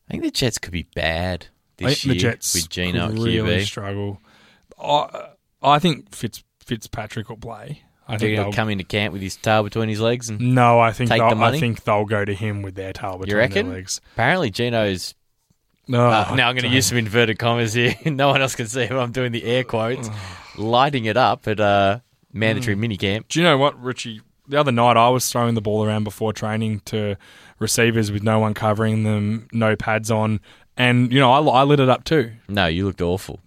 I 0.09 0.11
think 0.13 0.23
the 0.23 0.31
Jets 0.31 0.59
could 0.59 0.73
be 0.73 0.87
bad 0.95 1.47
I 1.81 1.85
this 1.85 2.03
think 2.03 2.05
year 2.05 2.15
the 2.15 2.21
Jets 2.21 2.55
with 2.55 2.69
Geno 2.71 3.11
really 3.11 3.59
QB. 3.59 3.67
struggle. 3.67 4.21
I, 4.83 5.31
I 5.63 5.79
think 5.79 6.15
Fitz 6.15 6.43
Fitzpatrick 6.65 7.29
will 7.29 7.37
play. 7.37 7.83
I 8.09 8.17
think 8.17 8.37
they'll 8.37 8.53
come 8.53 8.71
into 8.71 8.85
camp 8.85 9.13
with 9.13 9.21
his 9.23 9.37
tail 9.37 9.63
between 9.63 9.89
his 9.89 10.01
legs, 10.01 10.29
and 10.31 10.41
No, 10.55 10.81
I 10.81 10.93
think 10.93 11.11
Take 11.11 11.21
they'll, 11.21 11.31
the 11.31 11.37
money? 11.37 11.59
I 11.59 11.61
think 11.61 11.85
they'll 11.85 12.05
go 12.07 12.25
to 12.25 12.35
him 12.35 12.63
with 12.63 12.75
their 12.75 12.93
tail 12.93 13.13
between 13.19 13.31
you 13.31 13.37
reckon? 13.37 13.67
their 13.69 13.77
legs. 13.77 14.01
Apparently, 14.15 14.51
Geno's. 14.51 15.15
No, 15.87 16.07
Uh, 16.09 16.35
now 16.35 16.49
I'm 16.49 16.55
going 16.55 16.69
to 16.69 16.75
use 16.75 16.87
some 16.87 16.99
inverted 16.99 17.39
commas 17.39 17.73
here. 17.73 17.95
no 18.07 18.29
one 18.29 18.41
else 18.43 18.55
can 18.55 18.67
see 18.67 18.83
what 18.87 18.99
I'm 18.99 19.13
doing 19.13 19.33
the 19.33 19.45
air 19.45 19.65
quotes, 19.65 20.09
lighting 20.57 21.05
it 21.07 21.17
up 21.17 21.47
at 21.49 21.61
uh, 21.61 22.01
mandatory 22.33 22.77
Mm. 22.77 22.93
minicamp. 22.97 23.29
Do 23.29 23.41
you 23.41 23.45
know 23.45 23.57
what, 23.59 23.81
Richie? 23.83 24.21
The 24.47 24.59
other 24.59 24.73
night 24.73 24.97
I 24.97 25.09
was 25.11 25.31
throwing 25.31 25.55
the 25.55 25.61
ball 25.61 25.85
around 25.85 26.05
before 26.05 26.33
training 26.33 26.81
to 26.87 27.17
receivers 27.59 28.11
with 28.11 28.23
no 28.23 28.39
one 28.39 28.55
covering 28.55 29.03
them, 29.03 29.49
no 29.53 29.77
pads 29.77 30.11
on, 30.11 30.41
and 30.77 31.13
you 31.13 31.21
know 31.21 31.31
I, 31.33 31.61
I 31.61 31.63
lit 31.65 31.81
it 31.81 31.89
up 31.91 32.05
too. 32.05 32.33
No, 32.49 32.67
you 32.67 32.87
looked 32.87 33.03
awful. 33.03 33.41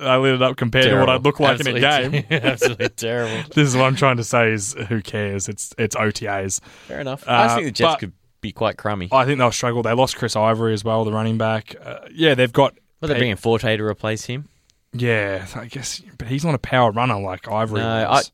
I 0.00 0.16
lit 0.16 0.34
it 0.34 0.42
up 0.42 0.56
compared 0.56 0.86
to 0.86 0.98
what 0.98 1.08
I'd 1.08 1.22
look 1.24 1.38
like 1.38 1.60
in 1.60 1.66
a 1.68 1.80
game. 1.80 2.22
ter- 2.24 2.26
Absolutely 2.42 2.88
terrible. 2.90 3.48
this 3.54 3.68
is 3.68 3.76
what 3.76 3.84
I'm 3.84 3.94
trying 3.96 4.16
to 4.16 4.24
say: 4.24 4.50
is 4.52 4.74
who 4.88 5.00
cares? 5.00 5.48
It's 5.48 5.72
it's 5.78 5.94
OTAs. 5.94 6.60
Fair 6.88 7.00
enough. 7.00 7.22
I 7.28 7.44
Uh, 7.46 7.54
think 7.54 7.66
the 7.66 7.70
Jets 7.72 7.96
could 8.00 8.12
be 8.40 8.52
quite 8.52 8.76
crummy. 8.76 9.08
I 9.12 9.24
think 9.24 9.38
they'll 9.38 9.52
struggle. 9.52 9.82
They 9.82 9.92
lost 9.92 10.16
Chris 10.16 10.34
Ivory 10.36 10.74
as 10.74 10.82
well, 10.84 11.04
the 11.04 11.12
running 11.12 11.38
back. 11.38 11.74
Uh, 11.82 11.98
yeah, 12.12 12.34
they've 12.34 12.52
got. 12.52 12.74
Well, 13.00 13.08
they're 13.08 13.16
bringing 13.18 13.36
Forte 13.36 13.76
to 13.76 13.82
replace 13.84 14.24
him. 14.24 14.48
Yeah, 14.92 15.46
I 15.54 15.66
guess, 15.66 16.00
but 16.18 16.28
he's 16.28 16.44
not 16.44 16.54
a 16.54 16.58
power 16.58 16.90
runner 16.92 17.18
like 17.20 17.48
Ivory 17.50 17.80
No, 17.80 18.08
was. 18.10 18.32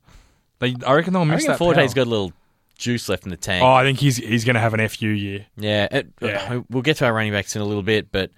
They, 0.59 0.75
I 0.85 0.93
reckon 0.93 1.13
they'll 1.13 1.23
I 1.23 1.25
miss 1.25 1.35
reckon 1.37 1.47
that. 1.53 1.57
Forte's 1.57 1.77
power. 1.77 1.87
got 2.05 2.07
a 2.07 2.09
little 2.09 2.33
juice 2.77 3.09
left 3.09 3.23
in 3.23 3.29
the 3.31 3.37
tank. 3.37 3.63
Oh, 3.63 3.71
I 3.73 3.83
think 3.83 3.99
he's 3.99 4.17
he's 4.17 4.45
going 4.45 4.53
to 4.55 4.59
have 4.59 4.73
an 4.75 4.87
FU 4.87 5.07
year. 5.07 5.45
yeah, 5.57 5.87
it- 5.91 6.07
Yeah. 6.21 6.61
we'll 6.69 6.83
get 6.83 6.97
to 6.97 7.05
our 7.05 7.13
running 7.13 7.31
backs 7.31 7.55
in 7.55 7.61
a 7.61 7.65
little 7.65 7.81
bit, 7.83 8.11
but 8.11 8.31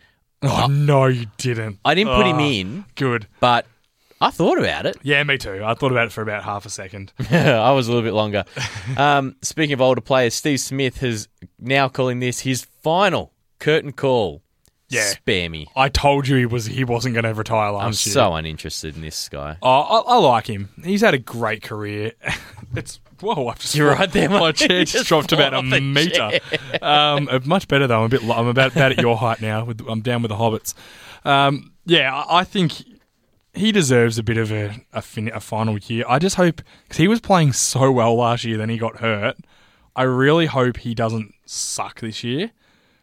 Oh 0.43 0.67
no, 0.67 1.05
you 1.05 1.25
didn't. 1.37 1.79
I 1.85 1.95
didn't 1.95 2.15
put 2.15 2.25
him 2.25 2.37
Oh, 2.37 2.41
in, 2.41 2.85
Good. 2.95 3.27
but 3.39 3.65
I 4.21 4.29
thought 4.29 4.59
about 4.59 4.85
it. 4.85 4.97
Yeah, 5.03 5.23
me 5.23 5.37
too. 5.37 5.63
I 5.63 5.73
thought 5.73 5.91
about 5.91 6.07
it 6.07 6.11
for 6.11 6.21
about 6.21 6.43
half 6.43 6.65
a 6.65 6.69
second. 6.69 7.11
I 7.31 7.71
was 7.71 7.87
a 7.87 7.91
little 7.91 8.05
bit 8.05 8.13
longer. 8.13 8.43
Um, 8.97 9.37
speaking 9.41 9.73
of 9.73 9.81
older 9.81 10.01
players, 10.01 10.33
Steve 10.33 10.59
Smith 10.59 10.97
has 10.97 11.27
now 11.57 11.87
calling 11.89 12.19
this 12.19 12.41
his 12.41 12.65
final 12.81 13.31
curtain 13.59 13.93
call. 13.93 14.41
Yeah. 14.89 15.03
Spare 15.05 15.49
me. 15.49 15.67
I 15.75 15.87
told 15.89 16.27
you 16.27 16.35
he 16.35 16.45
was 16.45 16.65
he 16.65 16.83
wasn't 16.83 17.15
going 17.15 17.23
to 17.23 17.33
retire 17.33 17.71
last 17.71 17.83
I'm 17.83 18.09
year. 18.09 18.13
so 18.13 18.33
uninterested 18.35 18.95
in 18.95 19.01
this 19.01 19.29
guy. 19.29 19.57
Oh, 19.61 19.69
I, 19.69 20.15
I 20.15 20.17
like 20.17 20.47
him. 20.47 20.69
He's 20.83 21.01
had 21.01 21.13
a 21.13 21.17
great 21.17 21.63
career. 21.63 22.11
it's 22.75 22.99
whoa, 23.23 23.47
I've 23.47 23.59
just 23.59 23.75
You're 23.75 23.91
right 23.91 24.11
there, 24.11 24.29
My 24.29 24.39
mate. 24.39 24.55
chair 24.55 24.79
just 24.81 24.93
just 24.93 25.07
dropped 25.07 25.31
about 25.31 25.53
a 25.53 25.57
fall 25.57 25.65
off 25.65 25.71
the 25.71 25.81
meter. 25.81 26.39
Um, 26.81 27.29
much 27.45 27.67
better 27.67 27.87
though. 27.87 27.99
I'm 27.99 28.05
a 28.05 28.09
bit. 28.09 28.23
I'm 28.23 28.47
about, 28.47 28.71
about 28.73 28.91
at 28.91 28.99
your 29.01 29.17
height 29.17 29.41
now. 29.41 29.65
With, 29.65 29.81
I'm 29.87 30.01
down 30.01 30.21
with 30.21 30.29
the 30.29 30.35
hobbits. 30.35 30.73
Um, 31.25 31.71
yeah, 31.85 32.13
I, 32.13 32.39
I 32.39 32.43
think 32.43 32.83
he 33.53 33.71
deserves 33.71 34.17
a 34.17 34.23
bit 34.23 34.37
of 34.37 34.51
a 34.51 34.75
a, 34.93 35.01
fin- 35.01 35.31
a 35.33 35.39
final 35.39 35.77
year. 35.77 36.05
I 36.07 36.19
just 36.19 36.35
hope 36.35 36.61
because 36.83 36.97
he 36.97 37.07
was 37.07 37.19
playing 37.21 37.53
so 37.53 37.91
well 37.91 38.15
last 38.15 38.43
year, 38.43 38.57
then 38.57 38.69
he 38.69 38.77
got 38.77 38.97
hurt. 38.97 39.37
I 39.95 40.03
really 40.03 40.47
hope 40.47 40.77
he 40.77 40.93
doesn't 40.95 41.33
suck 41.45 41.99
this 41.99 42.23
year 42.23 42.51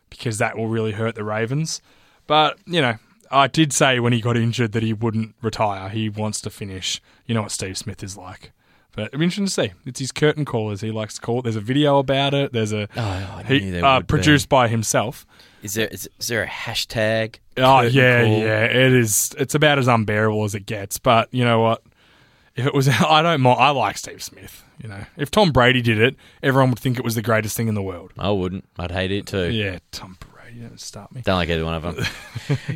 because 0.09 0.38
that 0.38 0.56
will 0.59 0.66
really 0.68 0.92
hurt 0.92 1.14
the 1.14 1.24
Ravens. 1.24 1.80
But 2.26 2.59
you 2.66 2.80
know, 2.80 2.96
I 3.30 3.46
did 3.46 3.72
say 3.72 4.00
when 4.00 4.12
he 4.12 4.20
got 4.20 4.37
injured 4.37 4.72
that 4.72 4.83
he 4.83 4.92
wouldn't 4.92 5.35
retire. 5.40 5.88
He 5.88 6.09
wants 6.09 6.40
to 6.42 6.50
finish. 6.50 7.00
You 7.26 7.35
know 7.35 7.42
what 7.42 7.52
Steve 7.52 7.78
Smith 7.78 8.02
is 8.02 8.16
like. 8.16 8.52
But 8.92 9.07
it'll 9.07 9.18
be 9.18 9.24
interesting 9.24 9.46
to 9.46 9.50
see. 9.53 9.72
It's 9.87 10.00
his 10.00 10.12
curtain 10.12 10.44
call, 10.44 10.70
as 10.70 10.81
he 10.81 10.90
likes 10.90 11.14
to 11.14 11.20
call 11.20 11.38
it. 11.40 11.42
There's 11.42 11.57
a 11.57 11.61
video 11.61 11.98
about 11.98 12.35
it. 12.35 12.53
There's 12.53 12.72
a 12.72 12.88
Oh, 12.96 13.00
I 13.00 13.44
he, 13.46 13.70
there 13.70 13.85
uh, 13.85 13.96
would 13.98 14.07
be. 14.07 14.11
produced 14.11 14.48
by 14.48 14.68
himself. 14.68 15.26
Is 15.62 15.74
there 15.74 15.88
is, 15.88 16.09
is 16.18 16.26
there 16.29 16.42
a 16.42 16.46
hashtag? 16.48 17.37
Oh 17.57 17.83
yeah, 17.83 18.24
call? 18.24 18.38
yeah. 18.38 18.64
It 18.64 18.92
is. 18.92 19.35
It's 19.38 19.55
about 19.55 19.79
as 19.79 19.87
unbearable 19.88 20.42
as 20.44 20.55
it 20.55 20.66
gets. 20.66 20.98
But 20.98 21.29
you 21.33 21.44
know 21.44 21.61
what? 21.61 21.83
If 22.57 22.66
it 22.66 22.74
was, 22.74 22.88
I 23.00 23.22
don't 23.22 23.40
mind. 23.42 23.61
I 23.61 23.70
like 23.70 23.96
Steve 23.98 24.22
Smith. 24.22 24.64
You 24.83 24.88
know, 24.88 25.05
if 25.18 25.31
Tom 25.31 25.53
Brady 25.53 25.83
did 25.83 25.98
it, 25.98 26.16
everyone 26.42 26.70
would 26.70 26.79
think 26.79 26.98
it 26.98 27.05
was 27.05 27.14
the 27.14 27.20
greatest 27.22 27.55
thing 27.57 27.68
in 27.68 27.74
the 27.74 27.83
world. 27.83 28.12
I 28.18 28.31
wouldn't. 28.31 28.64
I'd 28.79 28.90
hate 28.90 29.12
it 29.12 29.26
too. 29.26 29.50
Yeah, 29.50 29.79
Tom 29.92 30.16
Brady. 30.18 30.61
Don't 30.61 30.81
start 30.81 31.12
me. 31.14 31.20
Don't 31.20 31.37
like 31.37 31.50
either 31.50 31.64
one 31.64 31.74
of 31.74 31.83
them. 31.83 32.05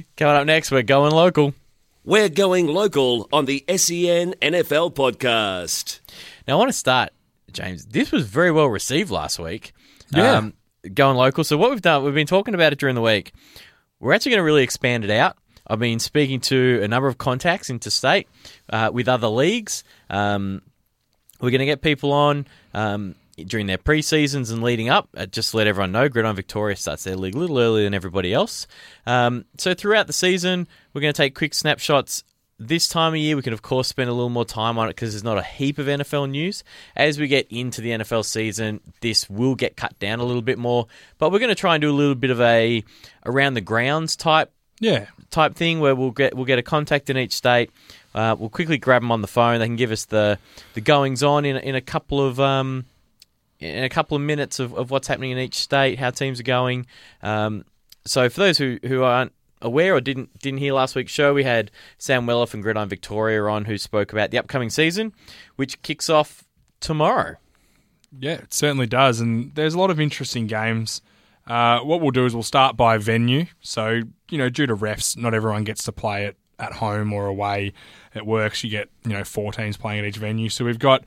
Coming 0.18 0.37
up 0.37 0.46
next, 0.46 0.70
we're 0.70 0.83
going 0.83 1.12
local. 1.12 1.55
We're 2.05 2.29
going 2.29 2.66
local 2.66 3.27
on 3.33 3.46
the 3.46 3.64
SEN 3.66 4.35
NFL 4.42 4.92
podcast. 4.94 6.00
Now, 6.46 6.54
I 6.54 6.57
want 6.59 6.68
to 6.68 6.76
start, 6.76 7.11
James. 7.52 7.87
This 7.87 8.12
was 8.12 8.26
very 8.26 8.50
well 8.50 8.66
received 8.66 9.11
last 9.11 9.38
week. 9.38 9.72
Yeah. 10.12 10.50
going 10.92 11.16
local. 11.16 11.44
So, 11.44 11.57
what 11.57 11.70
we've 11.70 11.83
done, 11.83 12.04
we've 12.04 12.14
been 12.14 12.26
talking 12.26 12.54
about 12.54 12.72
it 12.72 12.78
during 12.78 12.94
the 12.94 13.00
week. 13.00 13.33
We're 14.00 14.12
actually 14.12 14.33
going 14.33 14.40
to 14.40 14.44
really 14.44 14.62
expand 14.62 15.04
it 15.04 15.11
out. 15.11 15.37
I've 15.66 15.78
been 15.78 15.98
speaking 15.98 16.40
to 16.40 16.80
a 16.83 16.88
number 16.88 17.09
of 17.09 17.16
contacts 17.16 17.70
interstate 17.70 18.28
uh, 18.68 18.90
with 18.92 19.09
other 19.09 19.28
leagues. 19.28 19.83
Um, 20.11 20.61
we're 21.40 21.50
going 21.50 21.61
to 21.61 21.66
get 21.66 21.80
people 21.80 22.12
on 22.12 22.46
um, 22.74 23.14
during 23.37 23.66
their 23.66 23.78
pre 23.78 24.02
seasons 24.02 24.50
and 24.50 24.62
leading 24.62 24.90
up. 24.90 25.09
Uh, 25.16 25.24
just 25.24 25.52
to 25.52 25.57
let 25.57 25.66
everyone 25.66 25.92
know, 25.92 26.09
Gridiron 26.11 26.37
Victoria 26.37 26.76
starts 26.76 27.04
their 27.04 27.16
league 27.16 27.35
a 27.35 27.38
little 27.38 27.59
earlier 27.59 27.85
than 27.85 27.94
everybody 27.94 28.35
else. 28.35 28.66
Um, 29.07 29.46
so, 29.57 29.72
throughout 29.72 30.07
the 30.07 30.12
season, 30.12 30.68
we're 30.92 31.00
going 31.00 31.14
to 31.14 31.16
take 31.16 31.35
quick 31.35 31.54
snapshots 31.54 32.24
this 32.68 32.88
time 32.88 33.12
of 33.12 33.18
year, 33.18 33.37
we 33.37 33.42
can 33.42 33.53
of 33.53 33.62
course 33.62 33.88
spend 33.88 34.11
a 34.11 34.12
little 34.12 34.31
more 34.31 34.44
time 34.44 34.79
on 34.79 34.88
it 34.88 34.90
because 34.90 35.12
there's 35.12 35.24
not 35.24 35.38
a 35.38 35.42
heap 35.42 35.79
of 35.79 35.87
NFL 35.87 36.31
news. 36.31 36.64
As 36.96 37.18
we 37.18 37.29
get 37.29 37.46
into 37.50 37.81
the 37.81 37.90
NFL 37.90 38.24
season, 38.24 38.81
this 39.00 39.29
will 39.29 39.55
get 39.55 39.77
cut 39.77 39.98
down 39.98 40.20
a 40.20 40.24
little 40.24 40.42
bit 40.42 40.59
more, 40.59 40.87
but 41.18 41.33
we're 41.33 41.38
going 41.38 41.48
to 41.48 41.55
try 41.55 41.74
and 41.74 41.83
do 41.83 41.90
a 41.90 41.92
little 41.92 42.14
bit 42.14 42.31
of 42.31 42.40
a 42.40 42.85
around 43.24 43.55
the 43.55 43.61
grounds 43.61 44.16
type 44.16 44.50
Yeah, 44.81 45.07
type 45.31 45.55
thing 45.55 45.81
where 45.81 45.94
we'll 45.94 46.11
get 46.11 46.35
we'll 46.35 46.46
get 46.46 46.59
a 46.59 46.62
contact 46.62 47.11
in 47.11 47.16
each 47.16 47.33
state. 47.33 47.70
Uh, 48.14 48.37
we'll 48.38 48.50
quickly 48.50 48.79
grab 48.79 49.03
them 49.03 49.11
on 49.11 49.22
the 49.22 49.29
phone. 49.29 49.59
They 49.59 49.66
can 49.66 49.77
give 49.77 49.92
us 49.92 50.05
the 50.05 50.38
the 50.74 50.81
goings 50.81 51.22
on 51.22 51.44
in 51.44 51.57
in 51.57 51.74
a 51.74 51.81
couple 51.81 52.24
of 52.24 52.38
um, 52.40 52.85
in 53.61 53.85
a 53.85 53.88
couple 53.88 54.16
of 54.16 54.22
minutes 54.22 54.59
of, 54.59 54.74
of 54.74 54.90
what's 54.90 55.09
happening 55.09 55.31
in 55.31 55.38
each 55.38 55.57
state, 55.57 55.98
how 55.98 56.11
teams 56.11 56.40
are 56.40 56.44
going. 56.44 56.87
Um, 57.22 57.64
so 58.07 58.29
for 58.29 58.40
those 58.40 58.59
who, 58.59 58.79
who 58.85 59.03
aren't 59.03 59.33
aware 59.64 59.96
or 59.96 60.00
didn't 60.00 60.38
didn't 60.38 60.61
hear 60.61 60.74
last 60.74 60.94
week's 60.94 61.11
show, 61.11 61.35
we 61.35 61.42
had 61.42 61.72
Sam 61.98 62.27
Welloff 62.27 62.55
and 62.55 62.62
Gridiron 62.62 62.88
Victoria 62.88 63.42
on 63.44 63.64
who 63.64 63.79
spoke 63.79 64.12
about 64.12 64.31
the 64.31 64.38
upcoming 64.38 64.70
season, 64.70 65.12
which 65.57 65.83
kicks 65.83 66.09
off 66.09 66.44
tomorrow. 66.81 67.35
yeah, 68.16 68.35
it 68.35 68.55
certainly 68.55 68.87
does. 68.87 69.20
And 69.20 69.53
there's 69.55 69.74
a 69.74 69.79
lot 69.79 69.90
of 69.90 69.98
interesting 69.98 70.46
games. 70.46 71.03
Uh, 71.46 71.81
what 71.81 72.00
we'll 72.00 72.11
do 72.11 72.24
is 72.24 72.33
we'll 72.35 72.42
start 72.42 72.77
by 72.77 72.96
venue. 72.98 73.46
So 73.61 74.03
you 74.31 74.38
know, 74.38 74.48
due 74.48 74.66
to 74.66 74.77
refs, 74.77 75.16
not 75.16 75.35
everyone 75.35 75.64
gets 75.64 75.83
to 75.85 75.92
play 75.92 76.27
at 76.27 76.37
at 76.61 76.74
home 76.74 77.12
or 77.12 77.27
away, 77.27 77.72
it 78.14 78.24
works. 78.24 78.62
You 78.62 78.70
get 78.70 78.88
you 79.05 79.12
know 79.12 79.24
four 79.24 79.53
teams 79.53 79.77
playing 79.77 80.00
at 80.00 80.05
each 80.07 80.16
venue. 80.18 80.48
So 80.48 80.64
we've 80.64 80.79
got 80.79 81.05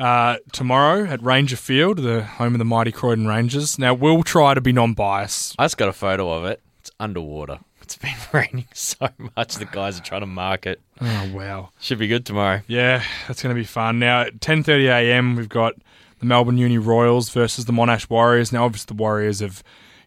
uh, 0.00 0.36
tomorrow 0.52 1.04
at 1.04 1.22
Ranger 1.22 1.56
Field, 1.56 1.98
the 1.98 2.24
home 2.24 2.54
of 2.54 2.58
the 2.58 2.64
mighty 2.64 2.92
Croydon 2.92 3.26
Rangers. 3.26 3.78
Now 3.78 3.94
we'll 3.94 4.22
try 4.22 4.54
to 4.54 4.60
be 4.60 4.72
non-biased. 4.72 5.54
I 5.58 5.64
just 5.64 5.76
got 5.76 5.88
a 5.88 5.92
photo 5.92 6.30
of 6.32 6.44
it. 6.46 6.62
It's 6.80 6.90
underwater. 6.98 7.60
It's 7.86 7.96
been 7.96 8.16
raining 8.32 8.66
so 8.74 9.08
much. 9.36 9.54
The 9.54 9.64
guys 9.64 9.96
are 9.98 10.02
trying 10.02 10.22
to 10.22 10.26
mark 10.26 10.66
it. 10.66 10.80
Oh 11.00 11.30
wow. 11.32 11.70
Should 11.80 12.00
be 12.00 12.08
good 12.08 12.26
tomorrow. 12.26 12.62
Yeah, 12.66 13.04
that's 13.28 13.42
going 13.44 13.54
to 13.54 13.60
be 13.60 13.64
fun. 13.64 14.00
Now 14.00 14.22
at 14.22 14.40
10:30 14.40 14.86
a.m. 14.86 15.36
we've 15.36 15.48
got 15.48 15.74
the 16.18 16.26
Melbourne 16.26 16.58
Uni 16.58 16.78
Royals 16.78 17.30
versus 17.30 17.66
the 17.66 17.72
Monash 17.72 18.10
Warriors. 18.10 18.52
Now 18.52 18.64
obviously 18.64 18.88
the 18.88 19.00
Warriors 19.00 19.38
have 19.38 19.62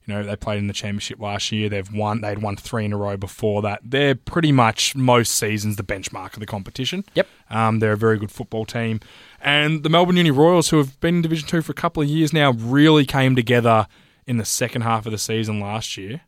you 0.05 0.13
know, 0.13 0.23
they 0.23 0.35
played 0.35 0.57
in 0.57 0.67
the 0.67 0.73
championship 0.73 1.21
last 1.21 1.51
year. 1.53 1.69
They've 1.69 1.89
won 1.93 2.19
they'd 2.19 2.39
won 2.39 2.57
3 2.57 2.83
in 2.83 2.91
a 2.93 2.97
row 2.97 3.15
before 3.15 3.61
that. 3.61 3.79
They're 3.81 4.15
pretty 4.15 4.51
much 4.51 4.93
most 4.93 5.33
seasons 5.35 5.77
the 5.77 5.83
benchmark 5.83 6.33
of 6.33 6.41
the 6.41 6.45
competition. 6.45 7.05
Yep. 7.13 7.27
Um, 7.49 7.79
they're 7.79 7.93
a 7.93 7.97
very 7.97 8.17
good 8.17 8.31
football 8.31 8.65
team. 8.65 8.99
And 9.39 9.83
the 9.83 9.89
Melbourne 9.89 10.17
Uni 10.17 10.31
Royals 10.31 10.69
who 10.69 10.79
have 10.79 10.99
been 10.99 11.15
in 11.15 11.21
Division 11.21 11.47
2 11.47 11.61
for 11.61 11.71
a 11.71 11.75
couple 11.75 12.03
of 12.03 12.09
years 12.09 12.33
now 12.33 12.51
really 12.51 13.05
came 13.05 13.37
together 13.37 13.87
in 14.27 14.35
the 14.35 14.45
second 14.45 14.81
half 14.81 15.05
of 15.05 15.13
the 15.13 15.17
season 15.17 15.61
last 15.61 15.95
year. 15.95 16.21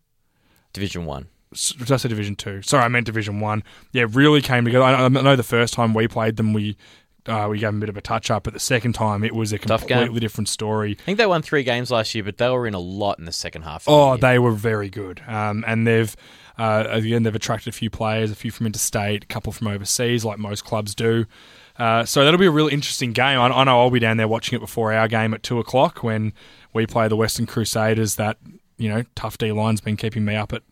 Division 0.72 1.06
1. 1.52 1.86
Just 1.86 2.06
a 2.06 2.08
Division 2.08 2.36
Two. 2.36 2.62
Sorry, 2.62 2.84
I 2.84 2.88
meant 2.88 3.06
Division 3.06 3.40
One. 3.40 3.64
Yeah, 3.92 4.06
really 4.10 4.42
came 4.42 4.66
together. 4.66 4.84
I 4.86 4.94
I 5.06 5.08
know 5.10 5.36
the 5.36 5.44
first 5.44 5.74
time 5.74 5.94
we 5.94 6.08
played 6.08 6.38
them, 6.38 6.54
we 6.54 6.78
uh, 7.28 7.48
we 7.50 7.60
gave 7.60 7.68
them 7.68 7.78
a 7.78 7.80
bit 7.82 7.90
of 7.90 7.98
a 7.98 8.02
touch 8.02 8.32
up. 8.32 8.44
But 8.44 8.54
the 8.54 8.60
second 8.60 8.94
time, 8.94 9.24
it 9.24 9.36
was 9.36 9.54
a 9.54 9.60
completely 9.60 10.20
different 10.20 10.50
story. 10.50 10.98
I 11.00 11.04
think 11.04 11.18
they 11.18 11.26
won 11.26 11.42
three 11.42 11.64
games 11.64 11.92
last 11.92 12.16
year, 12.16 12.24
but 12.24 12.38
they 12.38 12.50
were 12.50 12.66
in 12.66 12.74
a 12.74 12.80
lot 12.80 13.20
in 13.20 13.26
the 13.26 13.32
second 13.32 13.62
half. 13.64 13.86
the 13.86 13.92
Oh, 13.92 14.10
year. 14.14 14.18
they 14.18 14.40
were 14.40 14.52
very 14.54 14.90
good. 14.90 15.22
Um, 15.28 15.64
and 15.68 15.86
they've 15.86 16.16
uh, 16.58 16.86
again 16.90 17.24
they've 17.24 17.36
attracted 17.36 17.70
a 17.70 17.78
few 17.78 17.90
players, 17.90 18.32
a 18.32 18.36
few 18.36 18.50
from 18.52 18.66
interstate, 18.66 19.24
a 19.26 19.28
couple 19.28 19.52
from 19.52 19.68
overseas, 19.68 20.24
like 20.26 20.40
most 20.40 20.64
clubs 20.66 20.96
do. 20.96 21.26
Uh, 21.78 22.06
so 22.06 22.24
that'll 22.24 22.40
be 22.40 22.46
a 22.46 22.52
really 22.52 22.74
interesting 22.74 23.12
game. 23.12 23.40
I, 23.40 23.48
I 23.48 23.64
know 23.64 23.80
I'll 23.80 23.90
be 23.90 24.00
down 24.00 24.18
there 24.18 24.28
watching 24.28 24.56
it 24.58 24.60
before 24.60 24.92
our 24.94 25.08
game 25.08 25.34
at 25.34 25.42
two 25.44 25.60
o'clock 25.60 26.04
when 26.04 26.34
we 26.74 26.86
play 26.86 27.08
the 27.08 27.16
Western 27.16 27.46
Crusaders. 27.46 28.16
That 28.16 28.38
you 28.78 28.90
know 28.90 29.04
tough 29.16 29.38
D 29.38 29.52
line's 29.52 29.82
been 29.82 29.96
keeping 29.98 30.26
me 30.26 30.36
up 30.36 30.54
at 30.54 30.64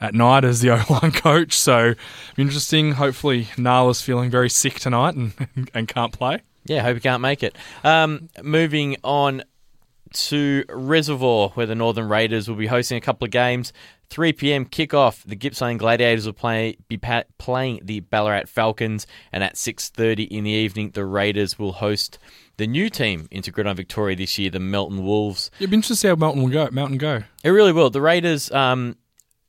at 0.00 0.14
night 0.14 0.44
as 0.44 0.60
the 0.60 0.70
O 0.70 0.84
line 0.90 1.12
coach. 1.12 1.54
So 1.54 1.94
interesting. 2.36 2.92
Hopefully 2.92 3.48
Nala's 3.56 4.00
feeling 4.02 4.30
very 4.30 4.50
sick 4.50 4.80
tonight 4.80 5.14
and 5.14 5.32
and 5.74 5.88
can't 5.88 6.12
play. 6.12 6.42
Yeah, 6.64 6.82
hope 6.82 6.96
he 6.96 7.00
can't 7.00 7.22
make 7.22 7.42
it. 7.42 7.56
Um, 7.82 8.28
moving 8.42 8.96
on 9.02 9.42
to 10.12 10.64
Reservoir, 10.68 11.50
where 11.50 11.66
the 11.66 11.74
Northern 11.74 12.08
Raiders 12.08 12.48
will 12.48 12.56
be 12.56 12.66
hosting 12.66 12.96
a 12.98 13.00
couple 13.00 13.24
of 13.24 13.30
games. 13.30 13.72
3 14.10 14.32
p.m. 14.32 14.64
kickoff. 14.64 15.22
The 15.24 15.36
Gippsland 15.36 15.78
Gladiators 15.78 16.24
will 16.24 16.32
play 16.32 16.76
be 16.88 16.96
pa- 16.96 17.24
playing 17.36 17.80
the 17.82 18.00
Ballarat 18.00 18.44
Falcons, 18.46 19.06
and 19.32 19.44
at 19.44 19.54
6:30 19.56 20.28
in 20.28 20.44
the 20.44 20.50
evening, 20.50 20.90
the 20.94 21.04
Raiders 21.04 21.58
will 21.58 21.72
host 21.72 22.18
the 22.56 22.66
new 22.66 22.88
team 22.90 23.28
into 23.30 23.50
Gridiron 23.50 23.76
Victoria 23.76 24.16
this 24.16 24.38
year, 24.38 24.50
the 24.50 24.60
Melton 24.60 25.04
Wolves. 25.04 25.50
It'd 25.58 25.70
be 25.70 25.76
interesting 25.76 25.94
to 25.94 26.00
see 26.00 26.08
how 26.08 26.16
Melton 26.16 26.42
will 26.42 26.50
go. 26.50 26.68
Mountain 26.72 26.98
go. 26.98 27.22
It 27.44 27.50
really 27.50 27.72
will. 27.72 27.90
The 27.90 28.00
Raiders 28.00 28.50
um, 28.50 28.96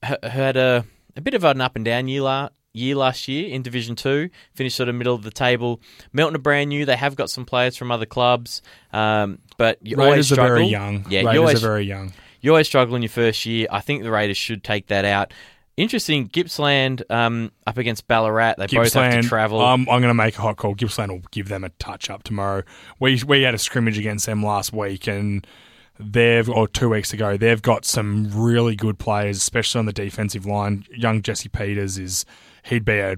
had 0.03 0.57
a, 0.57 0.85
a 1.15 1.21
bit 1.21 1.33
of 1.33 1.43
an 1.43 1.61
up 1.61 1.75
and 1.75 1.85
down 1.85 2.07
year, 2.07 2.21
la- 2.21 2.49
year 2.73 2.95
last 2.95 3.27
year 3.27 3.49
in 3.49 3.61
Division 3.61 3.95
Two. 3.95 4.29
Finished 4.53 4.75
sort 4.75 4.89
of 4.89 4.95
middle 4.95 5.15
of 5.15 5.23
the 5.23 5.31
table. 5.31 5.81
Melton 6.13 6.35
are 6.35 6.39
brand 6.39 6.69
new. 6.69 6.85
They 6.85 6.95
have 6.95 7.15
got 7.15 7.29
some 7.29 7.45
players 7.45 7.75
from 7.77 7.91
other 7.91 8.05
clubs, 8.05 8.61
um, 8.93 9.39
but 9.57 9.79
you 9.81 9.95
always 9.97 10.31
Raiders 10.31 10.31
are 10.33 10.35
very 10.35 10.67
young. 10.67 11.05
Yeah, 11.09 11.19
Raiders 11.19 11.33
you 11.33 11.39
always 11.39 11.63
are 11.63 11.67
very 11.67 11.85
young. 11.85 12.13
you 12.41 12.51
always 12.51 12.67
struggle 12.67 12.95
in 12.95 13.01
your 13.01 13.09
first 13.09 13.45
year. 13.45 13.67
I 13.71 13.81
think 13.81 14.03
the 14.03 14.11
Raiders 14.11 14.37
should 14.37 14.63
take 14.63 14.87
that 14.87 15.05
out. 15.05 15.33
Interesting, 15.77 16.27
Gippsland 16.27 17.03
um, 17.09 17.53
up 17.65 17.77
against 17.77 18.05
Ballarat. 18.05 18.55
They 18.57 18.67
both 18.67 18.91
have 18.91 19.21
to 19.21 19.27
travel. 19.27 19.61
Um, 19.61 19.87
I'm 19.89 20.01
going 20.01 20.09
to 20.09 20.13
make 20.13 20.37
a 20.37 20.41
hot 20.41 20.57
call. 20.57 20.73
Gippsland 20.75 21.09
will 21.09 21.23
give 21.31 21.47
them 21.47 21.63
a 21.63 21.69
touch 21.69 22.09
up 22.09 22.23
tomorrow. 22.23 22.63
We 22.99 23.21
we 23.25 23.43
had 23.43 23.53
a 23.53 23.57
scrimmage 23.57 23.97
against 23.97 24.25
them 24.25 24.43
last 24.43 24.73
week, 24.73 25.07
and 25.07 25.47
they've 25.99 26.49
or 26.49 26.65
two 26.65 26.87
weeks 26.89 27.11
ago 27.11 27.35
they've 27.35 27.61
got 27.61 27.83
some 27.85 28.29
really 28.33 28.75
good 28.75 28.97
players, 28.97 29.37
especially 29.37 29.79
on 29.79 29.85
the 29.85 29.93
defensive 29.93 30.45
line. 30.45 30.85
Young 30.95 31.21
Jesse 31.21 31.49
Peters 31.49 31.97
is 31.97 32.25
he'd 32.63 32.85
be 32.85 32.99
a 32.99 33.17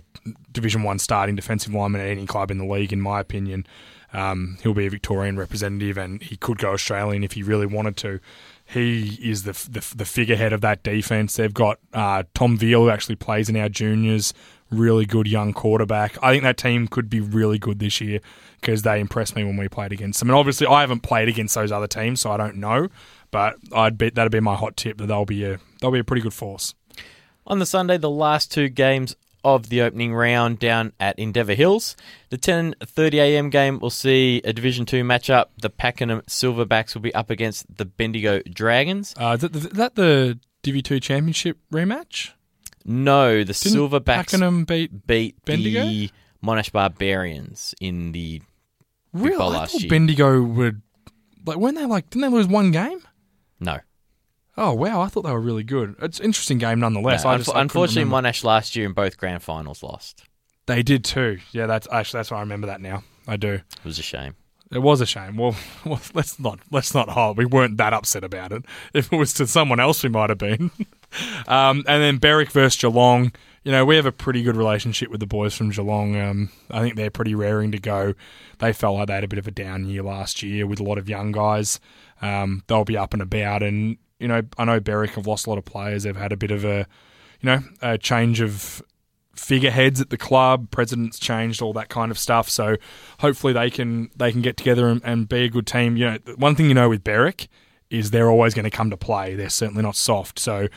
Division 0.51 0.83
One 0.83 0.99
starting 0.99 1.35
defensive 1.35 1.73
lineman 1.73 2.01
at 2.01 2.07
any 2.07 2.25
club 2.25 2.51
in 2.51 2.57
the 2.57 2.65
league, 2.65 2.91
in 2.91 3.01
my 3.01 3.19
opinion. 3.19 3.65
Um, 4.13 4.57
he'll 4.61 4.73
be 4.73 4.87
a 4.87 4.89
Victorian 4.89 5.37
representative, 5.37 5.97
and 5.97 6.21
he 6.21 6.35
could 6.35 6.57
go 6.57 6.73
Australian 6.73 7.23
if 7.23 7.33
he 7.33 7.43
really 7.43 7.65
wanted 7.65 7.95
to. 7.97 8.19
He 8.65 9.19
is 9.21 9.43
the 9.43 9.53
the, 9.53 9.95
the 9.95 10.05
figurehead 10.05 10.53
of 10.53 10.61
that 10.61 10.83
defense. 10.83 11.35
They've 11.35 11.53
got 11.53 11.79
uh, 11.93 12.23
Tom 12.33 12.57
Veal, 12.57 12.83
who 12.83 12.89
actually 12.89 13.15
plays 13.15 13.47
in 13.47 13.55
our 13.55 13.69
juniors, 13.69 14.33
really 14.71 15.05
good 15.05 15.27
young 15.27 15.53
quarterback. 15.53 16.17
I 16.23 16.31
think 16.31 16.43
that 16.43 16.57
team 16.57 16.87
could 16.87 17.09
be 17.09 17.19
really 17.19 17.59
good 17.59 17.79
this 17.79 18.01
year 18.01 18.19
because 18.59 18.81
they 18.81 18.99
impressed 18.99 19.35
me 19.35 19.43
when 19.43 19.57
we 19.57 19.67
played 19.67 19.91
against 19.91 20.19
them. 20.19 20.29
And 20.29 20.35
obviously, 20.37 20.67
I 20.67 20.81
haven't 20.81 21.01
played 21.01 21.27
against 21.27 21.55
those 21.55 21.71
other 21.71 21.87
teams, 21.87 22.21
so 22.21 22.31
I 22.31 22.37
don't 22.37 22.55
know. 22.55 22.89
But 23.31 23.55
I'd 23.73 23.97
bet 23.97 24.15
that'd 24.15 24.31
be 24.31 24.39
my 24.39 24.55
hot 24.55 24.77
tip 24.77 24.97
that 24.97 25.07
they'll 25.07 25.25
be 25.25 25.45
a 25.45 25.59
they'll 25.79 25.91
be 25.91 25.99
a 25.99 26.03
pretty 26.03 26.21
good 26.21 26.33
force. 26.33 26.73
On 27.47 27.59
the 27.59 27.65
Sunday, 27.65 27.97
the 27.97 28.09
last 28.09 28.51
two 28.51 28.69
games 28.69 29.15
of 29.43 29.69
the 29.69 29.81
opening 29.81 30.13
round 30.13 30.59
down 30.59 30.93
at 30.99 31.17
Endeavour 31.17 31.53
Hills. 31.53 31.95
The 32.29 32.37
10:30 32.37 33.13
a.m. 33.15 33.49
game 33.49 33.79
will 33.79 33.89
see 33.89 34.41
a 34.43 34.53
Division 34.53 34.85
Two 34.85 35.03
matchup. 35.03 35.47
The 35.61 35.69
Pakenham 35.69 36.21
Silverbacks 36.21 36.93
will 36.93 37.01
be 37.01 37.13
up 37.15 37.29
against 37.29 37.77
the 37.77 37.85
Bendigo 37.85 38.41
Dragons. 38.43 39.13
Uh, 39.17 39.37
is, 39.41 39.69
that 39.69 39.95
the 39.95 40.39
Divi 40.61 40.81
Two 40.81 40.99
Championship 40.99 41.57
rematch? 41.71 42.31
No, 42.85 43.39
the 43.39 43.53
Didn't 43.53 43.55
Silverbacks 43.55 44.05
Pakenham 44.31 44.65
beat 44.65 45.05
beat 45.07 45.43
Bendigo? 45.45 45.83
the 45.83 46.09
Monash 46.43 46.71
Barbarians 46.71 47.75
in 47.79 48.11
the 48.11 48.41
Really? 49.13 49.37
Bowl 49.37 49.51
I 49.53 49.57
last 49.59 49.71
thought 49.73 49.81
year. 49.81 49.89
Bendigo 49.89 50.41
would 50.41 50.81
like 51.45 51.57
weren't 51.57 51.77
they 51.77 51.85
like 51.85 52.09
didn't 52.09 52.29
they 52.31 52.35
lose 52.37 52.47
one 52.47 52.71
game? 52.71 52.99
no. 53.59 53.79
Oh 54.57 54.73
wow, 54.73 55.01
I 55.01 55.07
thought 55.07 55.21
they 55.23 55.31
were 55.31 55.39
really 55.39 55.63
good. 55.63 55.95
It's 56.01 56.19
an 56.19 56.25
interesting 56.25 56.57
game 56.57 56.79
nonetheless. 56.81 57.23
No, 57.23 57.29
I 57.31 57.35
unf- 57.35 57.37
just, 57.39 57.49
I 57.49 57.53
couldn't 57.53 57.61
unfortunately, 57.63 58.03
remember. 58.03 58.29
Monash 58.29 58.43
last 58.43 58.75
year 58.75 58.85
in 58.85 58.91
both 58.93 59.17
grand 59.17 59.41
finals 59.41 59.81
lost. 59.81 60.23
they 60.65 60.83
did 60.83 61.03
too. 61.05 61.39
Yeah, 61.53 61.67
that's 61.67 61.87
actually 61.91 62.19
that's 62.19 62.31
why 62.31 62.37
I 62.37 62.41
remember 62.41 62.67
that 62.67 62.81
now. 62.81 63.03
I 63.27 63.37
do. 63.37 63.53
It 63.53 63.85
was 63.85 63.97
a 63.97 64.03
shame. 64.03 64.35
It 64.71 64.79
was 64.79 64.99
a 65.01 65.05
shame. 65.05 65.37
Well, 65.37 65.55
well 65.85 66.01
let's 66.13 66.37
not 66.39 66.59
let's 66.69 66.93
not 66.93 67.09
hold. 67.09 67.37
We 67.37 67.45
weren't 67.45 67.77
that 67.77 67.93
upset 67.93 68.23
about 68.25 68.51
it. 68.51 68.65
If 68.93 69.11
it 69.11 69.15
was 69.15 69.33
to 69.35 69.47
someone 69.47 69.79
else, 69.79 70.03
we 70.03 70.09
might 70.09 70.29
have 70.29 70.37
been. 70.39 70.69
um, 71.47 71.83
and 71.87 72.01
then 72.01 72.17
Berwick 72.17 72.51
versus 72.51 72.79
Geelong. 72.79 73.31
You 73.63 73.71
know, 73.71 73.85
we 73.85 73.95
have 73.95 74.07
a 74.07 74.11
pretty 74.11 74.41
good 74.41 74.55
relationship 74.55 75.09
with 75.09 75.19
the 75.19 75.27
boys 75.27 75.53
from 75.53 75.69
Geelong. 75.69 76.15
Um, 76.15 76.49
I 76.71 76.81
think 76.81 76.95
they're 76.95 77.11
pretty 77.11 77.35
raring 77.35 77.71
to 77.73 77.79
go. 77.79 78.15
They 78.57 78.73
felt 78.73 78.97
like 78.97 79.07
they 79.07 79.13
had 79.13 79.23
a 79.23 79.27
bit 79.27 79.39
of 79.39 79.47
a 79.47 79.51
down 79.51 79.85
year 79.85 80.01
last 80.01 80.41
year 80.41 80.65
with 80.65 80.79
a 80.79 80.83
lot 80.83 80.97
of 80.97 81.07
young 81.07 81.31
guys. 81.31 81.79
Um, 82.21 82.63
they'll 82.67 82.85
be 82.85 82.97
up 82.97 83.13
and 83.13 83.21
about, 83.21 83.61
and 83.61 83.97
you 84.19 84.27
know, 84.27 84.41
I 84.57 84.65
know 84.65 84.79
Berwick 84.79 85.11
have 85.11 85.27
lost 85.27 85.47
a 85.47 85.49
lot 85.49 85.59
of 85.59 85.65
players. 85.65 86.03
They've 86.03 86.15
had 86.15 86.31
a 86.31 86.37
bit 86.37 86.51
of 86.51 86.63
a, 86.65 86.87
you 87.41 87.47
know, 87.47 87.59
a 87.81 87.97
change 87.97 88.39
of 88.41 88.81
figureheads 89.35 90.01
at 90.01 90.09
the 90.09 90.17
club, 90.17 90.69
presidents 90.71 91.17
changed, 91.17 91.61
all 91.61 91.73
that 91.73 91.89
kind 91.89 92.11
of 92.11 92.19
stuff. 92.19 92.49
So 92.49 92.77
hopefully 93.19 93.53
they 93.53 93.69
can 93.69 94.09
they 94.15 94.31
can 94.31 94.41
get 94.41 94.57
together 94.57 94.87
and, 94.87 95.01
and 95.03 95.27
be 95.27 95.45
a 95.45 95.49
good 95.49 95.67
team. 95.67 95.97
You 95.97 96.05
know, 96.05 96.17
one 96.35 96.55
thing 96.55 96.67
you 96.67 96.73
know 96.73 96.89
with 96.89 97.03
Berwick 97.03 97.47
is 97.91 98.11
they're 98.11 98.29
always 98.29 98.53
going 98.53 98.63
to 98.63 98.71
come 98.71 98.89
to 98.89 98.97
play. 98.97 99.35
They're 99.35 99.49
certainly 99.49 99.83
not 99.83 99.95
soft. 99.95 100.39
So 100.39 100.67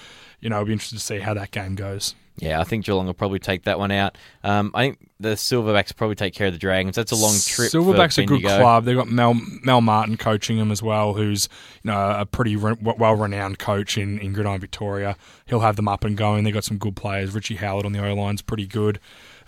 you 0.40 0.50
know, 0.50 0.56
it'll 0.56 0.66
be 0.66 0.72
interested 0.72 0.98
to 0.98 1.04
see 1.04 1.20
how 1.20 1.32
that 1.34 1.50
game 1.50 1.74
goes. 1.74 2.14
Yeah, 2.36 2.60
I 2.60 2.64
think 2.64 2.84
Geelong 2.84 3.06
will 3.06 3.14
probably 3.14 3.38
take 3.38 3.62
that 3.64 3.78
one 3.78 3.92
out. 3.92 4.18
Um, 4.42 4.72
I 4.74 4.82
think 4.82 5.10
the 5.20 5.30
Silverbacks 5.30 5.94
probably 5.94 6.16
take 6.16 6.34
care 6.34 6.48
of 6.48 6.52
the 6.52 6.58
Dragons. 6.58 6.96
That's 6.96 7.12
a 7.12 7.16
long 7.16 7.34
trip. 7.38 7.70
Silverback's 7.70 8.18
a 8.18 8.24
good 8.24 8.42
club. 8.42 8.84
They've 8.84 8.96
got 8.96 9.08
Mel 9.08 9.34
Mel 9.62 9.80
Martin 9.80 10.16
coaching 10.16 10.58
them 10.58 10.72
as 10.72 10.82
well, 10.82 11.14
who's 11.14 11.48
you 11.82 11.90
know 11.92 12.16
a 12.18 12.26
pretty 12.26 12.56
re- 12.56 12.76
well 12.82 13.14
renowned 13.14 13.60
coach 13.60 13.96
in 13.96 14.18
in 14.18 14.32
Gridiron 14.32 14.60
Victoria. 14.60 15.16
He'll 15.46 15.60
have 15.60 15.76
them 15.76 15.86
up 15.86 16.04
and 16.04 16.16
going. 16.16 16.42
They've 16.42 16.52
got 16.52 16.64
some 16.64 16.78
good 16.78 16.96
players. 16.96 17.32
Richie 17.32 17.56
Howard 17.56 17.86
on 17.86 17.92
the 17.92 18.04
O 18.04 18.14
line's 18.14 18.42
pretty 18.42 18.66
good. 18.66 18.98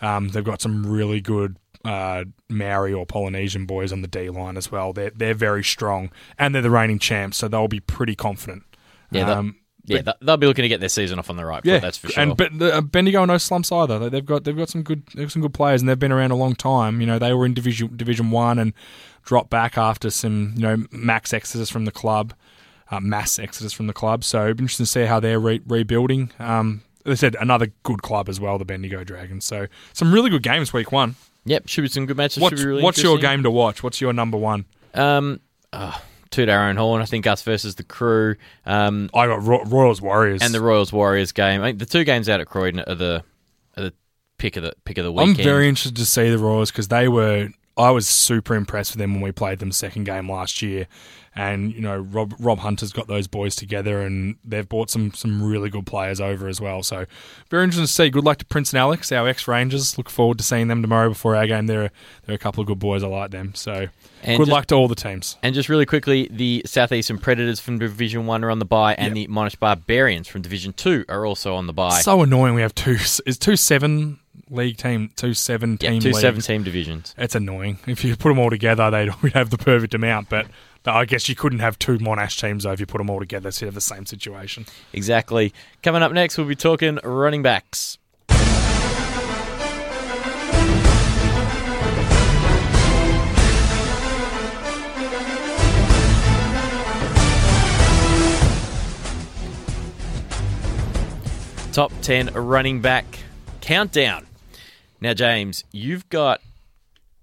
Um, 0.00 0.29
they've 0.29 0.44
got 0.44 0.62
some 0.62 0.87
really 0.87 1.20
good 1.20 1.57
uh, 1.87 2.25
Maori 2.49 2.92
or 2.92 3.07
Polynesian 3.07 3.64
boys 3.66 3.92
on 3.92 4.03
the 4.03 4.09
D 4.09 4.29
line 4.31 4.57
as 4.57 4.70
well. 4.72 4.92
They're 4.92 5.11
they're 5.14 5.35
very 5.35 5.64
strong, 5.64 6.11
and 6.38 6.55
they're 6.55 6.62
the 6.62 6.70
reigning 6.70 6.99
champs, 6.99 7.37
so 7.38 7.49
they'll 7.49 7.68
be 7.68 7.81
pretty 7.81 8.14
confident. 8.14 8.64
Yeah, 9.11 9.31
Um, 9.31 9.57
Yeah, 9.85 10.03
th- 10.03 10.16
they'll 10.20 10.37
be 10.37 10.49
looking 10.49 10.62
to 10.64 10.68
get 10.68 10.81
their 10.81 10.88
season 10.88 11.18
off 11.20 11.31
on 11.31 11.37
the 11.37 11.44
right 11.46 11.62
foot. 11.62 11.70
yeah, 11.70 11.79
that's 11.79 11.96
for 11.96 12.09
sure. 12.09 12.20
And 12.22 12.37
but 12.37 12.59
the, 12.59 12.75
uh, 12.75 12.81
Bendigo 12.81 13.20
are 13.20 13.27
no 13.27 13.38
slumps 13.38 13.70
either. 13.70 13.99
They- 14.01 14.09
They've 14.09 14.27
got 14.27 14.42
they've 14.44 14.57
got 14.57 14.68
some 14.68 14.83
good 14.83 15.05
they've 15.14 15.27
got 15.27 15.33
some 15.33 15.42
good 15.42 15.55
players, 15.55 15.81
and 15.81 15.88
they've 15.88 15.99
been 15.99 16.12
around 16.12 16.33
a 16.33 16.37
long 16.37 16.55
time. 16.57 17.01
You 17.01 17.07
know, 17.07 17.18
they 17.20 17.33
were 17.33 17.46
in 17.46 17.55
division 17.55 17.96
Division 17.96 18.31
One 18.33 18.59
and 18.59 18.72
dropped 19.25 19.51
back 19.51 19.79
after 19.79 20.11
some 20.11 20.55
you 20.57 20.62
know 20.62 20.85
max 20.90 21.33
exodus 21.33 21.70
from 21.70 21.85
the 21.85 21.92
club, 21.92 22.33
uh, 22.90 22.99
mass 23.01 23.38
exodus 23.38 23.72
from 23.72 23.87
the 23.87 23.92
club. 23.92 24.25
So 24.25 24.44
it'd 24.44 24.57
be 24.57 24.62
interesting 24.64 24.87
to 24.87 24.90
see 24.90 25.05
how 25.05 25.20
they're 25.20 25.38
re- 25.40 25.62
rebuilding. 25.66 26.31
Um, 26.40 26.83
I 27.09 27.14
said, 27.14 27.37
another 27.38 27.68
good 27.85 28.03
club 28.03 28.29
as 28.29 28.40
well, 28.40 28.59
the 28.59 28.64
Bendigo 28.64 29.05
Dragons. 29.05 29.44
So 29.44 29.68
some 29.92 30.12
really 30.12 30.29
good 30.31 30.42
games 30.42 30.72
week 30.72 30.90
one. 30.90 31.14
Yep, 31.46 31.68
should 31.68 31.82
be 31.82 31.88
some 31.88 32.06
good 32.06 32.16
matches. 32.16 32.42
What's, 32.42 32.62
really 32.62 32.82
what's 32.82 33.02
your 33.02 33.18
game 33.18 33.42
to 33.44 33.50
watch? 33.50 33.82
What's 33.82 34.00
your 34.00 34.12
number 34.12 34.37
one? 34.37 34.66
Um, 34.94 35.40
oh, 35.72 36.00
toot 36.30 36.48
our 36.48 36.68
own 36.68 36.76
horn. 36.76 37.00
I 37.00 37.06
think 37.06 37.26
us 37.26 37.42
versus 37.42 37.76
the 37.76 37.85
Crew. 37.85 38.37
Um, 38.64 39.09
I 39.14 39.26
got 39.26 39.42
Ro- 39.42 39.64
Royals 39.64 40.02
Warriors 40.02 40.42
and 40.42 40.52
the 40.52 40.61
Royals 40.61 40.92
Warriors 40.92 41.32
game. 41.32 41.62
I 41.62 41.68
think 41.68 41.78
the 41.78 41.87
two 41.87 42.04
games 42.04 42.28
out 42.28 42.40
at 42.40 42.46
Croydon 42.46 42.80
are 42.80 42.94
the 42.94 43.24
are 43.76 43.82
the 43.85 43.94
pick 44.38 44.56
of 44.56 44.62
the 44.62 44.74
pick 44.85 44.98
of 44.98 45.04
the 45.04 45.12
weekend. 45.12 45.38
I'm 45.38 45.44
very 45.44 45.68
interested 45.68 45.96
to 45.96 46.06
see 46.06 46.30
the 46.30 46.38
Royals 46.38 46.70
because 46.70 46.88
they 46.88 47.09
were. 47.09 47.48
I 47.77 47.91
was 47.91 48.09
super 48.09 48.55
impressed 48.55 48.93
with 48.93 48.99
them 48.99 49.12
when 49.15 49.23
we 49.23 49.33
played 49.33 49.59
them 49.59 49.71
second 49.73 50.05
game 50.05 50.31
last 50.31 50.62
year, 50.62 50.87
and 51.35 51.75
you 51.75 51.83
know 51.83 51.99
Rob 51.99 52.35
Rob 52.39 52.61
Hunter's 52.61 52.91
got 52.93 53.07
those 53.07 53.27
boys 53.27 53.55
together, 53.55 54.01
and 54.01 54.37
they've 54.45 54.67
brought 54.67 54.89
some 54.89 55.12
some 55.12 55.43
really 55.43 55.69
good 55.69 55.85
players 55.85 56.19
over 56.19 56.49
as 56.49 56.59
well. 56.59 56.83
So 56.83 57.05
very 57.51 57.65
interesting 57.65 57.87
to 57.87 57.93
see. 57.93 58.09
Good 58.09 58.25
luck 58.25 58.39
to 58.39 58.47
Prince 58.47 58.73
and 58.73 58.79
Alex, 58.81 59.12
our 59.12 59.29
ex 59.29 59.47
Rangers. 59.47 59.99
Look 59.99 60.09
forward 60.09 60.39
to 60.39 60.45
seeing 60.45 60.69
them 60.69 60.81
tomorrow 60.81 61.11
before 61.11 61.37
our 61.37 61.47
game. 61.47 61.67
They're 61.67 61.91
they're 62.25 62.35
a 62.37 62.39
couple 62.39 62.62
of 62.62 62.67
good 62.67 62.79
boys. 62.79 63.03
I 63.03 63.09
like 63.09 63.31
them. 63.31 63.55
So 63.55 63.89
And 64.23 64.39
good 64.39 64.47
just- 64.47 64.51
luck 64.51 64.67
to 64.67 64.75
all 64.75 64.89
the 64.89 64.95
teams. 64.95 65.37
And 65.43 65.55
just 65.55 65.69
really 65.69 65.85
quickly, 65.87 66.29
the 66.33 66.62
Southeastern 66.65 67.19
Predators 67.19 67.61
from 67.61 67.79
Division 67.79 68.25
One 68.25 68.43
are 68.43 68.51
on 68.51 68.59
the 68.59 68.65
bye, 68.65 68.95
and 68.95 69.15
the 69.15 69.27
Monash 69.29 69.59
Barbarians 69.59 70.29
from 70.29 70.41
Division 70.41 70.73
Two 70.73 71.05
are 71.11 71.27
also 71.27 71.55
on 71.55 71.67
the 71.67 71.75
bye. 71.75 72.01
So 72.01 72.23
annoying. 72.23 72.55
We 72.55 72.62
have 72.62 72.75
two. 72.75 72.97
Is 73.27 73.39
two 73.39 73.57
seven 73.57 74.19
league 74.50 74.76
team, 74.76 75.11
two 75.16 75.35
seven 75.35 75.78
yeah, 75.80 75.90
team 75.90 76.00
two 76.00 76.09
leagues. 76.09 76.20
seven-team 76.20 76.62
divisions. 76.62 77.14
It's 77.18 77.35
annoying. 77.35 77.78
If 77.87 78.04
you 78.04 78.16
put 78.16 78.28
them 78.28 78.38
all 78.38 78.50
together, 78.50 78.90
they'd 78.90 79.11
we'd 79.22 79.32
have 79.32 79.50
the 79.50 79.59
perfect 79.59 79.94
amount. 79.94 80.28
But 80.28 80.46
I 80.85 81.04
guess 81.04 81.28
you 81.28 81.35
couldn't 81.35 81.59
have 81.59 81.78
two 81.78 81.98
Monash 81.98 82.40
teams 82.40 82.64
though 82.64 82.72
if 82.72 82.80
you 82.80 82.87
put 82.87 82.98
them 82.98 83.11
all 83.11 83.18
together, 83.18 83.50
so 83.50 83.64
you 83.64 83.68
have 83.68 83.74
the 83.74 83.80
same 83.80 84.06
situation. 84.06 84.66
Exactly. 84.92 85.52
Coming 85.82 86.02
up 86.02 86.12
next, 86.12 86.38
we'll 86.38 86.46
be 86.46 86.54
talking 86.54 86.98
running 87.02 87.42
backs. 87.42 87.98
Top 101.72 101.92
10 102.00 102.28
running 102.32 102.80
back 102.80 103.04
countdown. 103.61 104.26
Now, 105.00 105.14
James, 105.14 105.64
you've 105.72 106.09
got. 106.09 106.40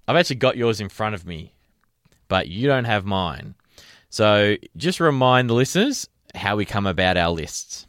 I've 0.08 0.16
actually 0.16 0.36
got 0.38 0.58
yours 0.58 0.82
in 0.82 0.90
front 0.90 1.16
of 1.16 1.26
me, 1.26 1.54
but 2.28 2.48
you 2.48 2.68
don't 2.68 2.86
have 2.86 3.06
mine. 3.06 3.56
So 4.10 4.58
just 4.76 5.00
remind 5.00 5.50
the 5.50 5.54
listeners 5.54 6.08
how 6.36 6.56
we 6.56 6.66
come 6.66 6.86
about 6.86 7.16
our 7.18 7.32
lists. 7.32 7.88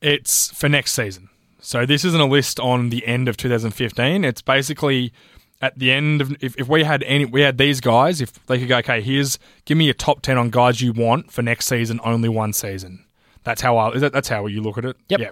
It's 0.00 0.50
for 0.50 0.68
next 0.68 0.94
season. 0.94 1.28
So 1.60 1.84
this 1.84 2.04
isn't 2.04 2.20
a 2.20 2.26
list 2.26 2.60
on 2.60 2.90
the 2.90 3.06
end 3.06 3.28
of 3.28 3.36
2015. 3.36 4.24
It's 4.24 4.42
basically 4.42 5.12
at 5.60 5.78
the 5.78 5.90
end 5.90 6.20
of 6.20 6.36
if, 6.40 6.56
if 6.58 6.68
we 6.68 6.84
had 6.84 7.02
any 7.04 7.24
we 7.24 7.40
had 7.40 7.58
these 7.58 7.80
guys, 7.80 8.20
if 8.20 8.32
they 8.46 8.58
could 8.58 8.68
go, 8.68 8.78
okay, 8.78 9.00
here's 9.00 9.38
give 9.64 9.78
me 9.78 9.88
a 9.88 9.94
top 9.94 10.22
ten 10.22 10.38
on 10.38 10.50
guys 10.50 10.80
you 10.80 10.92
want 10.92 11.30
for 11.30 11.42
next 11.42 11.66
season, 11.66 12.00
only 12.04 12.28
one 12.28 12.52
season. 12.52 13.04
That's 13.44 13.60
how 13.60 13.78
I 13.78 13.98
that, 13.98 14.12
that's 14.12 14.28
how 14.28 14.46
you 14.46 14.60
look 14.60 14.78
at 14.78 14.84
it. 14.84 14.96
Yep. 15.08 15.20
Yeah. 15.20 15.30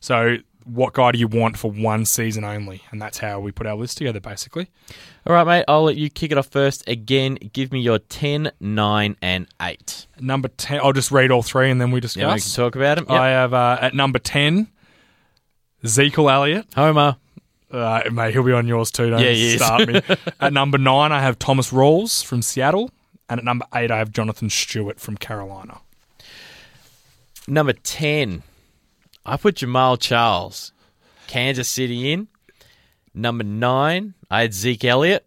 So 0.00 0.38
what 0.66 0.92
guy 0.92 1.12
do 1.12 1.18
you 1.18 1.28
want 1.28 1.56
for 1.56 1.70
one 1.70 2.04
season 2.04 2.44
only? 2.44 2.82
And 2.90 3.00
that's 3.00 3.18
how 3.18 3.38
we 3.40 3.52
put 3.52 3.66
our 3.66 3.76
list 3.76 3.98
together, 3.98 4.20
basically. 4.20 4.68
All 5.26 5.32
right, 5.32 5.46
mate, 5.46 5.64
I'll 5.68 5.84
let 5.84 5.96
you 5.96 6.10
kick 6.10 6.32
it 6.32 6.38
off 6.38 6.48
first. 6.48 6.86
Again, 6.88 7.36
give 7.52 7.72
me 7.72 7.80
your 7.80 7.98
10, 7.98 8.50
9, 8.60 9.16
and 9.22 9.46
8. 9.62 10.06
Number 10.20 10.48
ten, 10.48 10.80
I'll 10.82 10.92
just 10.92 11.10
read 11.10 11.30
all 11.30 11.42
three 11.42 11.70
and 11.70 11.80
then 11.80 11.90
we 11.90 12.00
Yeah, 12.00 12.34
we 12.34 12.40
can 12.40 12.50
talk 12.50 12.74
about 12.74 12.96
them. 12.96 13.06
I 13.08 13.28
have 13.28 13.54
uh, 13.54 13.78
at 13.80 13.94
number 13.94 14.18
ten, 14.18 14.68
Ezekiel 15.84 16.28
Elliott. 16.28 16.66
Homer. 16.74 17.16
Uh, 17.70 18.02
mate, 18.12 18.32
he'll 18.32 18.42
be 18.42 18.52
on 18.52 18.66
yours 18.66 18.90
too. 18.90 19.10
Don't 19.10 19.20
Yeah, 19.20 19.56
start 19.56 19.88
me. 19.88 20.00
at 20.40 20.52
number 20.52 20.78
nine, 20.78 21.12
I 21.12 21.20
have 21.20 21.38
Thomas 21.38 21.70
Rawls 21.72 22.24
from 22.24 22.40
Seattle, 22.42 22.90
and 23.28 23.38
at 23.38 23.44
number 23.44 23.66
eight, 23.74 23.90
I 23.90 23.98
have 23.98 24.12
Jonathan 24.12 24.48
Stewart 24.48 25.00
from 25.00 25.16
Carolina. 25.16 25.80
Number 27.48 27.72
10, 27.74 28.42
I 29.26 29.36
put 29.36 29.56
Jamaal 29.56 29.98
Charles, 30.00 30.72
Kansas 31.26 31.68
City 31.68 32.12
in. 32.12 32.28
Number 33.12 33.44
9, 33.44 34.14
I 34.30 34.40
had 34.42 34.54
Zeke 34.54 34.84
Elliott. 34.84 35.26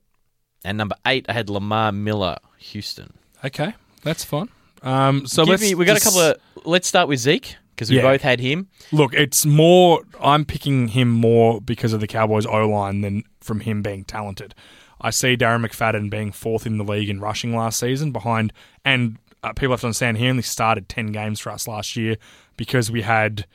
And 0.63 0.77
number 0.77 0.95
8, 1.05 1.25
I 1.29 1.33
had 1.33 1.49
Lamar 1.49 1.91
Miller, 1.91 2.37
Houston. 2.57 3.13
Okay, 3.43 3.73
that's 4.03 4.23
fine. 4.23 4.49
Um, 4.83 5.25
so 5.25 5.43
Give 5.43 5.49
let's 5.51 5.61
me, 5.63 5.75
we 5.75 5.85
got 5.85 5.93
just- 5.95 6.05
a 6.05 6.09
couple 6.09 6.21
of. 6.21 6.37
Let's 6.65 6.87
start 6.87 7.07
with 7.07 7.19
Zeke, 7.19 7.55
because 7.75 7.89
we 7.89 7.95
Yeah. 7.97 8.01
both 8.03 8.21
had 8.21 8.39
him. 8.41 8.67
Look, 8.91 9.13
it's 9.13 9.45
more. 9.45 10.01
I'm 10.21 10.43
picking 10.45 10.89
him 10.89 11.09
more 11.09 11.61
because 11.61 11.93
of 11.93 12.01
the 12.01 12.07
Cowboys' 12.07 12.45
O 12.45 12.67
line 12.67 13.01
than 13.01 13.23
from 13.39 13.61
him 13.61 13.81
being 13.81 14.03
talented. 14.03 14.53
I 15.01 15.11
see 15.11 15.37
Darren 15.37 15.65
McFadden 15.65 16.09
being 16.09 16.33
fourth 16.33 16.65
in 16.67 16.77
the 16.77 16.83
league 16.83 17.09
in 17.09 17.21
rushing 17.21 17.55
last 17.55 17.79
season, 17.79 18.11
behind 18.11 18.51
and 18.83 19.17
uh, 19.41 19.53
people 19.53 19.71
have 19.71 19.79
to 19.81 19.87
understand 19.87 20.17
he 20.17 20.27
only 20.27 20.43
started 20.43 20.89
ten 20.89 21.13
games 21.13 21.39
for 21.39 21.49
us 21.51 21.65
last 21.69 21.95
year 21.95 22.17
because 22.57 22.91
we 22.91 23.01
had 23.03 23.45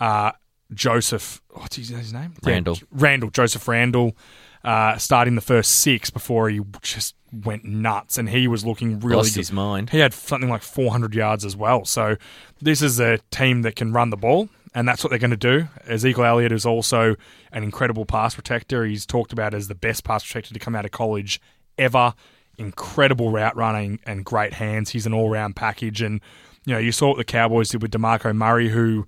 uh, 0.00 0.32
Joseph. 0.72 1.40
What's 1.50 1.76
his, 1.76 1.88
his 1.90 2.12
name? 2.12 2.34
Randle. 2.44 2.78
Randle. 2.90 3.30
Joseph 3.30 3.66
Randle. 3.68 4.16
Uh, 4.62 4.98
starting 4.98 5.36
the 5.36 5.40
first 5.40 5.70
six 5.70 6.10
before 6.10 6.50
he 6.50 6.60
just 6.82 7.14
went 7.32 7.64
nuts, 7.64 8.18
and 8.18 8.28
he 8.28 8.46
was 8.46 8.62
looking 8.64 9.00
really 9.00 9.16
Lost 9.16 9.34
good. 9.34 9.40
his 9.40 9.52
mind. 9.52 9.88
He 9.88 9.98
had 10.00 10.12
something 10.12 10.50
like 10.50 10.60
400 10.60 11.14
yards 11.14 11.46
as 11.46 11.56
well. 11.56 11.86
So 11.86 12.16
this 12.60 12.82
is 12.82 13.00
a 13.00 13.18
team 13.30 13.62
that 13.62 13.74
can 13.74 13.94
run 13.94 14.10
the 14.10 14.18
ball, 14.18 14.50
and 14.74 14.86
that's 14.86 15.02
what 15.02 15.08
they're 15.08 15.18
going 15.18 15.30
to 15.30 15.36
do. 15.38 15.68
Ezekiel 15.86 16.24
Elliott 16.24 16.52
is 16.52 16.66
also 16.66 17.16
an 17.52 17.62
incredible 17.62 18.04
pass 18.04 18.34
protector. 18.34 18.84
He's 18.84 19.06
talked 19.06 19.32
about 19.32 19.54
as 19.54 19.68
the 19.68 19.74
best 19.74 20.04
pass 20.04 20.24
protector 20.24 20.52
to 20.52 20.60
come 20.60 20.76
out 20.76 20.84
of 20.84 20.90
college 20.90 21.40
ever. 21.78 22.12
Incredible 22.58 23.30
route 23.30 23.56
running 23.56 23.98
and 24.04 24.26
great 24.26 24.52
hands. 24.52 24.90
He's 24.90 25.06
an 25.06 25.14
all-round 25.14 25.56
package, 25.56 26.02
and 26.02 26.20
you 26.66 26.74
know 26.74 26.78
you 26.78 26.92
saw 26.92 27.08
what 27.08 27.16
the 27.16 27.24
Cowboys 27.24 27.70
did 27.70 27.80
with 27.80 27.92
Demarco 27.92 28.36
Murray, 28.36 28.68
who 28.68 29.06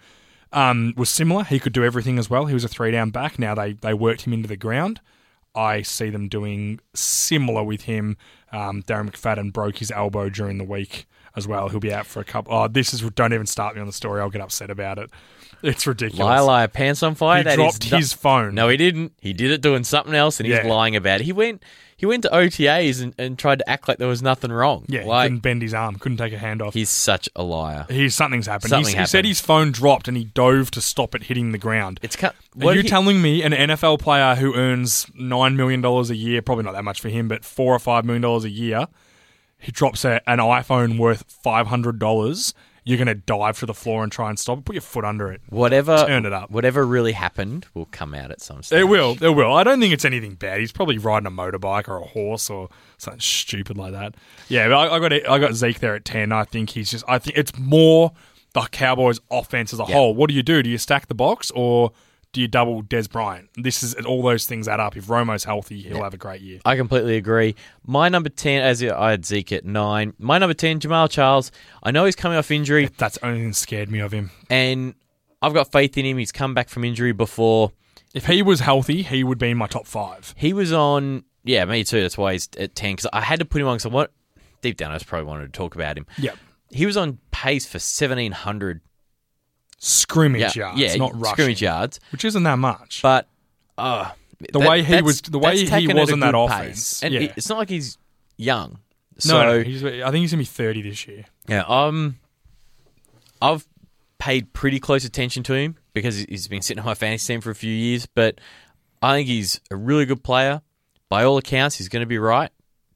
um, 0.52 0.94
was 0.96 1.10
similar. 1.10 1.44
He 1.44 1.58
could 1.58 1.72
do 1.72 1.84
everything 1.84 2.18
as 2.18 2.28
well. 2.30 2.46
He 2.46 2.54
was 2.54 2.64
a 2.64 2.68
three-down 2.68 3.10
back. 3.10 3.38
Now 3.38 3.54
they 3.54 3.72
they 3.74 3.94
worked 3.94 4.22
him 4.26 4.32
into 4.32 4.48
the 4.48 4.56
ground. 4.56 5.00
I 5.54 5.82
see 5.82 6.08
them 6.10 6.28
doing 6.28 6.80
similar 6.94 7.62
with 7.62 7.82
him. 7.82 8.16
Um, 8.52 8.82
Darren 8.82 9.10
McFadden 9.10 9.52
broke 9.52 9.78
his 9.78 9.90
elbow 9.90 10.28
during 10.30 10.56
the 10.58 10.64
week 10.64 11.06
as 11.36 11.46
well. 11.46 11.68
He'll 11.68 11.80
be 11.80 11.92
out 11.92 12.06
for 12.06 12.20
a 12.20 12.24
couple. 12.24 12.54
Oh, 12.54 12.68
this 12.68 12.94
is 12.94 13.00
don't 13.10 13.32
even 13.32 13.46
start 13.46 13.74
me 13.74 13.80
on 13.80 13.86
the 13.86 13.92
story. 13.92 14.20
I'll 14.20 14.30
get 14.30 14.40
upset 14.42 14.70
about 14.70 14.98
it. 14.98 15.10
It's 15.64 15.86
ridiculous. 15.86 16.18
Liar, 16.26 16.42
liar, 16.42 16.66
pants 16.66 17.04
on 17.04 17.14
fire. 17.14 17.38
He 17.38 17.44
That 17.44 17.50
is 17.52 17.56
dropped 17.78 17.92
nu- 17.92 17.98
his 17.98 18.12
phone. 18.12 18.52
No, 18.52 18.68
he 18.68 18.76
didn't. 18.76 19.12
He 19.20 19.32
did 19.32 19.52
it 19.52 19.60
doing 19.60 19.84
something 19.84 20.12
else, 20.12 20.40
and 20.40 20.46
he's 20.48 20.56
Yeah. 20.56 20.66
lying 20.66 20.96
about 20.96 21.20
it. 21.20 21.24
He 21.24 21.32
went. 21.32 21.62
He 22.02 22.06
went 22.06 22.24
to 22.24 22.30
OTAs 22.30 23.00
and, 23.00 23.14
and 23.16 23.38
tried 23.38 23.60
to 23.60 23.70
act 23.70 23.86
like 23.86 23.98
there 23.98 24.08
was 24.08 24.22
nothing 24.24 24.50
wrong. 24.50 24.84
yeah, 24.88 25.02
he 25.02 25.08
like 25.08 25.26
couldn't 25.26 25.38
bend 25.38 25.62
his 25.62 25.72
arm, 25.72 25.94
couldn't 26.00 26.18
take 26.18 26.32
a 26.32 26.38
hand 26.38 26.60
off. 26.60 26.74
he's 26.74 26.90
such 26.90 27.28
a 27.36 27.44
liar. 27.44 27.86
He's 27.88 28.16
something's 28.16 28.46
happened. 28.48 28.70
Something 28.70 28.92
He's- 28.96 29.08
he 29.08 29.10
said 29.12 29.24
his 29.24 29.40
phone 29.40 29.70
dropped 29.70 30.08
and 30.08 30.16
he 30.16 30.24
dove 30.24 30.72
to 30.72 30.80
stop 30.80 31.14
it 31.14 31.22
hitting 31.22 31.52
the 31.52 31.58
ground. 31.58 32.00
It's 32.02 32.16
cut. 32.16 32.34
Are 32.60 32.74
you 32.74 32.82
telling 32.82 33.22
me 33.22 33.44
an 33.44 33.52
NFL 33.52 34.00
player 34.00 34.34
who 34.34 34.52
earns 34.56 35.06
nine 35.14 35.56
million 35.56 35.80
dollars 35.80 36.10
a 36.10 36.16
year, 36.16 36.42
probably 36.42 36.64
not 36.64 36.72
that 36.74 36.82
much 36.82 37.00
for 37.00 37.08
him, 37.08 37.28
but 37.28 37.44
four 37.44 37.72
or 37.72 37.78
five 37.78 38.04
million 38.04 38.22
dollars 38.22 38.44
a 38.44 38.50
year, 38.50 38.88
he 39.56 39.70
drops 39.70 40.04
a, 40.04 40.20
an 40.28 40.38
iPhone 40.40 40.98
worth 40.98 41.22
five 41.30 41.68
hundred 41.68 42.00
dollars, 42.00 42.52
you're 42.84 42.98
going 42.98 43.06
to 43.06 43.14
dive 43.14 43.58
to 43.60 43.66
the 43.66 43.74
floor 43.74 44.02
and 44.02 44.10
try 44.10 44.28
and 44.28 44.38
stop 44.38 44.58
it? 44.58 44.64
Put 44.64 44.74
your 44.74 44.82
foot 44.82 45.04
under 45.04 45.30
it. 45.30 45.40
whatever 45.50 46.04
Turn 46.06 46.26
it 46.26 46.32
up. 46.32 46.50
Whatever 46.50 46.84
really 46.86 47.12
happened 47.12 47.66
will 47.74 47.86
come 47.86 48.12
out 48.14 48.30
at 48.30 48.40
some 48.40 48.62
stage. 48.62 48.80
It 48.80 48.84
will. 48.84 49.16
It 49.22 49.30
will. 49.36 49.52
I 49.52 49.62
don't 49.64 49.80
think 49.80 49.94
it's 49.94 50.04
anything 50.04 50.34
bad. 50.34 50.58
He's 50.60 50.72
probably 50.72 50.98
riding 50.98 51.26
a 51.26 51.30
motorbike 51.30 51.88
or 51.88 51.98
a 51.98 52.04
horse 52.06 52.50
or 52.50 52.68
something 52.98 53.20
stupid 53.20 53.76
like 53.78 53.92
that. 53.92 54.14
Yeah, 54.48 54.68
but 54.68 54.74
I, 54.74 54.96
I 54.96 54.98
got 54.98 55.12
I 55.12 55.38
got 55.38 55.54
Zeke 55.54 55.78
there 55.80 55.94
at 55.94 56.04
ten. 56.04 56.32
I 56.32 56.44
think 56.44 56.70
he's 56.70 56.90
just. 56.90 57.04
I 57.06 57.18
think 57.18 57.36
it's 57.38 57.56
more 57.58 58.12
the 58.54 58.62
Cowboys' 58.72 59.20
offense 59.30 59.72
as 59.72 59.78
a 59.80 59.84
Yeah. 59.88 59.94
whole. 59.94 60.14
What 60.14 60.28
do 60.28 60.34
you 60.34 60.42
do? 60.42 60.62
Do 60.62 60.68
you 60.70 60.78
stack 60.78 61.06
the 61.06 61.14
box 61.14 61.50
or 61.54 61.92
do 62.32 62.40
you 62.40 62.48
double 62.48 62.82
Dez 62.82 63.10
Bryant? 63.10 63.48
This 63.56 63.82
is 63.82 63.94
all 64.06 64.22
those 64.22 64.46
things 64.46 64.66
add 64.68 64.80
up. 64.80 64.96
If 64.96 65.08
Romo's 65.08 65.44
healthy, 65.44 65.82
he'll 65.82 66.02
have 66.02 66.14
a 66.14 66.18
great 66.18 66.40
year. 66.40 66.60
I 66.64 66.76
completely 66.76 67.16
agree. 67.16 67.54
My 67.86 68.08
number 68.08 68.28
ten, 68.30 68.62
as 68.62 68.82
I 68.82 69.10
had 69.10 69.26
Zeke 69.26 69.52
at 69.52 69.64
nine. 69.64 70.14
My 70.18 70.38
number 70.38 70.54
ten, 70.54 70.80
Jamaal 70.80 71.10
Charles. 71.10 71.52
I 71.82 71.90
know 71.90 72.04
he's 72.06 72.16
coming 72.16 72.38
off 72.38 72.50
injury, 72.50 72.88
That's 72.96 73.18
only 73.22 73.40
thing 73.40 73.52
scared 73.52 73.90
me 73.90 74.00
of 74.00 74.12
him. 74.12 74.30
and 74.50 74.94
I've 75.42 75.54
got 75.54 75.72
faith 75.72 75.98
in 75.98 76.06
him. 76.06 76.18
He's 76.18 76.30
come 76.32 76.54
back 76.54 76.68
from 76.68 76.84
injury 76.84 77.12
before. 77.12 77.72
If 78.14 78.26
he 78.26 78.42
was 78.42 78.60
healthy, 78.60 79.02
he 79.02 79.24
would 79.24 79.38
be 79.38 79.50
in 79.50 79.56
my 79.56 79.66
top 79.66 79.86
five. 79.86 80.34
He 80.36 80.52
was 80.52 80.72
on. 80.72 81.24
Yeah, 81.44 81.64
me 81.64 81.82
too. 81.82 82.00
That's 82.00 82.16
why 82.16 82.32
he's 82.32 82.48
at 82.58 82.74
ten 82.76 82.92
because 82.92 83.08
I 83.12 83.20
had 83.22 83.40
to 83.40 83.44
put 83.44 83.60
him 83.60 83.66
on. 83.66 83.74
Because 83.76 83.86
I 83.86 83.88
want 83.88 84.10
deep 84.60 84.76
down, 84.76 84.92
I 84.92 84.94
just 84.94 85.06
probably 85.06 85.26
wanted 85.26 85.52
to 85.52 85.58
talk 85.58 85.74
about 85.74 85.98
him. 85.98 86.06
Yep. 86.18 86.36
He 86.70 86.86
was 86.86 86.96
on 86.96 87.18
pace 87.32 87.66
for 87.66 87.78
seventeen 87.80 88.32
hundred. 88.32 88.80
Scrimmage 89.84 90.40
Yeah, 90.56 90.74
yards, 90.76 90.78
yeah, 90.80 90.94
not 90.96 91.12
rushing, 91.14 91.34
scrimmage 91.34 91.62
yards. 91.62 92.00
which 92.12 92.24
isn't 92.24 92.44
that 92.44 92.58
much. 92.58 93.00
But 93.02 93.26
uh, 93.76 94.10
The 94.38 94.58
that- 94.60 94.68
way 94.70 94.82
he 94.84 95.02
was- 95.02 95.20
the 95.22 95.38
way 95.40 95.56
he 95.66 95.88
was 95.92 96.10
in 96.10 96.20
that 96.20 96.34
offense, 96.36 97.00
pace. 97.00 97.02
and 97.02 97.12
yeah. 97.14 97.20
it- 97.22 97.32
it's 97.36 97.48
not 97.48 97.58
like 97.58 97.68
he's 97.68 97.98
young. 98.36 98.78
no, 99.26 99.42
no, 99.42 99.62
he's, 99.62 99.84
I 99.84 100.10
think 100.10 100.22
he's 100.22 100.30
gonna 100.30 100.40
be 100.42 100.44
thirty 100.44 100.82
this 100.82 101.06
year. 101.08 101.24
yeah, 101.48 101.64
um, 101.66 102.18
I've 103.40 103.66
paid 104.18 104.52
pretty 104.52 104.78
close 104.78 105.04
attention 105.04 105.42
to 105.44 105.54
him 105.54 105.76
because 105.94 106.18
he's 106.28 106.46
been 106.46 106.62
sitting 106.62 106.80
on 106.80 106.86
my 106.86 106.94
fantasy 106.94 107.32
team 107.32 107.40
for 107.40 107.50
a 107.50 107.54
few 107.54 107.72
years. 107.74 108.06
But 108.06 108.40
I 109.02 109.14
think 109.16 109.26
he's 109.28 109.60
a 109.70 109.76
really 109.76 110.04
good 110.06 110.22
player. 110.22 110.62
By 111.08 111.24
all 111.24 111.36
accounts, 111.38 111.76
he's 111.76 111.88
going 111.88 112.02
to 112.02 112.06
be 112.06 112.18
right. 112.18 112.50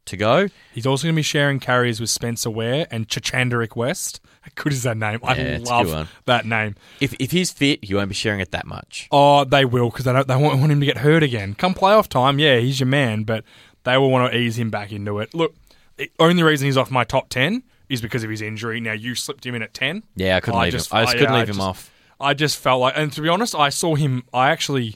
To 0.06 0.16
go. 0.16 0.48
He's 0.72 0.86
also 0.86 1.04
going 1.08 1.14
to 1.14 1.18
be 1.18 1.22
sharing 1.22 1.58
carries 1.58 2.00
with 2.00 2.10
Spencer 2.10 2.48
Ware 2.48 2.86
and 2.92 3.08
Charcandrick 3.08 3.74
West. 3.74 4.20
How 4.42 4.50
good 4.54 4.72
is 4.72 4.84
that 4.84 4.96
name? 4.96 5.18
I 5.24 5.34
Yeah, 5.34 5.42
it's 5.42 5.68
a 5.68 5.72
good 5.82 5.86
one. 5.88 5.96
love 5.96 6.14
that 6.26 6.46
name. 6.46 6.76
If 7.00 7.14
if 7.18 7.32
he's 7.32 7.50
fit, 7.50 7.84
he 7.84 7.92
won't 7.94 8.08
be 8.08 8.14
sharing 8.14 8.38
it 8.38 8.52
that 8.52 8.66
much. 8.66 9.08
Oh, 9.10 9.42
they 9.44 9.64
will 9.64 9.90
because 9.90 10.04
they 10.04 10.12
don't. 10.12 10.28
They 10.28 10.36
won't 10.36 10.60
want 10.60 10.70
him 10.70 10.78
to 10.78 10.86
get 10.86 10.98
hurt 10.98 11.24
again. 11.24 11.54
Come 11.54 11.74
playoff 11.74 12.06
time, 12.06 12.38
yeah, 12.38 12.58
he's 12.58 12.78
your 12.78 12.86
man, 12.86 13.24
but 13.24 13.42
they 13.82 13.96
will 13.98 14.10
want 14.12 14.32
to 14.32 14.38
ease 14.38 14.56
him 14.58 14.70
back 14.70 14.92
into 14.92 15.18
it. 15.18 15.34
Look, 15.34 15.56
the 15.96 16.08
only 16.20 16.44
reason 16.44 16.66
he's 16.66 16.76
off 16.76 16.90
my 16.90 17.02
top 17.02 17.28
ten 17.28 17.64
is 17.88 18.00
because 18.00 18.22
of 18.22 18.30
his 18.30 18.40
injury. 18.42 18.78
Now 18.80 18.92
you 18.92 19.16
slipped 19.16 19.44
him 19.44 19.56
in 19.56 19.62
at 19.62 19.74
ten. 19.74 20.04
Yeah, 20.14 20.36
I 20.36 20.40
couldn't 20.40 20.60
leave 20.60 20.72
him. 20.74 20.76
I 20.76 20.80
just 20.80 20.94
I- 20.94 21.04
couldn't 21.14 21.32
yeah, 21.32 21.38
leave 21.40 21.48
him 21.50 21.60
off. 21.60 21.92
I 22.20 22.32
just 22.32 22.56
felt 22.58 22.80
like, 22.80 22.94
and 22.96 23.12
to 23.12 23.20
be 23.20 23.28
honest, 23.28 23.54
I 23.56 23.70
saw 23.70 23.96
him. 23.96 24.22
I 24.32 24.50
actually 24.50 24.94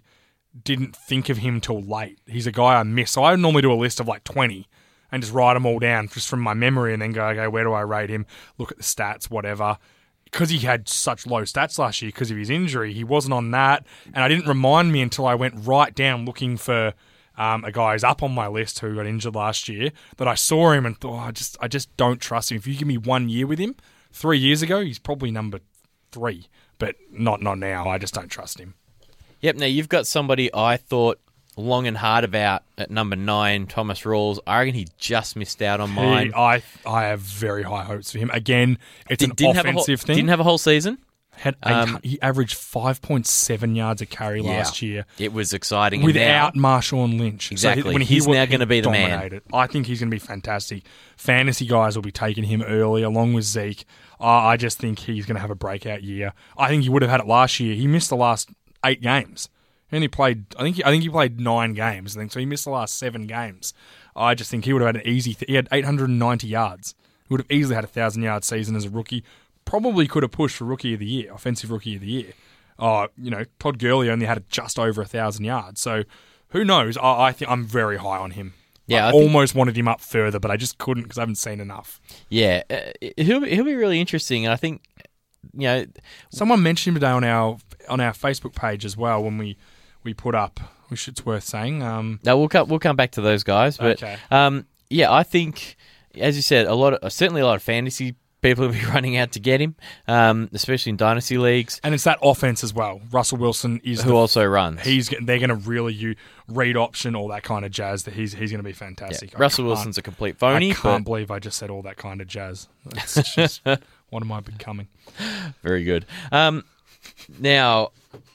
didn't 0.64 0.94
think 0.96 1.28
of 1.28 1.38
him 1.38 1.60
till 1.60 1.80
late. 1.82 2.18
He's 2.26 2.46
a 2.46 2.52
guy 2.52 2.78
I 2.78 2.82
miss. 2.84 3.10
So 3.10 3.24
I 3.24 3.34
normally 3.36 3.62
do 3.62 3.72
a 3.72 3.74
list 3.74 3.98
of 3.98 4.06
like 4.06 4.22
twenty 4.24 4.68
and 5.12 5.22
just 5.22 5.32
write 5.32 5.54
them 5.54 5.66
all 5.66 5.78
down 5.78 6.08
just 6.08 6.28
from 6.28 6.40
my 6.40 6.54
memory, 6.54 6.92
and 6.92 7.02
then 7.02 7.12
go, 7.12 7.26
okay, 7.28 7.48
where 7.48 7.64
do 7.64 7.72
I 7.72 7.82
rate 7.82 8.10
him? 8.10 8.26
Look 8.58 8.70
at 8.72 8.78
the 8.78 8.84
stats, 8.84 9.30
whatever. 9.30 9.78
Because 10.24 10.50
he 10.50 10.58
had 10.58 10.88
such 10.88 11.26
low 11.26 11.42
stats 11.42 11.78
last 11.78 12.00
year 12.02 12.10
because 12.10 12.30
of 12.30 12.36
his 12.36 12.50
injury, 12.50 12.92
he 12.92 13.02
wasn't 13.02 13.34
on 13.34 13.50
that, 13.50 13.84
and 14.14 14.22
I 14.22 14.28
didn't 14.28 14.46
remind 14.46 14.92
me 14.92 15.00
until 15.00 15.26
I 15.26 15.34
went 15.34 15.54
right 15.66 15.92
down 15.94 16.24
looking 16.24 16.56
for 16.56 16.94
um, 17.36 17.64
a 17.64 17.72
guy 17.72 17.92
who's 17.92 18.04
up 18.04 18.22
on 18.22 18.32
my 18.32 18.46
list 18.46 18.78
who 18.78 18.94
got 18.94 19.06
injured 19.06 19.34
last 19.34 19.68
year. 19.68 19.90
That 20.18 20.28
I 20.28 20.34
saw 20.34 20.72
him 20.72 20.86
and 20.86 20.96
thought, 21.00 21.14
oh, 21.14 21.28
I 21.28 21.30
just, 21.32 21.56
I 21.60 21.68
just 21.68 21.96
don't 21.96 22.20
trust 22.20 22.52
him. 22.52 22.58
If 22.58 22.66
you 22.66 22.76
give 22.76 22.86
me 22.86 22.98
one 22.98 23.28
year 23.28 23.46
with 23.46 23.58
him, 23.58 23.74
three 24.12 24.38
years 24.38 24.62
ago, 24.62 24.82
he's 24.82 24.98
probably 24.98 25.30
number 25.30 25.60
three, 26.12 26.48
but 26.78 26.96
not 27.10 27.42
not 27.42 27.58
now. 27.58 27.88
I 27.88 27.98
just 27.98 28.14
don't 28.14 28.28
trust 28.28 28.58
him. 28.58 28.74
Yep. 29.40 29.56
Now 29.56 29.66
you've 29.66 29.88
got 29.88 30.06
somebody 30.06 30.52
I 30.54 30.76
thought 30.76 31.18
long 31.60 31.86
and 31.86 31.96
hard 31.96 32.24
about 32.24 32.62
at 32.78 32.90
number 32.90 33.16
nine, 33.16 33.66
Thomas 33.66 34.00
Rawls. 34.02 34.38
I 34.46 34.60
reckon 34.60 34.74
he 34.74 34.88
just 34.98 35.36
missed 35.36 35.62
out 35.62 35.80
on 35.80 35.90
mine. 35.90 36.28
He, 36.28 36.34
I 36.34 36.62
I 36.86 37.04
have 37.04 37.20
very 37.20 37.62
high 37.62 37.84
hopes 37.84 38.12
for 38.12 38.18
him. 38.18 38.30
Again, 38.32 38.78
it's 39.08 39.20
Did- 39.20 39.30
an 39.30 39.36
didn't 39.36 39.56
have 39.56 39.66
a 39.66 39.72
whole, 39.72 39.84
thing. 39.84 40.16
Didn't 40.16 40.28
have 40.28 40.40
a 40.40 40.44
whole 40.44 40.58
season. 40.58 40.98
Had 41.36 41.56
eight- 41.64 41.72
um, 41.72 42.00
he 42.02 42.20
averaged 42.20 42.54
five 42.54 43.00
point 43.00 43.26
seven 43.26 43.74
yards 43.74 44.02
a 44.02 44.06
carry 44.06 44.42
last 44.42 44.82
year. 44.82 45.06
It 45.18 45.32
was 45.32 45.54
exciting. 45.54 46.02
Without 46.02 46.54
now- 46.54 46.60
Marshawn 46.78 47.18
Lynch, 47.18 47.48
So 47.48 47.52
Exactly. 47.52 47.92
when 47.94 48.02
He's 48.02 48.26
wa- 48.26 48.34
now 48.34 48.44
gonna 48.44 48.66
be 48.66 48.80
the 48.82 48.90
man. 48.90 49.40
I 49.52 49.66
think 49.66 49.86
he's 49.86 50.00
going 50.00 50.10
to 50.10 50.14
be 50.14 50.18
fantastic. 50.18 50.82
Fantasy 51.16 51.66
guys 51.66 51.96
will 51.96 52.02
be 52.02 52.12
taking 52.12 52.44
him 52.44 52.60
early, 52.62 53.02
along 53.02 53.32
with 53.32 53.44
Zeke. 53.44 53.84
Uh, 54.20 54.24
I 54.26 54.58
just 54.58 54.78
think 54.78 54.98
he's 54.98 55.24
going 55.24 55.36
to 55.36 55.40
have 55.40 55.50
a 55.50 55.54
breakout 55.54 56.02
year. 56.02 56.34
I 56.58 56.68
think 56.68 56.82
he 56.82 56.90
would 56.90 57.00
have 57.00 57.10
had 57.10 57.20
it 57.20 57.26
last 57.26 57.58
year. 57.58 57.74
He 57.74 57.86
missed 57.86 58.10
the 58.10 58.16
last 58.16 58.50
eight 58.84 59.00
games. 59.00 59.48
He 59.90 59.96
only 59.96 60.08
played. 60.08 60.44
I 60.56 60.62
think. 60.62 60.76
He, 60.76 60.84
I 60.84 60.90
think 60.90 61.02
he 61.02 61.08
played 61.08 61.40
nine 61.40 61.74
games. 61.74 62.16
I 62.16 62.20
think 62.20 62.32
so. 62.32 62.40
He 62.40 62.46
missed 62.46 62.64
the 62.64 62.70
last 62.70 62.96
seven 62.96 63.26
games. 63.26 63.74
I 64.14 64.34
just 64.34 64.50
think 64.50 64.64
he 64.64 64.72
would 64.72 64.82
have 64.82 64.94
had 64.94 65.04
an 65.04 65.08
easy. 65.10 65.34
Th- 65.34 65.48
he 65.48 65.54
had 65.56 65.68
890 65.72 66.46
yards. 66.46 66.94
He 67.28 67.34
would 67.34 67.40
have 67.40 67.50
easily 67.50 67.74
had 67.74 67.84
a 67.84 67.88
thousand 67.88 68.22
yard 68.22 68.44
season 68.44 68.76
as 68.76 68.84
a 68.84 68.90
rookie. 68.90 69.24
Probably 69.64 70.06
could 70.08 70.22
have 70.22 70.32
pushed 70.32 70.56
for 70.56 70.64
rookie 70.64 70.94
of 70.94 71.00
the 71.00 71.06
year, 71.06 71.32
offensive 71.32 71.70
rookie 71.70 71.94
of 71.96 72.00
the 72.02 72.06
year. 72.08 72.32
Uh, 72.78 73.08
you 73.16 73.30
know, 73.30 73.44
Todd 73.58 73.78
Gurley 73.78 74.08
only 74.10 74.26
had 74.26 74.48
just 74.48 74.78
over 74.78 75.02
a 75.02 75.06
thousand 75.06 75.44
yards. 75.44 75.80
So 75.80 76.04
who 76.48 76.64
knows? 76.64 76.96
I, 76.96 77.26
I 77.28 77.32
think 77.32 77.50
I'm 77.50 77.64
very 77.64 77.98
high 77.98 78.18
on 78.18 78.32
him. 78.32 78.54
Yeah, 78.86 79.04
I, 79.06 79.08
I 79.08 79.12
think- 79.12 79.22
almost 79.22 79.54
wanted 79.54 79.76
him 79.76 79.86
up 79.86 80.00
further, 80.00 80.40
but 80.40 80.50
I 80.50 80.56
just 80.56 80.78
couldn't 80.78 81.04
because 81.04 81.18
I 81.18 81.22
haven't 81.22 81.36
seen 81.36 81.60
enough. 81.60 82.00
Yeah, 82.28 82.62
uh, 82.70 82.90
he'll 83.16 83.44
he'll 83.44 83.64
be 83.64 83.74
really 83.74 84.00
interesting, 84.00 84.48
I 84.48 84.56
think 84.56 84.82
you 85.54 85.60
know 85.66 85.86
Someone 86.30 86.62
mentioned 86.62 86.94
him 86.96 87.00
today 87.00 87.10
on 87.12 87.24
our 87.24 87.56
on 87.88 88.00
our 88.00 88.12
Facebook 88.12 88.54
page 88.54 88.84
as 88.84 88.96
well 88.96 89.22
when 89.22 89.38
we 89.38 89.56
we 90.02 90.14
put 90.14 90.34
up, 90.34 90.60
which 90.88 91.08
it's 91.08 91.24
worth 91.26 91.44
saying. 91.44 91.82
Um, 91.82 92.20
No, 92.24 92.38
we'll 92.38 92.48
come. 92.48 92.68
We'll 92.68 92.78
come 92.78 92.96
back 92.96 93.12
to 93.12 93.20
those 93.20 93.42
guys. 93.42 93.76
But 93.76 94.02
Okay. 94.02 94.16
um, 94.30 94.66
yeah, 94.88 95.12
I 95.12 95.22
think, 95.22 95.76
as 96.18 96.36
you 96.36 96.42
said, 96.42 96.66
a 96.66 96.74
lot 96.74 96.94
of 96.94 97.12
certainly 97.12 97.40
a 97.42 97.46
lot 97.46 97.56
of 97.56 97.62
fantasy 97.62 98.16
people 98.42 98.64
will 98.66 98.72
be 98.72 98.82
running 98.86 99.18
out 99.18 99.32
to 99.32 99.38
get 99.40 99.60
him, 99.60 99.76
um, 100.08 100.48
especially 100.54 100.88
in 100.90 100.96
dynasty 100.96 101.36
leagues. 101.36 101.78
and 101.84 101.94
it's 101.94 102.04
that 102.04 102.18
offense 102.22 102.64
as 102.64 102.72
well. 102.72 102.98
Russell 103.12 103.36
Wilson 103.36 103.80
is 103.84 104.00
Who 104.02 104.10
the, 104.10 104.16
also 104.16 104.44
runs? 104.46 104.80
he's 104.80 105.10
they're 105.20 105.38
going 105.38 105.50
to 105.50 105.54
really 105.54 105.92
you 105.92 106.14
read 106.48 106.74
option 106.76 107.14
all 107.14 107.28
that 107.28 107.42
kind 107.42 107.64
of 107.66 107.70
jazz. 107.70 108.04
That 108.04 108.14
he's 108.14 108.32
he's 108.32 108.50
going 108.50 108.60
to 108.60 108.68
be 108.68 108.72
fantastic. 108.72 109.36
I 109.36 109.38
Russell 109.38 109.66
Wilson's 109.66 109.98
a 109.98 110.02
complete 110.02 110.38
phony, 110.38 110.70
I 110.70 110.74
can't 110.74 111.04
believe 111.04 111.30
I 111.30 111.38
just 111.38 111.58
said 111.58 111.68
all 111.70 111.82
that 111.82 111.98
kind 111.98 112.20
of 112.22 112.26
jazz. 112.26 112.66
It's 112.96 113.34
just 113.34 113.60
what 114.08 114.22
am 114.22 114.32
I 114.32 114.40
becoming? 114.40 114.88
very 115.62 115.84
good. 115.84 116.06
Um, 116.32 116.64
now 117.38 117.90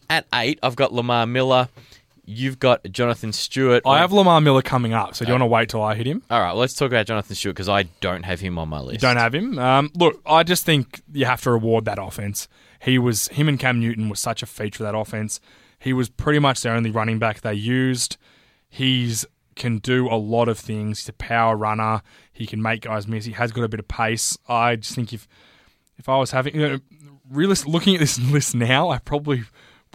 at 0.09 0.25
eight, 0.33 0.59
I've 0.63 0.75
got 0.75 0.93
Lamar 0.93 1.25
Miller. 1.25 1.69
You've 2.27 2.57
got 2.57 2.83
Jonathan 2.91 3.31
Stewart. 3.31 3.83
I 3.85 3.99
have 3.99 4.11
Lamar 4.11 4.41
Miller 4.41 4.63
coming 4.63 4.93
up, 4.93 5.13
so 5.13 5.25
do 5.25 5.29
you 5.29 5.33
want 5.33 5.43
to 5.43 5.47
wait 5.47 5.69
till 5.69 5.83
I 5.83 5.93
hit 5.93 6.07
him? 6.07 6.23
All 6.31 6.39
right, 6.39 6.55
let's 6.55 6.73
talk 6.73 6.87
about 6.87 7.05
Jonathan 7.05 7.35
Stewart 7.35 7.55
because 7.55 7.69
I 7.69 7.83
don't 8.01 8.23
have 8.23 8.39
him 8.39 8.57
on 8.57 8.67
my 8.67 8.79
list. 8.79 9.01
Don't 9.01 9.17
have 9.17 9.35
him. 9.35 9.59
Um, 9.59 9.91
look, 9.93 10.21
I 10.25 10.41
just 10.41 10.65
think 10.65 11.01
you 11.13 11.25
have 11.25 11.41
to 11.43 11.51
reward 11.51 11.85
that 11.85 11.99
offense. 12.01 12.47
He 12.81 12.97
was 12.97 13.27
him 13.27 13.47
and 13.47 13.59
Cam 13.59 13.79
Newton 13.79 14.09
was 14.09 14.19
such 14.19 14.41
a 14.41 14.47
feature 14.47 14.83
of 14.83 14.91
that 14.91 14.97
offense. 14.97 15.39
He 15.77 15.93
was 15.93 16.09
pretty 16.09 16.39
much 16.39 16.61
the 16.61 16.71
only 16.71 16.89
running 16.89 17.19
back 17.19 17.41
they 17.41 17.53
used. 17.53 18.17
He's 18.67 19.25
can 19.55 19.77
do 19.77 20.07
a 20.09 20.17
lot 20.17 20.47
of 20.47 20.59
things. 20.59 20.99
He's 20.99 21.09
a 21.09 21.13
power 21.13 21.55
runner. 21.55 22.01
He 22.33 22.45
can 22.45 22.61
make 22.61 22.81
guys 22.81 23.07
miss. 23.07 23.25
He 23.25 23.31
has 23.33 23.51
got 23.51 23.63
a 23.63 23.67
bit 23.69 23.79
of 23.79 23.87
pace. 23.87 24.37
I 24.47 24.75
just 24.75 24.95
think 24.95 25.13
if 25.13 25.27
if 25.97 26.09
I 26.09 26.17
was 26.17 26.31
having 26.31 26.55
you 26.55 26.69
know, 26.69 26.79
realist 27.29 27.67
looking 27.67 27.95
at 27.95 27.99
this 27.99 28.19
list 28.31 28.55
now, 28.55 28.89
I 28.89 28.97
probably 28.99 29.43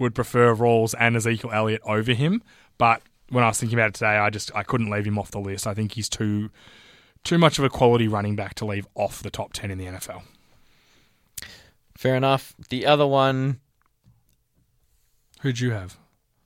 would 0.00 0.14
prefer 0.14 0.54
Rawls 0.54 0.94
and 0.98 1.14
Ezekiel 1.14 1.52
Elliott 1.52 1.82
over 1.84 2.12
him. 2.12 2.42
But 2.78 3.02
when 3.28 3.44
I 3.44 3.48
was 3.48 3.60
thinking 3.60 3.78
about 3.78 3.90
it 3.90 3.94
today, 3.94 4.16
I 4.16 4.30
just 4.30 4.50
I 4.56 4.64
couldn't 4.64 4.90
leave 4.90 5.06
him 5.06 5.18
off 5.18 5.30
the 5.30 5.38
list. 5.38 5.66
I 5.66 5.74
think 5.74 5.92
he's 5.92 6.08
too 6.08 6.50
too 7.22 7.38
much 7.38 7.58
of 7.58 7.64
a 7.64 7.68
quality 7.68 8.08
running 8.08 8.34
back 8.34 8.54
to 8.56 8.64
leave 8.64 8.86
off 8.94 9.22
the 9.22 9.30
top 9.30 9.52
ten 9.52 9.70
in 9.70 9.78
the 9.78 9.84
NFL. 9.84 10.22
Fair 11.96 12.16
enough. 12.16 12.54
The 12.70 12.86
other 12.86 13.06
one 13.06 13.60
Who'd 15.42 15.60
you 15.60 15.70
have? 15.70 15.96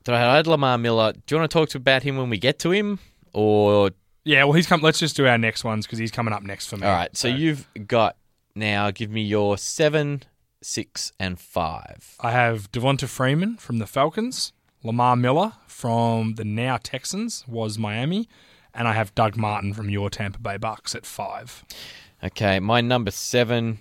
that 0.04 0.14
I 0.14 0.36
had 0.36 0.46
Lamar 0.46 0.78
Miller. 0.78 1.12
Do 1.12 1.34
you 1.34 1.38
want 1.38 1.50
to 1.50 1.54
talk 1.58 1.74
about 1.74 2.02
him 2.02 2.16
when 2.16 2.28
we 2.28 2.38
get 2.38 2.58
to 2.60 2.70
him, 2.70 2.98
or 3.32 3.90
Yeah, 4.24 4.44
well, 4.44 4.52
he's 4.52 4.66
come. 4.66 4.80
Let's 4.82 4.98
just 4.98 5.16
do 5.16 5.26
our 5.26 5.38
next 5.38 5.64
ones 5.64 5.86
because 5.86 5.98
he's 5.98 6.10
coming 6.10 6.34
up 6.34 6.42
next 6.42 6.66
for 6.66 6.76
me. 6.76 6.86
all 6.86 6.92
right? 6.92 7.16
So 7.16 7.28
you've 7.28 7.68
got 7.86 8.16
now. 8.54 8.90
Give 8.90 9.10
me 9.10 9.22
your 9.22 9.56
seven, 9.56 10.22
six, 10.64 11.12
and 11.18 11.38
five. 11.38 12.16
I 12.20 12.30
have 12.30 12.70
Devonta 12.72 13.08
Freeman 13.08 13.56
from 13.56 13.78
the 13.78 13.86
Falcons, 13.86 14.52
Lamar 14.82 15.16
Miller 15.16 15.52
from 15.66 16.34
the 16.34 16.44
now 16.44 16.78
Texans 16.82 17.44
was 17.46 17.78
Miami, 17.78 18.28
and 18.74 18.88
I 18.88 18.92
have 18.92 19.14
Doug 19.14 19.36
Martin 19.36 19.72
from 19.72 19.88
your 19.90 20.10
Tampa 20.10 20.38
Bay 20.38 20.56
Bucks 20.56 20.94
at 20.94 21.06
five. 21.06 21.64
Okay, 22.22 22.60
my 22.60 22.80
number 22.80 23.10
seven. 23.10 23.80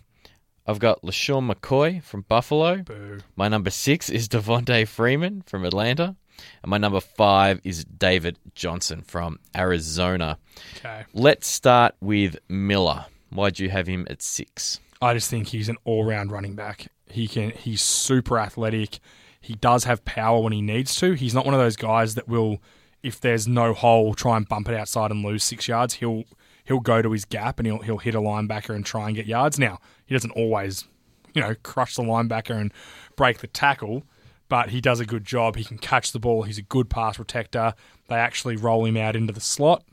I've 0.66 0.80
got 0.80 1.02
LeSean 1.02 1.52
McCoy 1.52 2.02
from 2.02 2.22
Buffalo. 2.22 2.78
Boo. 2.78 3.20
My 3.36 3.50
number 3.50 3.70
six 3.70 4.10
is 4.10 4.30
Devonta 4.30 4.88
Freeman 4.88 5.44
from 5.46 5.66
Atlanta. 5.66 6.16
And 6.62 6.70
my 6.70 6.78
number 6.78 7.02
five 7.02 7.60
is 7.64 7.84
David 7.86 8.40
Johnson 8.56 9.02
from 9.02 9.40
Arizona. 9.56 10.38
Okay. 10.78 11.04
Let's 11.14 11.48
start 11.48 11.96
with 12.00 12.38
Miller. 12.48 13.06
Why'd 13.30 13.60
you 13.60 13.70
have 13.70 13.88
him 13.88 14.08
at 14.10 14.22
six? 14.22 14.80
I 15.04 15.14
just 15.14 15.30
think 15.30 15.50
he's 15.50 15.68
an 15.68 15.78
all-round 15.84 16.32
running 16.32 16.56
back. 16.56 16.88
He 17.10 17.28
can. 17.28 17.52
He's 17.52 17.82
super 17.82 18.40
athletic. 18.40 19.00
He 19.42 19.56
does 19.56 19.84
have 19.84 20.06
power 20.06 20.42
when 20.42 20.54
he 20.54 20.62
needs 20.62 20.96
to. 21.02 21.14
He's 21.14 21.34
not 21.34 21.46
one 21.46 21.54
of 21.54 21.60
those 21.60 21.76
guys 21.76 22.16
that 22.16 22.30
will, 22.30 22.62
if 23.04 23.20
there's 23.20 23.46
no 23.46 23.74
hole, 23.74 24.14
try 24.14 24.38
and 24.38 24.48
bump 24.48 24.70
it 24.70 24.76
outside 24.76 25.12
and 25.12 25.24
lose 25.24 25.44
six 25.44 25.68
yards. 25.68 25.96
He'll 25.96 26.24
he'll 26.64 26.80
go 26.80 27.02
to 27.02 27.12
his 27.12 27.26
gap 27.26 27.60
and 27.60 27.68
he'll 27.68 27.80
he'll 27.80 27.98
hit 27.98 28.16
a 28.16 28.22
linebacker 28.22 28.74
and 28.74 28.86
try 28.86 29.08
and 29.08 29.16
get 29.16 29.26
yards. 29.26 29.60
Now 29.60 29.80
he 30.06 30.16
doesn't 30.16 30.32
always, 30.32 30.86
you 31.34 31.42
know, 31.42 31.56
crush 31.62 31.98
the 31.98 32.04
linebacker 32.04 32.56
and 32.60 32.72
break 33.18 33.40
the 33.40 33.48
tackle, 33.48 34.04
but 34.48 34.70
he 34.70 34.80
does 34.80 35.02
a 35.02 35.06
good 35.06 35.26
job. 35.26 35.58
He 35.58 35.66
can 35.66 35.78
catch 35.78 36.14
the 36.14 36.20
ball. 36.20 36.44
He's 36.44 36.58
a 36.58 36.64
good 36.64 36.90
pass 36.90 37.18
protector. 37.18 37.74
They 38.08 38.16
actually 38.16 38.56
roll 38.56 38.86
him 38.86 38.96
out 38.96 39.18
into 39.18 39.34
the 39.34 39.42
slot. 39.42 39.84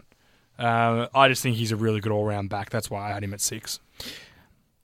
Uh, 0.58 1.08
I 1.12 1.26
just 1.28 1.42
think 1.42 1.56
he's 1.56 1.72
a 1.72 1.76
really 1.76 2.00
good 2.00 2.12
all-round 2.12 2.50
back. 2.50 2.70
That's 2.70 2.90
why 2.90 3.10
I 3.10 3.14
had 3.14 3.24
him 3.24 3.32
at 3.34 3.40
six. 3.40 3.80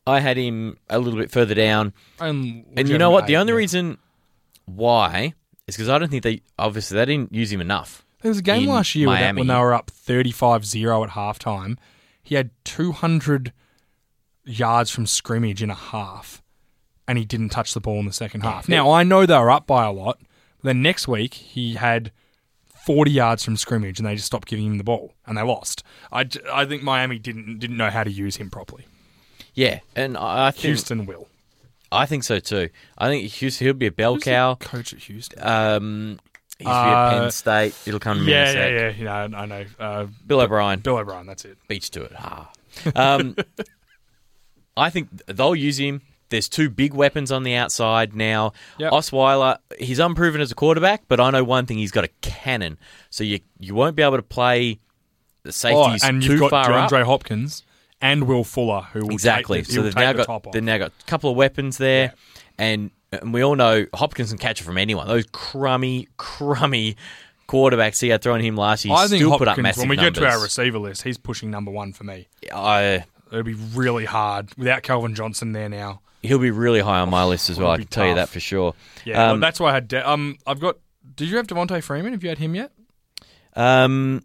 I 0.07 0.21
had 0.21 0.37
him 0.37 0.77
a 0.89 0.99
little 0.99 1.19
bit 1.19 1.31
further 1.31 1.55
down. 1.55 1.93
And, 2.21 2.65
And 2.77 2.89
you 2.89 2.97
know 2.99 3.11
what? 3.11 3.27
The 3.27 3.37
only 3.37 3.53
Yeah. 3.53 3.57
reason 3.59 3.99
why 4.67 5.35
is 5.67 5.77
because 5.77 5.89
I 5.89 5.99
don't 5.99 6.11
think 6.11 6.23
they 6.23 6.43
obviously 6.59 6.97
they 6.97 7.05
didn't 7.07 7.33
use 7.35 7.51
him 7.53 7.61
enough. 7.61 8.05
There 8.23 8.31
was 8.31 8.39
a 8.39 8.43
game 8.43 8.69
last 8.69 8.95
year 8.95 9.09
when 9.09 9.17
they- 9.17 9.23
Miami. 9.25 9.41
when 9.43 9.49
they 9.49 9.55
were 9.55 9.75
up 9.75 9.91
35 9.91 10.65
0 10.65 11.05
at 11.05 11.11
halftime. 11.11 11.77
He 12.23 12.35
had 12.35 12.51
200 12.65 13.53
yards 14.45 14.91
from 14.91 15.07
scrimmage 15.07 15.63
in 15.63 15.71
a 15.71 15.75
half, 15.75 16.43
and 17.07 17.19
he 17.19 17.25
didn't 17.25 17.51
touch 17.51 17.75
the 17.75 17.81
ball 17.81 17.99
in 18.01 18.07
the 18.07 18.13
second 18.13 18.43
half. 18.43 18.69
Now, 18.69 18.91
I 18.91 19.03
know 19.03 19.27
they 19.27 19.39
were 19.39 19.51
up 19.51 19.67
by 19.67 19.85
a 19.85 19.93
lot. 19.93 20.19
But 20.63 20.69
then 20.71 20.83
next 20.83 21.07
week, 21.07 21.35
he 21.35 21.75
had 21.75 22.11
40 22.85 23.11
yards 23.11 23.45
from 23.45 23.57
scrimmage, 23.57 23.99
and 23.99 24.07
they 24.07 24.15
just 24.15 24.27
stopped 24.27 24.49
giving 24.49 24.67
him 24.67 24.79
the 24.79 24.85
ball, 24.85 25.15
and 25.27 25.37
they 25.37 25.43
lost. 25.43 25.83
I, 26.13 26.29
I 26.53 26.65
think 26.65 26.83
Miami 26.83 27.19
didn't 27.19 27.59
didn't 27.59 27.77
know 27.77 27.91
how 27.91 28.03
to 28.05 28.11
use 28.11 28.37
him 28.37 28.51
properly. 28.51 28.87
Yeah, 29.57 29.81
and 29.97 30.17
I 30.17 30.47
I 30.49 30.51
think 30.53 30.63
Houston 30.67 31.07
will. 31.07 31.27
I 31.91 32.07
think 32.07 32.23
so 32.25 32.39
too. 32.39 32.69
I 32.97 33.09
think 33.09 33.29
Houston 33.33 33.67
he'll 33.67 33.75
be 33.75 33.87
a 33.87 33.91
bell 33.93 34.19
cow. 34.19 34.55
Coach 34.57 34.93
at 34.93 35.01
Houston. 35.01 35.43
Um, 35.43 36.19
He 36.59 36.65
used 36.65 36.77
to 36.77 36.85
be 36.85 36.91
at 36.91 37.11
Penn 37.11 37.23
Uh, 37.25 37.31
State. 37.31 37.75
It'll 37.87 38.01
come 38.01 38.19
to 38.19 38.25
me 38.25 38.31
Yeah, 38.33 38.53
yeah, 38.53 38.69
yeah. 38.69 38.89
You 38.91 39.05
know, 39.05 39.39
I 39.39 39.47
know. 39.47 39.65
Uh, 39.79 40.07
Bill 40.27 40.41
O'Brien. 40.41 40.81
Bill 40.81 40.99
O'Brien. 40.99 41.27
That's 41.27 41.45
it. 41.45 41.59
beats 41.69 41.89
to 41.91 42.03
it. 42.05 42.13
Ah. 42.17 42.51
Um, 42.95 43.35
I 44.77 44.91
think 44.91 45.09
they'll 45.27 45.55
use 45.57 45.79
him. 45.79 46.03
There's 46.29 46.49
two 46.49 46.69
big 46.69 46.93
weapons 46.93 47.31
on 47.31 47.45
the 47.45 47.55
outside 47.55 48.15
now. 48.15 48.53
Yep. 48.79 48.93
Osweiler, 48.93 49.59
he's 49.79 49.99
unproven 50.01 50.41
as 50.41 50.51
a 50.51 50.55
quarterback, 50.57 51.05
but 51.09 51.21
I 51.21 51.31
know 51.31 51.45
one 51.45 51.67
thing: 51.67 51.79
he's 51.79 51.93
got 51.93 52.05
a 52.05 52.09
cannon. 52.21 52.79
So 53.11 53.23
you 53.25 53.41
you 53.61 53.75
won't 53.75 53.95
be 53.97 54.03
able 54.03 54.17
to 54.17 54.23
play 54.23 54.81
the 55.45 55.53
safeties 55.53 55.79
Oh, 55.79 55.85
safeties 55.97 56.05
and 56.05 56.23
too 56.23 56.33
you've 56.33 56.41
got 56.41 56.51
far 56.51 56.73
up. 56.73 57.07
Hopkins 57.07 57.63
and 58.01 58.27
Will 58.27 58.45
Fuller, 58.45 58.83
who 58.93 59.01
will 59.07 59.13
Exactly. 59.13 59.63
Take 59.63 59.71
so 59.73 59.83
they've 59.83 59.95
now 59.95 60.13
the 60.13 60.25
got 60.25 60.53
they've 60.53 60.63
now 60.63 60.79
got 60.79 60.93
a 61.01 61.05
couple 61.07 61.31
of 61.31 61.37
weapons 61.37 61.79
there, 61.79 62.13
and, 62.59 62.91
and 63.13 63.33
we 63.33 63.43
all 63.43 63.57
know 63.57 63.87
Hopkins 63.95 64.31
can 64.31 64.39
catch 64.39 64.61
it 64.61 64.65
from 64.65 64.79
anyone. 64.79 65.07
Those 65.09 65.27
crummy, 65.33 66.09
crummy 66.17 66.97
quarterbacks 67.49 68.01
he 68.01 68.09
had 68.09 68.23
thrown 68.23 68.41
him 68.41 68.57
last 68.57 68.85
year 68.85 68.93
I 68.95 69.07
think 69.07 69.21
still 69.21 69.31
Hopkins, 69.31 69.39
put 69.39 69.49
up 69.49 69.59
massive 69.59 69.83
when 69.83 69.89
we 69.91 69.97
get 69.97 70.15
to 70.17 70.27
our 70.27 70.43
receiver 70.43 70.79
list, 70.79 71.03
he's 71.05 71.17
pushing 71.17 71.51
number 71.51 71.71
one 71.71 71.93
for 71.93 72.03
me. 72.05 72.27
I, 72.53 73.05
It'll 73.31 73.43
be 73.45 73.55
really 73.55 74.05
hard 74.05 74.51
without 74.57 74.83
Calvin 74.83 75.15
Johnson 75.15 75.53
there 75.53 75.69
now. 75.69 76.01
he'll 76.23 76.39
be 76.41 76.51
really 76.51 76.81
high 76.81 77.01
on 77.01 77.09
my 77.11 77.25
list 77.25 77.49
as 77.51 77.59
well. 77.59 77.71
I 77.71 77.77
can 77.79 77.87
tell 77.87 78.07
you 78.07 78.15
that 78.17 78.29
for 78.29 78.41
sure. 78.41 78.75
Yeah, 79.05 79.19
well, 79.19 79.35
Um, 79.35 79.41
that's 79.41 79.61
why 79.61 79.71
I 79.71 79.75
had. 79.75 79.89
De- 79.89 80.09
um, 80.11 80.37
I've 80.47 80.59
got. 80.61 80.77
Did 81.15 81.29
you 81.29 81.37
have 81.37 81.47
Devonta 81.47 81.81
Freeman? 81.83 82.13
Have 82.13 82.23
you 82.25 82.29
had 82.29 82.39
him 82.39 82.55
yet? 82.57 82.73
Um, 83.55 84.25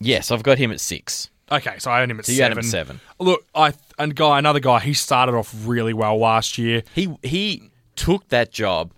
yes, 0.00 0.30
I've 0.30 0.42
got 0.42 0.58
him 0.58 0.70
at 0.70 0.80
six. 0.80 1.30
Okay, 1.50 1.78
so 1.78 1.90
I 1.90 2.00
had 2.00 2.10
him 2.10 2.18
at 2.18 2.26
So 2.26 2.32
you 2.32 2.38
seven. 2.38 2.50
had 2.50 2.52
him 2.52 2.58
at 2.58 2.64
seven. 2.70 3.00
Look, 3.18 3.44
I 3.54 3.72
and 3.98 4.14
guy, 4.14 4.38
another 4.38 4.60
guy. 4.60 4.80
He 4.80 4.92
started 4.94 5.34
off 5.34 5.54
really 5.64 5.92
well 5.92 6.18
last 6.18 6.58
year. 6.58 6.82
He 6.94 7.16
he 7.22 7.70
took 7.96 8.28
that 8.28 8.52
job, 8.52 8.92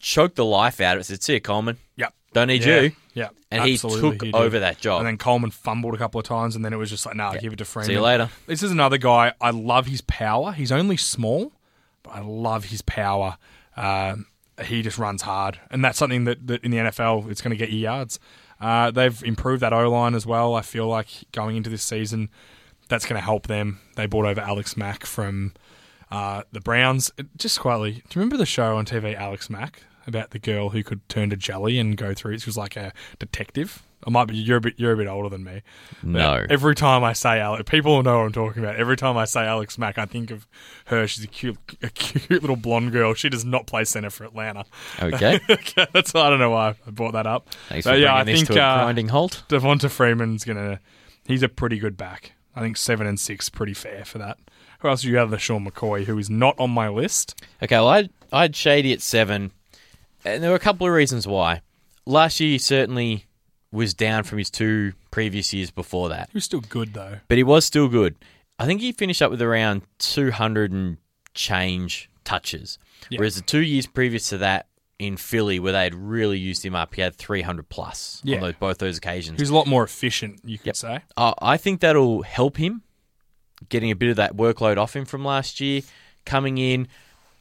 choked 0.00 0.36
the 0.36 0.44
life 0.44 0.80
out 0.80 0.96
of 0.96 1.00
it. 1.00 1.04
Said, 1.04 1.22
"See 1.22 1.34
you, 1.34 1.40
Coleman. 1.40 1.78
Yep. 1.96 2.14
Don't 2.32 2.48
need 2.48 2.64
Yeah, 2.64 2.80
you." 2.80 2.92
Yeah, 3.12 3.28
And 3.50 3.62
absolutely 3.62 4.00
he 4.02 4.10
took 4.10 4.18
did. 4.20 4.34
over 4.36 4.60
that 4.60 4.78
job. 4.78 5.00
And 5.00 5.06
then 5.08 5.18
Coleman 5.18 5.50
fumbled 5.50 5.94
a 5.94 5.98
couple 5.98 6.20
of 6.20 6.26
times, 6.26 6.54
and 6.54 6.64
then 6.64 6.72
it 6.72 6.76
was 6.76 6.90
just 6.90 7.04
like, 7.04 7.16
no, 7.16 7.34
give 7.40 7.52
it 7.52 7.56
to 7.56 7.64
Freeman. 7.64 7.86
See 7.88 7.92
you 7.94 8.00
later. 8.00 8.30
This 8.46 8.62
is 8.62 8.70
another 8.70 8.98
guy. 8.98 9.32
I 9.40 9.50
love 9.50 9.86
his 9.86 10.00
power. 10.02 10.52
He's 10.52 10.70
only 10.70 10.96
small, 10.96 11.50
but 12.04 12.10
I 12.14 12.20
love 12.20 12.66
his 12.66 12.82
power. 12.82 13.36
Um, 13.76 14.26
he 14.64 14.82
just 14.82 14.96
runs 14.96 15.22
hard, 15.22 15.58
and 15.72 15.84
that's 15.84 15.98
something 15.98 16.22
that, 16.24 16.46
that 16.46 16.62
in 16.62 16.70
the 16.70 16.76
NFL 16.76 17.28
it's 17.32 17.40
going 17.42 17.50
to 17.50 17.56
get 17.56 17.70
you 17.70 17.80
yards. 17.80 18.20
Uh, 18.60 18.90
they've 18.90 19.22
improved 19.24 19.62
that 19.62 19.72
O 19.72 19.90
line 19.90 20.14
as 20.14 20.26
well. 20.26 20.54
I 20.54 20.62
feel 20.62 20.86
like 20.86 21.08
going 21.32 21.56
into 21.56 21.70
this 21.70 21.82
season, 21.82 22.28
that's 22.88 23.06
going 23.06 23.18
to 23.18 23.24
help 23.24 23.46
them. 23.46 23.80
They 23.96 24.06
brought 24.06 24.26
over 24.26 24.40
Alex 24.40 24.76
Mack 24.76 25.06
from 25.06 25.52
uh, 26.10 26.42
the 26.52 26.60
Browns. 26.60 27.10
Just 27.36 27.60
quietly, 27.60 27.92
do 27.92 27.98
you 27.98 28.20
remember 28.20 28.36
the 28.36 28.46
show 28.46 28.76
on 28.76 28.84
TV, 28.84 29.14
Alex 29.14 29.48
Mack, 29.48 29.84
about 30.06 30.30
the 30.30 30.38
girl 30.38 30.70
who 30.70 30.82
could 30.82 31.08
turn 31.08 31.30
to 31.30 31.36
jelly 31.36 31.78
and 31.78 31.96
go 31.96 32.12
through? 32.12 32.38
She 32.38 32.46
was 32.46 32.56
like 32.56 32.76
a 32.76 32.92
detective. 33.18 33.82
I 34.06 34.10
might 34.10 34.26
be 34.26 34.36
you're 34.36 34.56
a 34.56 34.60
bit 34.60 34.74
you're 34.78 34.92
a 34.92 34.96
bit 34.96 35.06
older 35.06 35.28
than 35.28 35.44
me. 35.44 35.62
No. 36.02 36.44
Every 36.48 36.74
time 36.74 37.04
I 37.04 37.12
say 37.12 37.38
Alex, 37.38 37.64
people 37.68 38.02
know 38.02 38.18
what 38.18 38.26
I'm 38.26 38.32
talking 38.32 38.62
about. 38.62 38.76
Every 38.76 38.96
time 38.96 39.16
I 39.16 39.26
say 39.26 39.40
Alex 39.46 39.76
Mack, 39.76 39.98
I 39.98 40.06
think 40.06 40.30
of 40.30 40.46
her. 40.86 41.06
She's 41.06 41.24
a 41.24 41.26
cute, 41.26 41.58
a 41.82 41.90
cute 41.90 42.30
little 42.40 42.56
blonde 42.56 42.92
girl. 42.92 43.12
She 43.14 43.28
does 43.28 43.44
not 43.44 43.66
play 43.66 43.84
center 43.84 44.08
for 44.10 44.24
Atlanta. 44.24 44.64
Okay. 45.02 45.38
okay, 45.50 45.86
that's 45.92 46.14
I 46.14 46.30
don't 46.30 46.38
know 46.38 46.50
why 46.50 46.74
I 46.86 46.90
brought 46.90 47.12
that 47.12 47.26
up. 47.26 47.50
Thanks 47.68 47.84
But 47.86 47.92
for 47.92 47.98
yeah, 47.98 48.14
I 48.14 48.24
bringing 48.24 48.40
this 48.40 48.48
think 48.48 48.56
to 48.56 48.62
a 48.64 48.66
uh, 48.66 48.76
grinding 48.84 49.08
halt. 49.08 49.42
Devonta 49.48 49.90
Freeman's 49.90 50.44
gonna. 50.44 50.80
He's 51.26 51.42
a 51.42 51.48
pretty 51.48 51.78
good 51.78 51.96
back. 51.96 52.32
I 52.56 52.60
think 52.60 52.76
seven 52.78 53.06
and 53.06 53.20
six, 53.20 53.48
pretty 53.48 53.74
fair 53.74 54.04
for 54.04 54.18
that. 54.18 54.38
Who 54.80 54.88
else 54.88 55.02
do 55.02 55.10
you 55.10 55.18
have? 55.18 55.28
LeSean 55.30 55.68
McCoy, 55.68 56.04
who 56.04 56.16
is 56.18 56.30
not 56.30 56.58
on 56.58 56.70
my 56.70 56.88
list. 56.88 57.44
Okay, 57.62 57.76
well, 57.76 57.88
I 57.88 58.08
I 58.32 58.42
had 58.42 58.56
Shady 58.56 58.94
at 58.94 59.02
seven, 59.02 59.52
and 60.24 60.42
there 60.42 60.50
were 60.50 60.56
a 60.56 60.60
couple 60.60 60.86
of 60.86 60.92
reasons 60.94 61.26
why. 61.26 61.60
Last 62.06 62.40
year, 62.40 62.58
certainly 62.58 63.26
was 63.72 63.94
down 63.94 64.24
from 64.24 64.38
his 64.38 64.50
two 64.50 64.92
previous 65.10 65.52
years 65.54 65.70
before 65.70 66.08
that, 66.08 66.28
He 66.32 66.36
was 66.36 66.44
still 66.44 66.60
good 66.60 66.92
though. 66.94 67.18
but 67.28 67.36
he 67.38 67.44
was 67.44 67.64
still 67.64 67.88
good. 67.88 68.16
I 68.58 68.66
think 68.66 68.80
he 68.80 68.92
finished 68.92 69.22
up 69.22 69.30
with 69.30 69.40
around 69.40 69.82
200 69.98 70.72
and 70.72 70.96
change 71.34 72.10
touches, 72.24 72.78
whereas 73.14 73.36
the 73.36 73.42
two 73.42 73.62
years 73.62 73.86
previous 73.86 74.28
to 74.30 74.38
that 74.38 74.66
in 74.98 75.16
Philly, 75.16 75.58
where 75.58 75.72
they 75.72 75.84
had 75.84 75.94
really 75.94 76.38
used 76.38 76.62
him 76.64 76.74
up, 76.74 76.94
he 76.94 77.00
had 77.00 77.14
300 77.14 77.68
plus 77.70 78.20
Yeah. 78.24 78.36
on 78.36 78.42
those, 78.42 78.54
both 78.60 78.78
those 78.78 78.98
occasions. 78.98 79.40
He's 79.40 79.48
a 79.48 79.54
lot 79.54 79.66
more 79.66 79.82
efficient, 79.82 80.40
you 80.44 80.58
could 80.58 80.66
Yep. 80.66 80.76
say. 80.76 80.98
Uh, 81.16 81.32
I 81.40 81.56
think 81.56 81.80
that'll 81.80 82.22
help 82.22 82.58
him 82.58 82.82
getting 83.70 83.90
a 83.90 83.96
bit 83.96 84.10
of 84.10 84.16
that 84.16 84.36
workload 84.36 84.76
off 84.76 84.94
him 84.94 85.04
from 85.06 85.24
last 85.24 85.60
year. 85.60 85.82
Coming 86.26 86.58
in, 86.58 86.86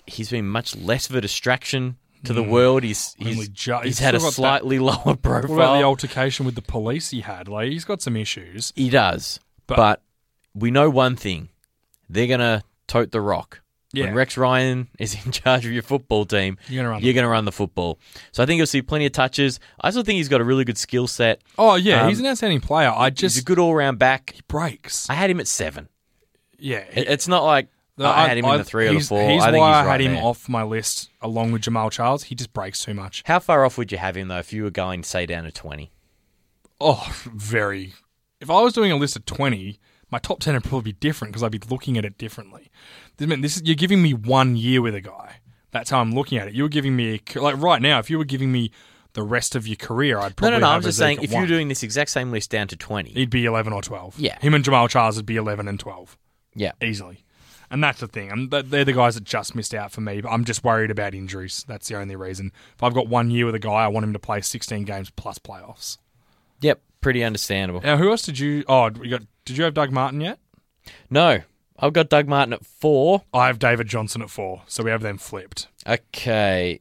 he's 0.06 0.30
been 0.30 0.48
much 0.48 0.76
less 0.76 1.10
of 1.10 1.16
a 1.16 1.22
distraction 1.22 1.98
to 2.26 2.34
the 2.34 2.44
world. 2.44 2.84
He's 2.84 3.16
he's, 3.18 3.50
ju- 3.50 3.80
he's 3.84 4.00
had 4.00 4.16
a 4.16 4.20
got 4.20 4.26
that- 4.26 4.32
slightly 4.34 4.80
lower 4.92 5.16
profile. 5.16 5.50
What 5.50 5.56
about 5.56 5.78
the 5.78 5.84
altercation 5.84 6.46
with 6.46 6.56
the 6.56 6.62
police 6.62 7.10
he 7.12 7.22
had? 7.22 7.48
Like 7.48 7.70
he's 7.72 7.86
got 7.86 8.02
some 8.02 8.16
issues. 8.16 8.74
he 8.76 8.90
does, 8.90 9.40
But- 9.68 9.76
but, 9.78 10.02
we 10.56 10.72
know 10.72 10.90
one 10.90 11.16
thing: 11.16 11.50
they're 12.10 12.28
gonna 12.28 12.64
tote 12.88 13.12
the 13.12 13.22
rock. 13.22 13.62
Yeah. 13.92 14.06
When 14.06 14.14
Rex 14.14 14.38
Ryan 14.38 14.88
is 15.00 15.18
in 15.26 15.32
charge 15.32 15.66
of 15.66 15.72
your 15.72 15.82
football 15.82 16.24
team, 16.26 16.58
You're 16.68 16.84
gonna 16.84 16.90
run 16.92 17.02
you're 17.02 17.08
the- 17.10 17.14
going 17.14 17.24
to 17.24 17.30
run 17.30 17.46
the 17.46 17.52
football. 17.52 17.98
So 18.32 18.44
I 18.44 18.46
think 18.46 18.58
you'll 18.58 18.68
see 18.68 18.84
plenty 18.84 19.08
of 19.08 19.14
touches. 19.14 19.60
I 19.82 19.88
also 19.88 20.04
think 20.04 20.18
he's 20.18 20.28
got 20.30 20.42
a 20.42 20.44
really 20.44 20.64
good 20.64 20.78
skill 20.78 21.08
set. 21.08 21.42
Oh 21.58 21.74
yeah, 21.74 22.04
Um, 22.04 22.10
he's 22.10 22.20
an 22.20 22.28
outstanding 22.28 22.62
player. 22.62 22.94
I 22.96 23.10
just 23.10 23.36
He's 23.36 23.42
a 23.42 23.46
good 23.46 23.58
all 23.58 23.74
round 23.74 23.98
back. 23.98 24.34
he 24.36 24.42
breaks. 24.48 25.10
I 25.10 25.16
had 25.16 25.32
him 25.32 25.40
at 25.40 25.48
seven. 25.48 25.90
yeah, 26.60 26.84
It- 26.94 27.08
It's 27.08 27.28
not 27.28 27.44
like 27.44 27.70
I 28.08 28.28
had 28.28 28.38
him 28.38 28.46
in 28.46 28.58
the 28.58 28.64
three 28.64 28.88
or 28.88 28.94
the 28.94 29.00
four. 29.00 29.30
He's 29.30 29.44
I 29.44 29.52
think 29.52 29.62
why 29.62 29.70
he's 29.70 29.76
I 29.78 29.86
right 29.86 29.92
had 29.92 30.02
him 30.02 30.14
there. 30.16 30.24
off 30.24 30.48
my 30.48 30.64
list 30.64 31.10
along 31.22 31.52
with 31.52 31.62
Jamaal 31.64 31.92
Charles. 31.92 32.24
He 32.24 32.36
just 32.36 32.54
breaks 32.54 32.84
too 32.84 32.94
much. 32.94 33.24
How 33.26 33.40
far 33.40 33.66
off 33.66 33.78
would 33.78 33.92
you 33.92 33.98
have 33.98 34.16
him 34.16 34.28
though 34.30 34.38
if 34.40 34.54
you 34.54 34.64
were 34.64 34.72
going 34.72 35.04
say 35.04 35.26
down 35.26 35.44
to 35.44 35.52
twenty? 35.52 35.92
Oh, 36.82 37.06
very. 37.26 37.94
If 38.40 38.50
I 38.50 38.62
was 38.62 38.74
doing 38.74 38.92
a 38.92 38.96
list 38.96 39.16
of 39.16 39.26
twenty, 39.26 39.80
my 40.12 40.20
top 40.20 40.40
ten 40.40 40.54
would 40.54 40.64
probably 40.64 40.92
be 40.94 40.98
different 41.00 41.34
because 41.34 41.44
I'd 41.44 41.52
be 41.52 41.60
looking 41.70 41.98
at 41.98 42.06
it 42.06 42.18
differently. 42.18 42.72
This, 43.18 43.28
man, 43.28 43.42
this 43.42 43.58
is 43.58 43.64
you're 43.64 43.76
giving 43.76 44.02
me 44.02 44.14
one 44.14 44.56
year 44.56 44.82
with 44.82 44.96
a 44.96 45.02
guy. 45.02 45.38
That's 45.72 45.90
how 45.90 46.00
I'm 46.00 46.14
looking 46.14 46.38
at 46.38 46.48
it. 46.48 46.54
You 46.54 46.64
were 46.64 46.70
giving 46.70 46.96
me 46.96 47.20
a, 47.36 47.40
like 47.40 47.62
right 47.62 47.82
now. 47.82 48.00
If 48.00 48.10
you 48.10 48.18
were 48.18 48.26
giving 48.26 48.52
me 48.52 48.72
the 49.14 49.24
rest 49.24 49.56
of 49.56 49.68
your 49.68 49.76
career, 49.76 50.18
I'd 50.20 50.36
probably 50.36 50.54
no, 50.56 50.60
no. 50.60 50.68
have 50.68 50.76
I'm 50.78 50.82
just 50.84 50.98
saying 50.98 51.22
if 51.22 51.32
you're 51.32 51.46
doing 51.48 51.68
this 51.68 51.84
exact 51.84 52.12
same 52.12 52.32
list 52.32 52.50
down 52.50 52.68
to 52.70 52.76
twenty, 52.76 53.12
he'd 53.12 53.30
be 53.30 53.46
eleven 53.46 53.74
or 53.74 53.82
twelve. 53.82 54.18
Yeah. 54.18 54.40
him 54.40 54.54
and 54.54 54.64
Jamaal 54.64 54.90
Charles 54.90 55.18
would 55.18 55.26
be 55.26 55.36
eleven 55.36 55.68
and 55.68 55.80
twelve. 55.80 56.18
yeah, 56.56 56.72
easily. 56.82 57.24
And 57.72 57.84
that's 57.84 58.00
the 58.00 58.08
thing. 58.08 58.32
I'm, 58.32 58.50
they're 58.50 58.84
the 58.86 58.94
guys 58.94 59.16
that 59.16 59.24
just 59.24 59.54
missed 59.56 59.74
out 59.76 59.92
for 59.92 60.02
me. 60.02 60.22
But 60.22 60.30
I'm 60.30 60.44
just 60.44 60.64
worried 60.64 60.90
about 60.92 61.14
injuries. 61.14 61.66
That's 61.68 61.88
the 61.88 61.98
only 61.98 62.16
reason. 62.16 62.52
If 62.76 62.82
I've 62.84 62.94
got 62.96 63.08
one 63.08 63.30
year 63.30 63.46
with 63.46 63.54
a 63.56 63.60
guy, 63.60 63.70
I 63.84 63.88
want 63.88 64.04
him 64.06 64.14
to 64.14 64.20
play 64.20 64.42
16 64.42 64.86
games 64.86 65.12
plus 65.12 65.38
playoffs. 65.38 65.98
yep, 66.62 66.82
pretty 67.02 67.24
understandable. 67.24 67.82
Now, 67.82 67.98
who 67.98 68.10
else 68.10 68.24
did 68.24 68.40
you? 68.40 68.64
Oh, 68.68 68.90
you 69.02 69.10
got. 69.12 69.22
Did 69.46 69.58
you 69.58 69.64
have 69.64 69.74
Doug 69.74 69.92
Martin 69.92 70.20
yet? 70.22 70.40
No, 71.10 71.42
I've 71.78 71.94
got 71.94 72.10
Doug 72.10 72.28
Martin 72.28 72.54
at 72.54 72.66
four. 72.66 73.24
I 73.34 73.48
have 73.48 73.60
David 73.60 73.88
Johnson 73.88 74.22
at 74.24 74.30
four. 74.32 74.64
So 74.68 74.84
we 74.84 74.90
have 74.92 75.02
them 75.02 75.18
flipped. 75.20 75.68
Okay, 75.88 76.80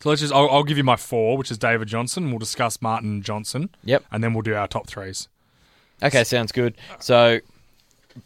So 0.00 0.08
let's 0.08 0.20
just. 0.22 0.32
I'll, 0.32 0.48
I'll 0.50 0.64
give 0.64 0.78
you 0.78 0.84
my 0.84 0.96
four, 0.96 1.36
which 1.36 1.50
is 1.50 1.58
David 1.58 1.88
Johnson. 1.88 2.30
We'll 2.30 2.38
discuss 2.38 2.80
Martin 2.80 3.10
and 3.10 3.22
Johnson. 3.24 3.68
Yep. 3.84 4.04
And 4.10 4.24
then 4.24 4.32
we'll 4.32 4.42
do 4.42 4.54
our 4.54 4.66
top 4.68 4.86
threes. 4.88 5.28
okay, 6.02 6.24
sounds 6.24 6.52
good. 6.52 6.74
So 7.00 7.40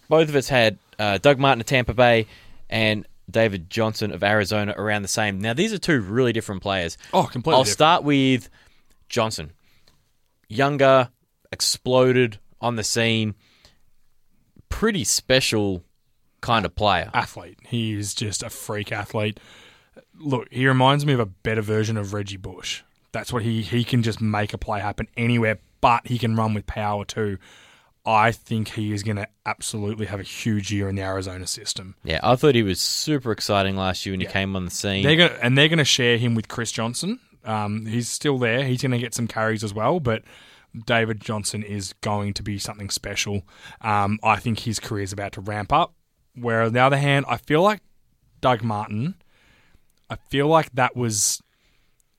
both 0.08 0.28
of 0.28 0.36
us 0.36 0.48
had 0.48 0.78
uh, 0.98 1.18
Doug 1.18 1.38
Martin 1.38 1.60
of 1.60 1.66
Tampa 1.66 1.94
Bay 1.94 2.26
and 2.70 3.06
David 3.30 3.70
Johnson 3.70 4.12
of 4.12 4.22
Arizona 4.22 4.74
around 4.76 5.02
the 5.02 5.08
same. 5.08 5.40
Now 5.40 5.54
these 5.54 5.72
are 5.72 5.78
two 5.78 6.00
really 6.00 6.32
different 6.32 6.62
players. 6.62 6.98
Oh, 7.12 7.24
completely. 7.24 7.56
I'll 7.56 7.62
different. 7.62 7.74
start 7.74 8.04
with 8.04 8.48
Johnson. 9.08 9.52
Younger, 10.48 11.08
exploded 11.50 12.38
on 12.60 12.76
the 12.76 12.84
scene, 12.84 13.34
pretty 14.68 15.04
special 15.04 15.82
kind 16.40 16.64
of 16.66 16.74
player. 16.74 17.10
athlete. 17.14 17.58
He 17.66 17.92
is 17.92 18.14
just 18.14 18.42
a 18.42 18.50
freak 18.50 18.92
athlete. 18.92 19.38
Look, 20.18 20.48
he 20.50 20.66
reminds 20.66 21.06
me 21.06 21.12
of 21.12 21.20
a 21.20 21.26
better 21.26 21.62
version 21.62 21.96
of 21.96 22.12
Reggie 22.12 22.36
Bush. 22.36 22.82
That's 23.12 23.32
what 23.32 23.42
he 23.42 23.62
he 23.62 23.84
can 23.84 24.02
just 24.02 24.20
make 24.20 24.52
a 24.54 24.58
play 24.58 24.80
happen 24.80 25.08
anywhere, 25.16 25.58
but 25.80 26.06
he 26.06 26.18
can 26.18 26.34
run 26.36 26.54
with 26.54 26.66
power 26.66 27.04
too. 27.04 27.38
I 28.04 28.32
think 28.32 28.68
he 28.68 28.92
is 28.92 29.02
going 29.02 29.16
to 29.16 29.28
absolutely 29.46 30.06
have 30.06 30.18
a 30.18 30.24
huge 30.24 30.72
year 30.72 30.88
in 30.88 30.96
the 30.96 31.02
Arizona 31.02 31.46
system. 31.46 31.94
Yeah, 32.02 32.18
I 32.22 32.34
thought 32.36 32.54
he 32.54 32.62
was 32.62 32.80
super 32.80 33.30
exciting 33.30 33.76
last 33.76 34.04
year 34.04 34.12
when 34.12 34.20
he 34.20 34.26
came 34.26 34.56
on 34.56 34.64
the 34.64 34.70
scene. 34.70 35.04
They're 35.04 35.16
going 35.16 35.32
and 35.40 35.56
they're 35.56 35.68
going 35.68 35.78
to 35.78 35.84
share 35.84 36.18
him 36.18 36.34
with 36.34 36.48
Chris 36.48 36.72
Johnson. 36.72 37.20
Um, 37.44 37.86
he's 37.86 38.08
still 38.08 38.38
there. 38.38 38.64
He's 38.64 38.82
going 38.82 38.92
to 38.92 38.98
get 38.98 39.14
some 39.14 39.28
carries 39.28 39.62
as 39.62 39.72
well, 39.72 40.00
but 40.00 40.22
David 40.86 41.20
Johnson 41.20 41.62
is 41.62 41.92
going 42.00 42.34
to 42.34 42.42
be 42.42 42.58
something 42.58 42.90
special. 42.90 43.42
Um, 43.80 44.18
I 44.22 44.36
think 44.36 44.60
his 44.60 44.80
career 44.80 45.04
is 45.04 45.12
about 45.12 45.32
to 45.32 45.40
ramp 45.40 45.72
up. 45.72 45.94
Where 46.34 46.62
on 46.62 46.72
the 46.72 46.80
other 46.80 46.96
hand, 46.96 47.26
I 47.28 47.36
feel 47.36 47.62
like 47.62 47.80
Doug 48.40 48.62
Martin. 48.62 49.14
I 50.08 50.16
feel 50.16 50.46
like 50.48 50.72
that 50.74 50.96
was 50.96 51.42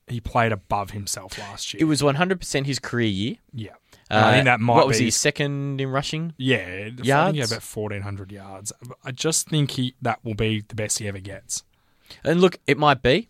he 0.06 0.20
played 0.20 0.52
above 0.52 0.90
himself 0.90 1.38
last 1.38 1.72
year. 1.72 1.80
it 1.82 1.84
was 1.84 2.02
100% 2.02 2.66
his 2.66 2.78
career 2.78 3.08
year. 3.08 3.36
yeah. 3.52 3.72
And 4.10 4.24
I 4.24 4.28
Uh, 4.28 4.32
think 4.32 4.44
that 4.44 4.60
might 4.60 4.74
What 4.74 4.86
was 4.86 4.98
be 4.98 5.04
he, 5.04 5.10
second 5.10 5.80
in 5.80 5.88
rushing? 5.88 6.34
yeah, 6.36 6.90
I 7.00 7.02
Yards? 7.02 7.38
had 7.38 7.48
about 7.50 7.62
fourteen 7.62 8.02
hundred 8.02 8.30
yards. 8.32 8.72
I 9.04 9.10
just 9.12 9.48
think 9.48 9.72
he 9.72 9.94
that 10.02 10.18
will 10.24 10.34
be 10.34 10.62
the 10.66 10.74
best 10.74 10.98
he 10.98 11.08
ever 11.08 11.20
gets. 11.20 11.62
And 12.22 12.40
look, 12.40 12.56
it 12.66 12.76
might 12.78 13.02
be, 13.02 13.28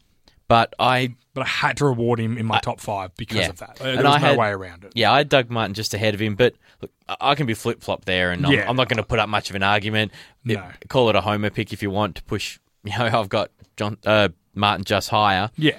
But 0.48 0.74
I, 0.78 1.14
but 1.32 1.42
I 1.42 1.48
had 1.48 1.76
to 1.78 1.86
reward 1.86 2.18
him 2.20 2.36
in 2.36 2.44
my 2.44 2.58
top 2.60 2.78
five 2.80 3.14
because 3.16 3.38
yeah. 3.38 3.48
of 3.48 3.58
that. 3.58 3.76
There 3.76 3.94
And 3.94 4.02
was 4.02 4.16
I 4.16 4.18
no 4.18 4.26
had- 4.26 4.36
way 4.38 4.48
around 4.50 4.84
it. 4.84 4.92
yeah, 4.94 5.10
I 5.10 5.18
had 5.18 5.28
Doug 5.30 5.48
Martin 5.48 5.72
just 5.74 5.94
ahead 5.94 6.12
of 6.12 6.20
him. 6.20 6.34
But 6.34 6.54
look, 6.82 6.90
I 7.08 7.16
I 7.30 7.34
can 7.34 7.46
be 7.46 7.54
flip 7.54 7.80
flop 7.82 8.04
there, 8.04 8.30
and 8.32 8.44
I'm, 8.44 8.52
Yeah. 8.52 8.68
I'm 8.68 8.76
not 8.76 8.88
going 8.90 8.98
to 8.98 9.02
put 9.04 9.18
up 9.18 9.28
much 9.28 9.48
of 9.48 9.56
an 9.56 9.62
argument. 9.62 10.12
It- 10.44 10.60
call 10.88 11.08
it 11.08 11.16
a 11.16 11.22
homer 11.22 11.48
pick 11.50 11.72
if 11.72 11.82
you 11.82 11.90
want 11.90 12.16
to 12.16 12.22
push. 12.24 12.58
You 12.84 12.98
know, 12.98 13.06
I've 13.18 13.30
got 13.30 13.50
John 13.78 13.96
uh, 14.04 14.28
Martin 14.54 14.84
just 14.84 15.08
higher. 15.08 15.48
Yeah, 15.56 15.78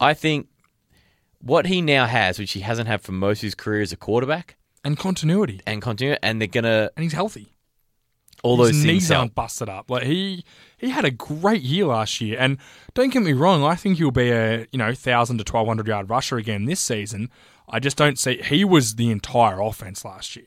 I 0.00 0.14
think 0.14 0.48
what 1.40 1.66
he 1.66 1.80
now 1.82 2.06
has, 2.06 2.38
which 2.38 2.52
he 2.52 2.60
hasn't 2.60 2.88
had 2.88 3.00
for 3.02 3.12
most 3.12 3.38
of 3.38 3.42
his 3.42 3.54
career 3.54 3.82
as 3.82 3.92
a 3.92 3.96
quarterback, 3.96 4.56
and 4.84 4.98
continuity, 4.98 5.60
and 5.66 5.82
continue, 5.82 6.16
and 6.22 6.40
they're 6.40 6.48
gonna 6.48 6.90
and 6.96 7.02
he's 7.02 7.12
healthy. 7.12 7.54
all 8.42 8.56
His 8.56 8.68
those 8.68 8.76
things. 8.82 8.84
knees 8.86 9.10
aren't 9.10 9.34
busted 9.34 9.68
up. 9.68 9.90
Like 9.90 10.04
he 10.04 10.44
he 10.78 10.90
had 10.90 11.04
a 11.04 11.10
great 11.10 11.62
year 11.62 11.86
last 11.86 12.20
year, 12.20 12.36
and 12.38 12.58
don't 12.94 13.12
get 13.12 13.22
me 13.22 13.32
wrong, 13.32 13.62
I 13.64 13.74
think 13.74 13.98
he'll 13.98 14.10
be 14.10 14.30
a 14.30 14.66
you 14.72 14.78
know 14.78 14.94
thousand 14.94 15.38
to 15.38 15.44
twelve 15.44 15.66
hundred 15.68 15.86
yard 15.88 16.08
rusher 16.10 16.36
again 16.38 16.64
this 16.64 16.80
season. 16.80 17.30
I 17.68 17.78
just 17.80 17.96
don't 17.96 18.18
see 18.18 18.40
he 18.42 18.64
was 18.64 18.96
the 18.96 19.10
entire 19.10 19.60
offense 19.60 20.04
last 20.04 20.36
year. 20.36 20.46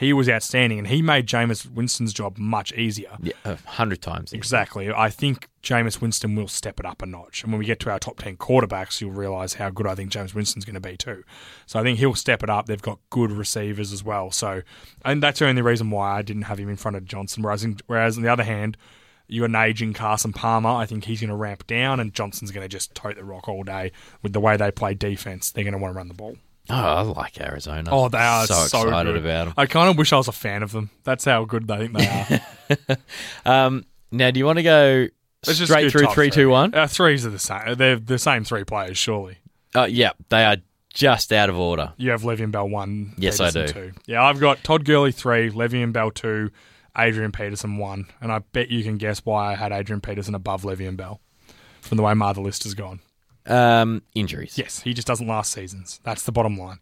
He 0.00 0.14
was 0.14 0.30
outstanding, 0.30 0.78
and 0.78 0.88
he 0.88 1.02
made 1.02 1.26
Jameis 1.26 1.70
Winston's 1.70 2.14
job 2.14 2.38
much 2.38 2.72
easier. 2.72 3.18
Yeah, 3.20 3.34
a 3.44 3.56
hundred 3.56 4.00
times. 4.00 4.32
Exactly. 4.32 4.90
I 4.90 5.10
think 5.10 5.50
Jameis 5.62 6.00
Winston 6.00 6.34
will 6.34 6.48
step 6.48 6.80
it 6.80 6.86
up 6.86 7.02
a 7.02 7.06
notch. 7.06 7.42
And 7.42 7.52
when 7.52 7.58
we 7.58 7.66
get 7.66 7.80
to 7.80 7.90
our 7.90 7.98
top 7.98 8.16
10 8.18 8.38
quarterbacks, 8.38 9.02
you'll 9.02 9.10
realise 9.10 9.52
how 9.52 9.68
good 9.68 9.86
I 9.86 9.94
think 9.94 10.10
James 10.10 10.34
Winston's 10.34 10.64
going 10.64 10.72
to 10.72 10.80
be 10.80 10.96
too. 10.96 11.22
So 11.66 11.78
I 11.78 11.82
think 11.82 11.98
he'll 11.98 12.14
step 12.14 12.42
it 12.42 12.48
up. 12.48 12.64
They've 12.64 12.80
got 12.80 12.98
good 13.10 13.30
receivers 13.30 13.92
as 13.92 14.02
well. 14.02 14.30
So, 14.30 14.62
and 15.04 15.22
that's 15.22 15.40
the 15.40 15.46
only 15.46 15.60
reason 15.60 15.90
why 15.90 16.16
I 16.16 16.22
didn't 16.22 16.44
have 16.44 16.58
him 16.58 16.70
in 16.70 16.76
front 16.76 16.96
of 16.96 17.04
Johnson. 17.04 17.42
Whereas, 17.42 17.62
in, 17.62 17.78
whereas 17.86 18.16
on 18.16 18.22
the 18.22 18.32
other 18.32 18.44
hand, 18.44 18.78
you 19.28 19.44
an 19.44 19.54
aging 19.54 19.92
Carson 19.92 20.32
Palmer. 20.32 20.70
I 20.70 20.86
think 20.86 21.04
he's 21.04 21.20
going 21.20 21.28
to 21.28 21.36
ramp 21.36 21.66
down, 21.66 22.00
and 22.00 22.14
Johnson's 22.14 22.52
going 22.52 22.64
to 22.64 22.68
just 22.68 22.94
tote 22.94 23.16
the 23.16 23.24
rock 23.24 23.50
all 23.50 23.64
day 23.64 23.92
with 24.22 24.32
the 24.32 24.40
way 24.40 24.56
they 24.56 24.70
play 24.70 24.94
defense. 24.94 25.50
They're 25.50 25.62
going 25.62 25.72
to 25.72 25.78
want 25.78 25.92
to 25.92 25.96
run 25.98 26.08
the 26.08 26.14
ball. 26.14 26.38
Oh, 26.68 26.74
I 26.74 27.00
like 27.02 27.40
Arizona. 27.40 27.90
Oh, 27.92 28.08
they 28.08 28.18
are 28.18 28.46
so, 28.46 28.54
so, 28.54 28.82
excited 28.82 29.14
good. 29.14 29.24
about 29.24 29.44
them. 29.46 29.54
I 29.56 29.66
kind 29.66 29.90
of 29.90 29.98
wish 29.98 30.12
I 30.12 30.16
was 30.16 30.28
a 30.28 30.32
fan 30.32 30.62
of 30.62 30.72
them. 30.72 30.90
That's 31.04 31.24
how 31.24 31.44
good 31.44 31.66
they 31.66 31.88
think 31.88 31.98
they 31.98 32.06
are. 32.88 32.96
Um, 33.44 33.84
now, 34.12 34.30
do 34.30 34.38
you 34.38 34.46
want 34.46 34.58
to 34.58 34.62
go 34.62 35.08
Let's 35.46 35.58
just 35.58 35.72
straight 35.72 35.84
do 35.84 35.90
through 35.90 36.02
top 36.02 36.14
three, 36.14 36.30
two, 36.30 36.50
one? 36.50 36.74
Uh, 36.74 36.86
threes 36.86 37.26
are 37.26 37.30
the 37.30 37.38
same. 37.38 37.74
They're 37.74 37.98
the 37.98 38.18
same 38.18 38.44
three 38.44 38.64
players, 38.64 38.96
surely. 38.96 39.38
Uh, 39.74 39.88
yeah, 39.90 40.12
they 40.28 40.44
are 40.44 40.58
just 40.92 41.32
out 41.32 41.48
of 41.48 41.58
order. 41.58 41.92
You 41.96 42.10
have 42.10 42.22
Le'Veon 42.22 42.50
Bell 42.50 42.68
one. 42.68 43.14
Yes, 43.16 43.40
I 43.40 43.50
do. 43.50 43.66
Two. 43.66 43.92
Yeah, 44.06 44.22
I've 44.22 44.40
got 44.40 44.62
Todd 44.62 44.84
Gurley 44.84 45.12
three, 45.12 45.50
Le'Veon 45.50 45.92
Bell 45.92 46.10
two, 46.10 46.50
Adrian 46.96 47.32
Peterson 47.32 47.78
one, 47.78 48.06
and 48.20 48.30
I 48.30 48.40
bet 48.40 48.70
you 48.70 48.82
can 48.82 48.98
guess 48.98 49.24
why 49.24 49.52
I 49.52 49.56
had 49.56 49.72
Adrian 49.72 50.00
Peterson 50.00 50.34
above 50.34 50.62
Le'Veon 50.62 50.96
Bell 50.96 51.20
from 51.80 51.96
the 51.96 52.02
way 52.02 52.14
my 52.14 52.28
other 52.30 52.42
list 52.42 52.64
has 52.64 52.74
gone. 52.74 53.00
Um, 53.50 54.02
injuries. 54.14 54.56
Yes, 54.56 54.80
he 54.80 54.94
just 54.94 55.06
doesn't 55.06 55.26
last 55.26 55.52
seasons. 55.52 56.00
That's 56.04 56.22
the 56.22 56.32
bottom 56.32 56.56
line. 56.56 56.78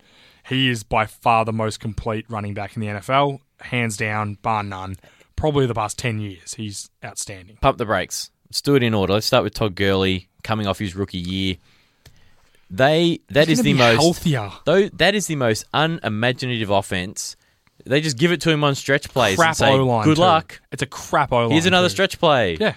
He 0.49 0.69
is 0.69 0.83
by 0.83 1.07
far 1.07 1.45
the 1.45 1.53
most 1.53 1.81
complete 1.81 2.27
running 2.29 2.55
back 2.55 2.77
in 2.77 2.81
the 2.81 2.89
NFL, 2.89 3.41
hands 3.61 3.97
down, 3.97 4.39
bar 4.43 4.63
none. 4.63 4.97
Probably 5.37 5.67
the 5.67 5.75
past 5.75 5.99
ten 5.99 6.19
years, 6.21 6.55
he's 6.55 6.91
outstanding. 7.05 7.57
Pump 7.61 7.79
the 7.79 7.85
brakes. 7.87 8.31
Let's 8.49 8.63
do 8.63 8.75
it 8.75 8.83
in 8.83 8.95
order. 8.95 9.13
Let's 9.13 9.27
start 9.27 9.45
with 9.45 9.55
Todd 9.55 9.75
Gurley 9.75 10.29
coming 10.43 10.67
off 10.67 10.79
his 10.79 10.95
rookie 10.95 11.19
year. 11.19 11.57
They 12.71 13.21
that 13.31 13.49
is 13.49 13.63
the 13.63 13.75
most 13.75 14.01
healthier. 14.01 14.51
though 14.65 14.89
that 14.89 15.15
is 15.15 15.27
the 15.27 15.37
most 15.37 15.65
unimaginative 15.73 16.71
offense. 16.71 17.37
They 17.87 18.01
just 18.01 18.19
give 18.19 18.33
it 18.33 18.41
to 18.43 18.51
him 18.51 18.65
on 18.65 18.75
stretch 18.75 19.09
plays 19.09 19.37
Crap 19.37 19.51
and 19.51 19.57
say, 19.57 19.71
O 19.73 19.87
line. 19.87 20.05
"Good 20.05 20.19
luck. 20.19 20.61
It's 20.73 20.83
a 20.83 20.87
crap 20.87 21.33
O 21.33 21.43
line. 21.43 21.51
Here's 21.53 21.67
another 21.67 21.89
too. 21.89 21.93
stretch 21.93 22.19
play. 22.19 22.57
Yeah. 22.61 22.75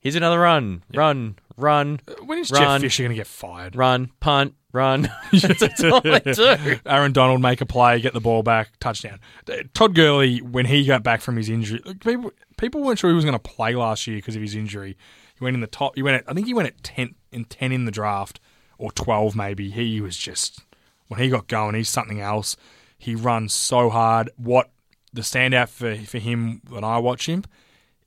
Here's 0.00 0.14
another 0.14 0.38
run. 0.38 0.84
Run. 0.94 1.36
Run. 1.58 2.00
Uh, 2.06 2.14
when 2.24 2.38
is 2.38 2.50
Run. 2.50 2.62
Jeff 2.62 2.80
Fisher 2.82 3.02
going 3.02 3.10
to 3.10 3.16
get 3.16 3.26
fired? 3.26 3.76
Run. 3.76 4.10
Punt. 4.20 4.54
Run. 4.72 5.10
That's 5.32 5.82
all 5.82 6.00
they 6.00 6.20
do. 6.20 6.78
Aaron 6.86 7.12
Donald 7.12 7.42
make 7.42 7.60
a 7.60 7.66
play, 7.66 8.00
get 8.00 8.12
the 8.12 8.20
ball 8.20 8.42
back, 8.42 8.70
touchdown. 8.80 9.18
Uh, 9.50 9.56
Todd 9.74 9.94
Gurley, 9.94 10.40
when 10.40 10.66
he 10.66 10.84
got 10.84 11.02
back 11.02 11.20
from 11.20 11.36
his 11.36 11.48
injury, 11.48 11.80
people 12.00 12.32
people 12.58 12.82
weren't 12.82 12.98
sure 12.98 13.10
he 13.10 13.16
was 13.16 13.24
going 13.24 13.32
to 13.32 13.38
play 13.38 13.74
last 13.74 14.06
year 14.06 14.18
because 14.18 14.36
of 14.36 14.42
his 14.42 14.54
injury. 14.54 14.96
He 15.36 15.44
went 15.44 15.54
in 15.54 15.60
the 15.60 15.66
top. 15.66 15.96
He 15.96 16.02
went. 16.02 16.22
At, 16.22 16.30
I 16.30 16.34
think 16.34 16.46
he 16.46 16.54
went 16.54 16.68
at 16.68 16.82
ten 16.82 17.14
in 17.32 17.44
ten 17.46 17.72
in 17.72 17.86
the 17.86 17.90
draft 17.90 18.40
or 18.76 18.92
twelve 18.92 19.34
maybe. 19.34 19.70
He 19.70 20.00
was 20.00 20.16
just 20.16 20.60
when 21.08 21.20
he 21.20 21.28
got 21.28 21.48
going, 21.48 21.74
he's 21.74 21.88
something 21.88 22.20
else. 22.20 22.56
He 22.98 23.14
runs 23.14 23.52
so 23.52 23.90
hard. 23.90 24.30
What 24.36 24.70
the 25.12 25.22
standout 25.22 25.68
for 25.68 25.96
for 25.96 26.18
him 26.18 26.60
when 26.68 26.84
I 26.84 26.98
watch 26.98 27.26
him 27.26 27.44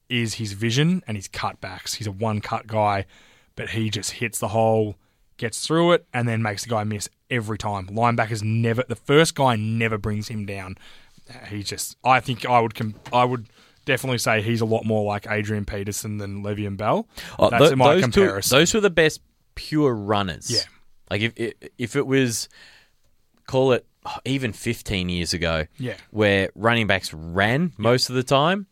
is 0.09 0.35
his 0.35 0.53
vision 0.53 1.03
and 1.07 1.17
his 1.17 1.27
cutbacks. 1.27 1.95
He's 1.95 2.07
a 2.07 2.11
one 2.11 2.41
cut 2.41 2.67
guy, 2.67 3.05
but 3.61 3.69
he 3.69 3.91
just 3.91 4.13
hits 4.13 4.39
the 4.39 4.47
hole, 4.47 4.95
gets 5.37 5.65
through 5.67 5.91
it, 5.91 6.07
and 6.11 6.27
then 6.27 6.41
makes 6.41 6.63
the 6.63 6.69
guy 6.71 6.83
miss 6.83 7.07
every 7.29 7.59
time. 7.59 7.85
Linebackers 7.89 8.41
never. 8.41 8.83
The 8.87 8.95
first 8.95 9.35
guy 9.35 9.55
never 9.55 9.99
brings 9.99 10.29
him 10.29 10.47
down. 10.47 10.77
He 11.47 11.61
just. 11.61 11.95
I 12.03 12.19
think 12.21 12.43
I 12.43 12.59
would, 12.59 12.73
I 13.13 13.23
would 13.23 13.45
definitely 13.85 14.17
say 14.17 14.41
he's 14.41 14.61
a 14.61 14.65
lot 14.65 14.83
more 14.83 15.03
like 15.05 15.27
Adrian 15.29 15.65
Peterson 15.65 16.17
than 16.17 16.41
Le'Veon 16.43 16.75
Bell. 16.75 17.07
Oh, 17.37 17.51
That's 17.51 17.69
tho- 17.69 17.75
my 17.75 17.93
those 17.93 18.03
comparison. 18.03 18.49
Two, 18.49 18.59
those 18.59 18.73
were 18.73 18.79
the 18.81 18.89
best 18.89 19.21
pure 19.53 19.93
runners. 19.93 20.49
Yeah. 20.49 20.61
Like 21.11 21.21
if 21.21 21.33
if- 21.35 21.53
if 21.77 21.95
it 21.95 22.07
was, 22.07 22.49
call 23.45 23.73
it 23.73 23.85
oh, 24.07 24.17
even 24.25 24.53
15 24.53 25.07
years 25.07 25.33
ago, 25.35 25.67
Yeah. 25.77 25.97
where 26.09 26.49
running 26.55 26.87
backs 26.87 27.13
ran 27.13 27.73
most 27.77 28.09
of 28.09 28.15
the 28.15 28.23
time, 28.23 28.65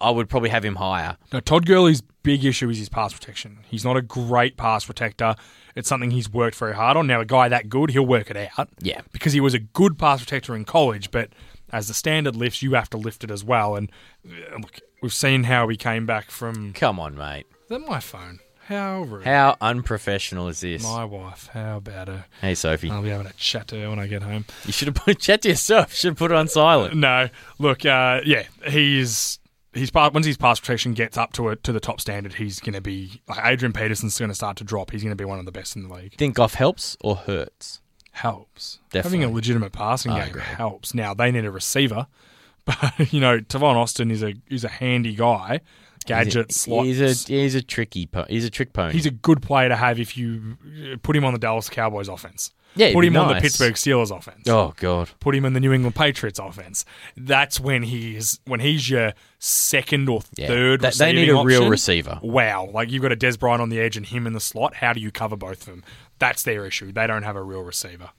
I 0.00 0.10
would 0.10 0.28
probably 0.28 0.50
have 0.50 0.64
him 0.64 0.76
higher. 0.76 1.16
No, 1.32 1.40
Todd 1.40 1.66
Gurley's 1.66 2.02
big 2.22 2.44
issue 2.44 2.68
is 2.70 2.78
his 2.78 2.88
pass 2.88 3.12
protection. 3.12 3.58
He's 3.66 3.84
not 3.84 3.96
a 3.96 4.02
great 4.02 4.56
pass 4.56 4.84
protector. 4.84 5.34
It's 5.76 5.88
something 5.88 6.10
he's 6.10 6.30
worked 6.30 6.56
very 6.56 6.74
hard 6.74 6.96
on. 6.96 7.06
Now, 7.06 7.20
a 7.20 7.24
guy 7.24 7.48
that 7.48 7.68
good, 7.68 7.90
he'll 7.90 8.06
work 8.06 8.30
it 8.30 8.50
out. 8.58 8.68
Yeah. 8.80 9.00
Because 9.12 9.32
he 9.32 9.40
was 9.40 9.54
a 9.54 9.58
good 9.58 9.98
pass 9.98 10.20
protector 10.20 10.54
in 10.54 10.64
college, 10.64 11.10
but 11.10 11.30
as 11.72 11.88
the 11.88 11.94
standard 11.94 12.36
lifts, 12.36 12.62
you 12.62 12.74
have 12.74 12.88
to 12.90 12.96
lift 12.96 13.24
it 13.24 13.30
as 13.30 13.42
well. 13.44 13.74
And 13.76 13.90
uh, 14.26 14.58
look, 14.58 14.78
we've 15.02 15.12
seen 15.12 15.44
how 15.44 15.68
he 15.68 15.76
came 15.76 16.06
back 16.06 16.30
from. 16.30 16.72
Come 16.72 17.00
on, 17.00 17.16
mate. 17.16 17.46
Is 17.64 17.68
that 17.68 17.80
my 17.80 18.00
phone? 18.00 18.38
How 18.68 19.02
rude. 19.02 19.24
How 19.24 19.56
unprofessional 19.60 20.48
is 20.48 20.60
this? 20.60 20.82
My 20.82 21.04
wife. 21.04 21.50
How 21.52 21.76
about 21.78 22.08
her? 22.08 22.24
Hey, 22.40 22.54
Sophie. 22.54 22.90
I'll 22.90 23.02
be 23.02 23.10
having 23.10 23.26
a 23.26 23.32
chat 23.34 23.68
to 23.68 23.76
her 23.80 23.90
when 23.90 23.98
I 23.98 24.06
get 24.06 24.22
home. 24.22 24.46
you 24.64 24.72
should 24.72 24.88
have 24.88 24.94
put 24.94 25.08
a 25.10 25.14
chat 25.20 25.42
to 25.42 25.50
yourself. 25.50 25.90
You 25.90 25.96
should 25.96 26.08
have 26.12 26.16
put 26.18 26.30
it 26.30 26.34
on 26.36 26.48
silent. 26.48 26.94
No, 26.96 27.28
look, 27.58 27.84
uh, 27.84 28.20
yeah, 28.24 28.44
he's 28.66 29.38
he's 29.74 29.90
part 29.90 30.14
once 30.14 30.26
his 30.26 30.36
pass 30.36 30.60
protection 30.60 30.92
gets 30.92 31.18
up 31.18 31.32
to 31.34 31.48
it 31.48 31.62
to 31.64 31.72
the 31.72 31.80
top 31.80 32.00
standard, 32.00 32.34
he's 32.34 32.60
going 32.60 32.74
to 32.74 32.80
be 32.80 33.20
like 33.28 33.40
Adrian 33.44 33.72
Peterson's 33.72 34.18
going 34.18 34.30
to 34.30 34.34
start 34.34 34.56
to 34.58 34.64
drop. 34.64 34.90
He's 34.90 35.02
going 35.02 35.16
to 35.16 35.20
be 35.20 35.24
one 35.24 35.38
of 35.38 35.44
the 35.44 35.52
best 35.52 35.76
in 35.76 35.88
the 35.88 35.94
league. 35.94 36.14
Think 36.16 36.36
Goff 36.36 36.54
helps 36.54 36.96
or 37.02 37.16
hurts? 37.16 37.80
Helps 38.12 38.78
Definitely. 38.90 39.18
having 39.18 39.32
a 39.32 39.34
legitimate 39.34 39.72
passing 39.72 40.12
I 40.12 40.20
game 40.20 40.28
agree. 40.30 40.42
helps. 40.42 40.94
Now 40.94 41.14
they 41.14 41.30
need 41.32 41.44
a 41.44 41.50
receiver, 41.50 42.06
but 42.64 43.12
you 43.12 43.20
know 43.20 43.40
Tavon 43.40 43.74
Austin 43.74 44.10
is 44.10 44.22
a 44.22 44.34
is 44.48 44.62
a 44.64 44.68
handy 44.68 45.14
guy, 45.14 45.60
gadget 46.06 46.46
he's 46.48 46.56
a, 46.56 46.58
slot. 46.60 46.86
He's 46.86 47.00
a 47.00 47.32
he's 47.32 47.54
a 47.56 47.62
tricky 47.62 48.06
po- 48.06 48.26
he's 48.28 48.44
a 48.44 48.50
trick 48.50 48.72
pony. 48.72 48.92
He's 48.92 49.06
a 49.06 49.10
good 49.10 49.42
player 49.42 49.68
to 49.68 49.76
have 49.76 49.98
if 49.98 50.16
you 50.16 50.56
uh, 50.92 50.96
put 51.02 51.16
him 51.16 51.24
on 51.24 51.32
the 51.32 51.38
Dallas 51.38 51.68
Cowboys 51.68 52.08
offense. 52.08 52.52
Yeah, 52.76 52.86
it'd 52.86 52.94
put 52.96 53.00
be 53.02 53.06
him 53.08 53.16
on 53.16 53.28
the 53.28 53.34
nice. 53.34 53.42
Pittsburgh 53.42 53.74
Steelers 53.74 54.16
offense. 54.16 54.48
oh 54.48 54.74
god. 54.76 55.10
put 55.20 55.34
him 55.34 55.44
in 55.44 55.52
the 55.52 55.60
New 55.60 55.72
England 55.72 55.94
Patriots 55.94 56.38
offense. 56.38 56.84
That's 57.16 57.60
when 57.60 57.82
he's 57.84 58.40
when 58.46 58.60
he's 58.60 58.88
your 58.90 59.12
second 59.38 60.08
or 60.08 60.22
Yeah. 60.36 60.48
third. 60.48 60.80
They- 60.80 60.90
they 60.90 61.12
need 61.12 61.20
receiving 61.28 61.36
a 61.40 61.44
real 61.44 61.58
option. 61.60 61.70
receiver. 61.70 62.18
Wow, 62.22 62.70
like 62.72 62.90
you've 62.90 63.02
got 63.02 63.12
a 63.12 63.16
Dez 63.16 63.38
Bryant 63.38 63.62
on 63.62 63.68
the 63.68 63.80
edge 63.80 63.96
and 63.96 64.04
him 64.06 64.26
in 64.26 64.32
the 64.32 64.40
slot. 64.40 64.74
How 64.76 64.92
do 64.92 65.00
you 65.00 65.10
cover 65.12 65.36
both 65.36 65.60
of 65.60 65.66
them? 65.66 65.84
That's 66.18 66.42
their 66.42 66.66
issue. 66.66 66.90
They 66.92 67.06
don't 67.06 67.22
have 67.22 67.36
a 67.36 67.42
real 67.42 67.62
receiver. 67.62 68.10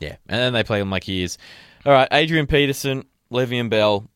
Yeah, 0.00 0.16
and 0.28 0.40
then 0.40 0.52
they 0.52 0.62
play 0.64 0.80
him 0.80 0.90
like 0.90 1.04
he 1.04 1.22
is. 1.22 1.36
All 1.84 1.92
right, 1.92 2.08
Adrian 2.12 2.46
Peterson, 2.46 3.04
Le'Veon 3.32 3.68
Bell. 3.70 4.08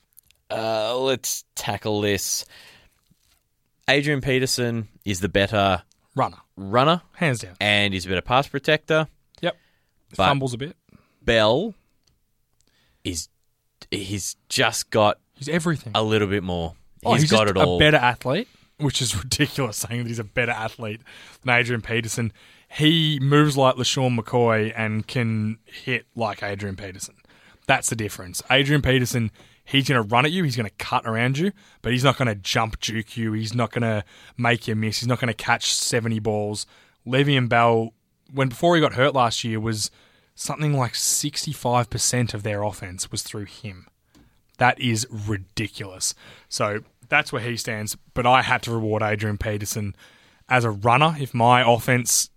Uh, 0.50 0.96
let's 0.98 1.44
tackle 1.54 2.00
this. 2.00 2.44
Adrian 3.88 4.20
Peterson 4.20 4.88
is 5.04 5.20
the 5.20 5.28
better 5.28 5.82
Runner, 6.14 6.36
runner 6.56 7.02
hands 7.14 7.40
down. 7.40 7.54
and 7.60 7.94
he's 7.94 8.04
a 8.06 8.08
better 8.08 8.20
pass 8.20 8.46
protector. 8.48 9.08
But- 10.16 10.26
Fumbles 10.26 10.54
a 10.54 10.58
bit. 10.58 10.76
Bell 11.22 11.74
is 13.04 13.28
he's 13.90 14.36
just 14.48 14.90
got 14.90 15.18
He's 15.34 15.48
everything. 15.48 15.92
a 15.94 16.02
little 16.02 16.28
bit 16.28 16.42
more. 16.42 16.74
Oh, 17.04 17.14
he's 17.14 17.30
got 17.30 17.46
just 17.46 17.56
it 17.56 17.56
all. 17.56 17.76
A 17.76 17.78
better 17.78 17.96
athlete, 17.96 18.48
which 18.78 19.00
is 19.00 19.16
ridiculous 19.22 19.76
saying 19.78 20.02
that 20.02 20.08
he's 20.08 20.18
a 20.18 20.24
better 20.24 20.52
athlete 20.52 21.00
than 21.42 21.54
Adrian 21.54 21.80
Peterson. 21.82 22.32
He 22.68 23.18
moves 23.20 23.56
like 23.56 23.76
LeSean 23.76 24.18
McCoy 24.18 24.72
and 24.76 25.06
can 25.06 25.58
hit 25.64 26.06
like 26.14 26.42
Adrian 26.42 26.76
Peterson. 26.76 27.16
That's 27.66 27.88
the 27.88 27.96
difference. 27.96 28.42
Adrian 28.50 28.82
Peterson, 28.82 29.30
he's 29.64 29.88
going 29.88 30.00
to 30.02 30.08
run 30.08 30.24
at 30.24 30.32
you, 30.32 30.44
he's 30.44 30.56
going 30.56 30.68
to 30.68 30.74
cut 30.76 31.06
around 31.06 31.38
you, 31.38 31.52
but 31.82 31.92
he's 31.92 32.04
not 32.04 32.16
going 32.18 32.28
to 32.28 32.34
jump 32.34 32.80
juke 32.80 33.16
you. 33.16 33.32
He's 33.32 33.54
not 33.54 33.70
going 33.72 33.82
to 33.82 34.04
make 34.36 34.68
you 34.68 34.74
miss. 34.74 35.00
He's 35.00 35.06
not 35.08 35.20
going 35.20 35.28
to 35.28 35.34
catch 35.34 35.72
70 35.74 36.18
balls. 36.20 36.66
Le'Veon 37.06 37.48
Bell, 37.48 37.92
when 38.32 38.48
before 38.48 38.74
he 38.74 38.80
got 38.80 38.94
hurt 38.94 39.14
last 39.14 39.44
year, 39.44 39.60
was 39.60 39.90
something 40.34 40.72
like 40.72 40.92
65% 40.92 42.34
of 42.34 42.42
their 42.42 42.62
offense 42.62 43.10
was 43.10 43.22
through 43.22 43.44
him. 43.44 43.86
That 44.58 44.80
is 44.80 45.06
ridiculous. 45.10 46.14
So 46.48 46.80
that's 47.08 47.32
where 47.32 47.42
he 47.42 47.56
stands. 47.56 47.96
But 48.14 48.26
I 48.26 48.42
had 48.42 48.62
to 48.62 48.72
reward 48.72 49.02
Adrian 49.02 49.38
Peterson 49.38 49.94
as 50.48 50.64
a 50.64 50.70
runner, 50.70 51.14
if 51.18 51.32
my 51.32 51.62
offense, 51.62 52.30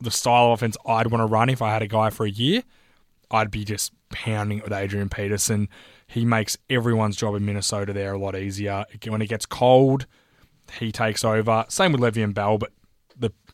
the 0.00 0.10
style 0.10 0.46
of 0.46 0.52
offense 0.52 0.76
I'd 0.86 1.06
want 1.08 1.22
to 1.22 1.26
run 1.26 1.48
if 1.48 1.62
I 1.62 1.72
had 1.72 1.82
a 1.82 1.86
guy 1.86 2.10
for 2.10 2.26
a 2.26 2.30
year, 2.30 2.62
I'd 3.30 3.50
be 3.50 3.64
just 3.64 3.92
pounding 4.10 4.58
it 4.58 4.64
with 4.64 4.72
Adrian 4.72 5.08
Peterson. 5.08 5.68
He 6.06 6.24
makes 6.24 6.56
everyone's 6.68 7.16
job 7.16 7.34
in 7.34 7.44
Minnesota 7.44 7.92
there 7.92 8.12
a 8.12 8.18
lot 8.18 8.36
easier. 8.36 8.84
When 9.08 9.22
it 9.22 9.28
gets 9.28 9.46
cold, 9.46 10.06
he 10.78 10.92
takes 10.92 11.24
over. 11.24 11.64
Same 11.68 11.92
with 11.92 12.00
Le'Veon 12.00 12.34
Bell, 12.34 12.58
but 12.58 12.72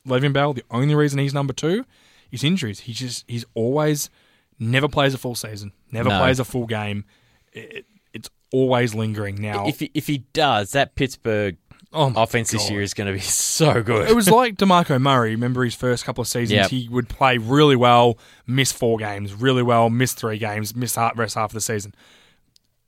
Le'Veon 0.06 0.32
Bell, 0.32 0.52
the 0.52 0.64
only 0.70 0.94
reason 0.94 1.18
he's 1.18 1.34
number 1.34 1.52
two 1.52 1.84
is 2.30 2.42
injuries. 2.44 2.80
He 2.80 2.92
just 2.92 3.24
he's 3.28 3.44
always 3.54 4.10
never 4.58 4.88
plays 4.88 5.14
a 5.14 5.18
full 5.18 5.34
season, 5.34 5.72
never 5.90 6.08
No. 6.08 6.18
plays 6.18 6.38
a 6.40 6.44
full 6.44 6.66
game. 6.66 7.04
It, 7.52 7.84
it's 8.12 8.28
always 8.52 8.94
lingering 8.94 9.40
now. 9.40 9.66
If 9.66 9.80
he, 9.80 9.90
if 9.94 10.06
he 10.06 10.18
does, 10.32 10.72
that 10.72 10.94
Pittsburgh 10.94 11.56
oh 11.92 12.12
offense 12.16 12.50
this 12.50 12.70
year 12.70 12.80
is 12.80 12.94
going 12.94 13.06
to 13.06 13.12
be 13.12 13.20
so 13.20 13.82
good. 13.82 14.08
It 14.08 14.14
was 14.16 14.28
like 14.30 14.56
Demarco 14.56 15.00
Murray. 15.00 15.30
Remember 15.30 15.64
his 15.64 15.74
first 15.74 16.04
couple 16.04 16.22
of 16.22 16.28
seasons? 16.28 16.52
Yep. 16.52 16.70
He 16.70 16.88
would 16.88 17.08
play 17.08 17.38
really 17.38 17.76
well, 17.76 18.18
miss 18.46 18.72
four 18.72 18.98
games, 18.98 19.34
really 19.34 19.62
well, 19.62 19.90
miss 19.90 20.14
three 20.14 20.38
games, 20.38 20.74
miss 20.74 20.94
half, 20.96 21.16
rest 21.18 21.34
half 21.34 21.50
of 21.50 21.54
the 21.54 21.60
season. 21.60 21.94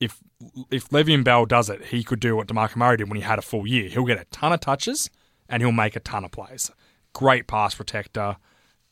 If 0.00 0.18
if 0.70 0.88
Le'Veon 0.90 1.24
Bell 1.24 1.46
does 1.46 1.70
it, 1.70 1.86
he 1.86 2.02
could 2.04 2.20
do 2.20 2.36
what 2.36 2.46
Demarco 2.48 2.76
Murray 2.76 2.96
did 2.98 3.08
when 3.08 3.16
he 3.16 3.22
had 3.22 3.38
a 3.38 3.42
full 3.42 3.66
year. 3.66 3.88
He'll 3.88 4.04
get 4.04 4.20
a 4.20 4.24
ton 4.26 4.52
of 4.52 4.60
touches 4.60 5.08
and 5.48 5.62
he'll 5.62 5.72
make 5.72 5.96
a 5.96 6.00
ton 6.00 6.24
of 6.24 6.30
plays. 6.32 6.70
Great 7.14 7.46
pass 7.46 7.74
protector, 7.74 8.36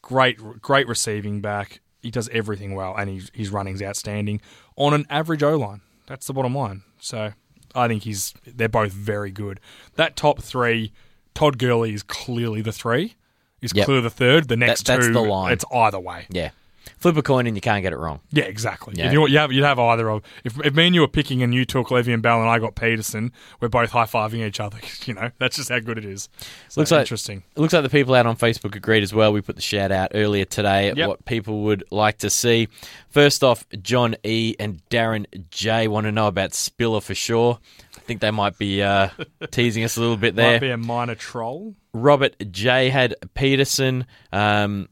great 0.00 0.38
great 0.62 0.88
receiving 0.88 1.40
back. 1.42 1.80
He 2.00 2.10
does 2.10 2.28
everything 2.30 2.74
well, 2.74 2.94
and 2.96 3.10
he's 3.10 3.30
his 3.34 3.50
running's 3.50 3.82
outstanding 3.82 4.40
on 4.76 4.94
an 4.94 5.06
average 5.10 5.42
O 5.42 5.56
line. 5.56 5.82
That's 6.06 6.26
the 6.26 6.32
bottom 6.32 6.54
line. 6.54 6.82
So 7.00 7.32
I 7.74 7.88
think 7.88 8.04
he's 8.04 8.32
they're 8.46 8.68
both 8.68 8.92
very 8.92 9.30
good. 9.30 9.60
That 9.96 10.16
top 10.16 10.40
three, 10.40 10.92
Todd 11.34 11.58
Gurley 11.58 11.92
is 11.94 12.02
clearly 12.02 12.62
the 12.62 12.72
three. 12.72 13.14
He's 13.60 13.72
Yep. 13.74 13.84
clearly 13.84 14.02
the 14.02 14.10
third. 14.10 14.48
The 14.48 14.56
next 14.56 14.86
that's 14.86 15.06
two, 15.06 15.12
the 15.12 15.20
line. 15.20 15.52
it's 15.52 15.64
either 15.72 16.00
way. 16.00 16.26
yeah. 16.30 16.50
Flip 16.98 17.16
a 17.16 17.22
coin 17.22 17.46
and 17.46 17.56
you 17.56 17.60
can't 17.60 17.82
get 17.82 17.92
it 17.92 17.96
wrong. 17.98 18.20
Yeah, 18.30 18.44
exactly. 18.44 18.94
Yeah. 18.96 19.06
If 19.06 19.12
you, 19.12 19.26
you 19.26 19.38
have, 19.38 19.52
you'd 19.52 19.64
have 19.64 19.78
either 19.78 20.08
of. 20.08 20.22
If, 20.44 20.58
if 20.64 20.74
me 20.74 20.86
and 20.86 20.94
you 20.94 21.00
were 21.00 21.08
picking 21.08 21.42
and 21.42 21.52
you 21.54 21.64
took 21.64 21.88
Le'Veon 21.88 22.22
Bell 22.22 22.40
and 22.40 22.48
I 22.48 22.58
got 22.58 22.74
Peterson, 22.74 23.32
we're 23.60 23.68
both 23.68 23.90
high 23.90 24.04
fiving 24.04 24.46
each 24.46 24.60
other. 24.60 24.78
You 25.04 25.14
know, 25.14 25.30
that's 25.38 25.56
just 25.56 25.68
how 25.68 25.80
good 25.80 25.98
it 25.98 26.04
is. 26.04 26.28
So 26.68 26.80
Looks 26.80 26.92
like- 26.92 27.00
interesting. 27.00 27.42
It 27.56 27.60
looks 27.60 27.72
like 27.72 27.82
the 27.82 27.88
people 27.88 28.14
out 28.14 28.24
on 28.26 28.36
Facebook 28.36 28.76
agreed 28.76 29.02
as 29.02 29.12
well. 29.12 29.32
We 29.32 29.40
put 29.40 29.56
the 29.56 29.62
shout 29.62 29.90
out 29.90 30.12
earlier 30.14 30.44
today 30.44 30.88
at 30.90 30.96
Yep. 30.96 31.08
what 31.08 31.24
people 31.24 31.62
would 31.62 31.82
like 31.90 32.18
to 32.18 32.30
see. 32.30 32.68
First 33.10 33.42
off, 33.42 33.66
John 33.82 34.14
E 34.22 34.54
and 34.60 34.80
Darren 34.90 35.26
J 35.50 35.88
want 35.88 36.04
to 36.06 36.12
know 36.12 36.28
about 36.28 36.54
Spiller 36.54 37.00
for 37.00 37.14
sure. 37.16 37.58
I 37.96 38.00
think 38.00 38.20
they 38.20 38.30
might 38.30 38.58
be 38.58 38.82
uh, 38.82 39.08
teasing 39.50 39.82
us 39.84 39.96
a 39.96 40.00
little 40.00 40.16
bit 40.16 40.36
there. 40.36 40.52
Might 40.52 40.60
be 40.60 40.70
a 40.70 40.76
minor 40.76 41.14
troll. 41.16 41.74
Robert 41.92 42.36
J 42.52 42.88
had 42.88 43.14
Peterson 43.34 44.06
um, 44.32 44.88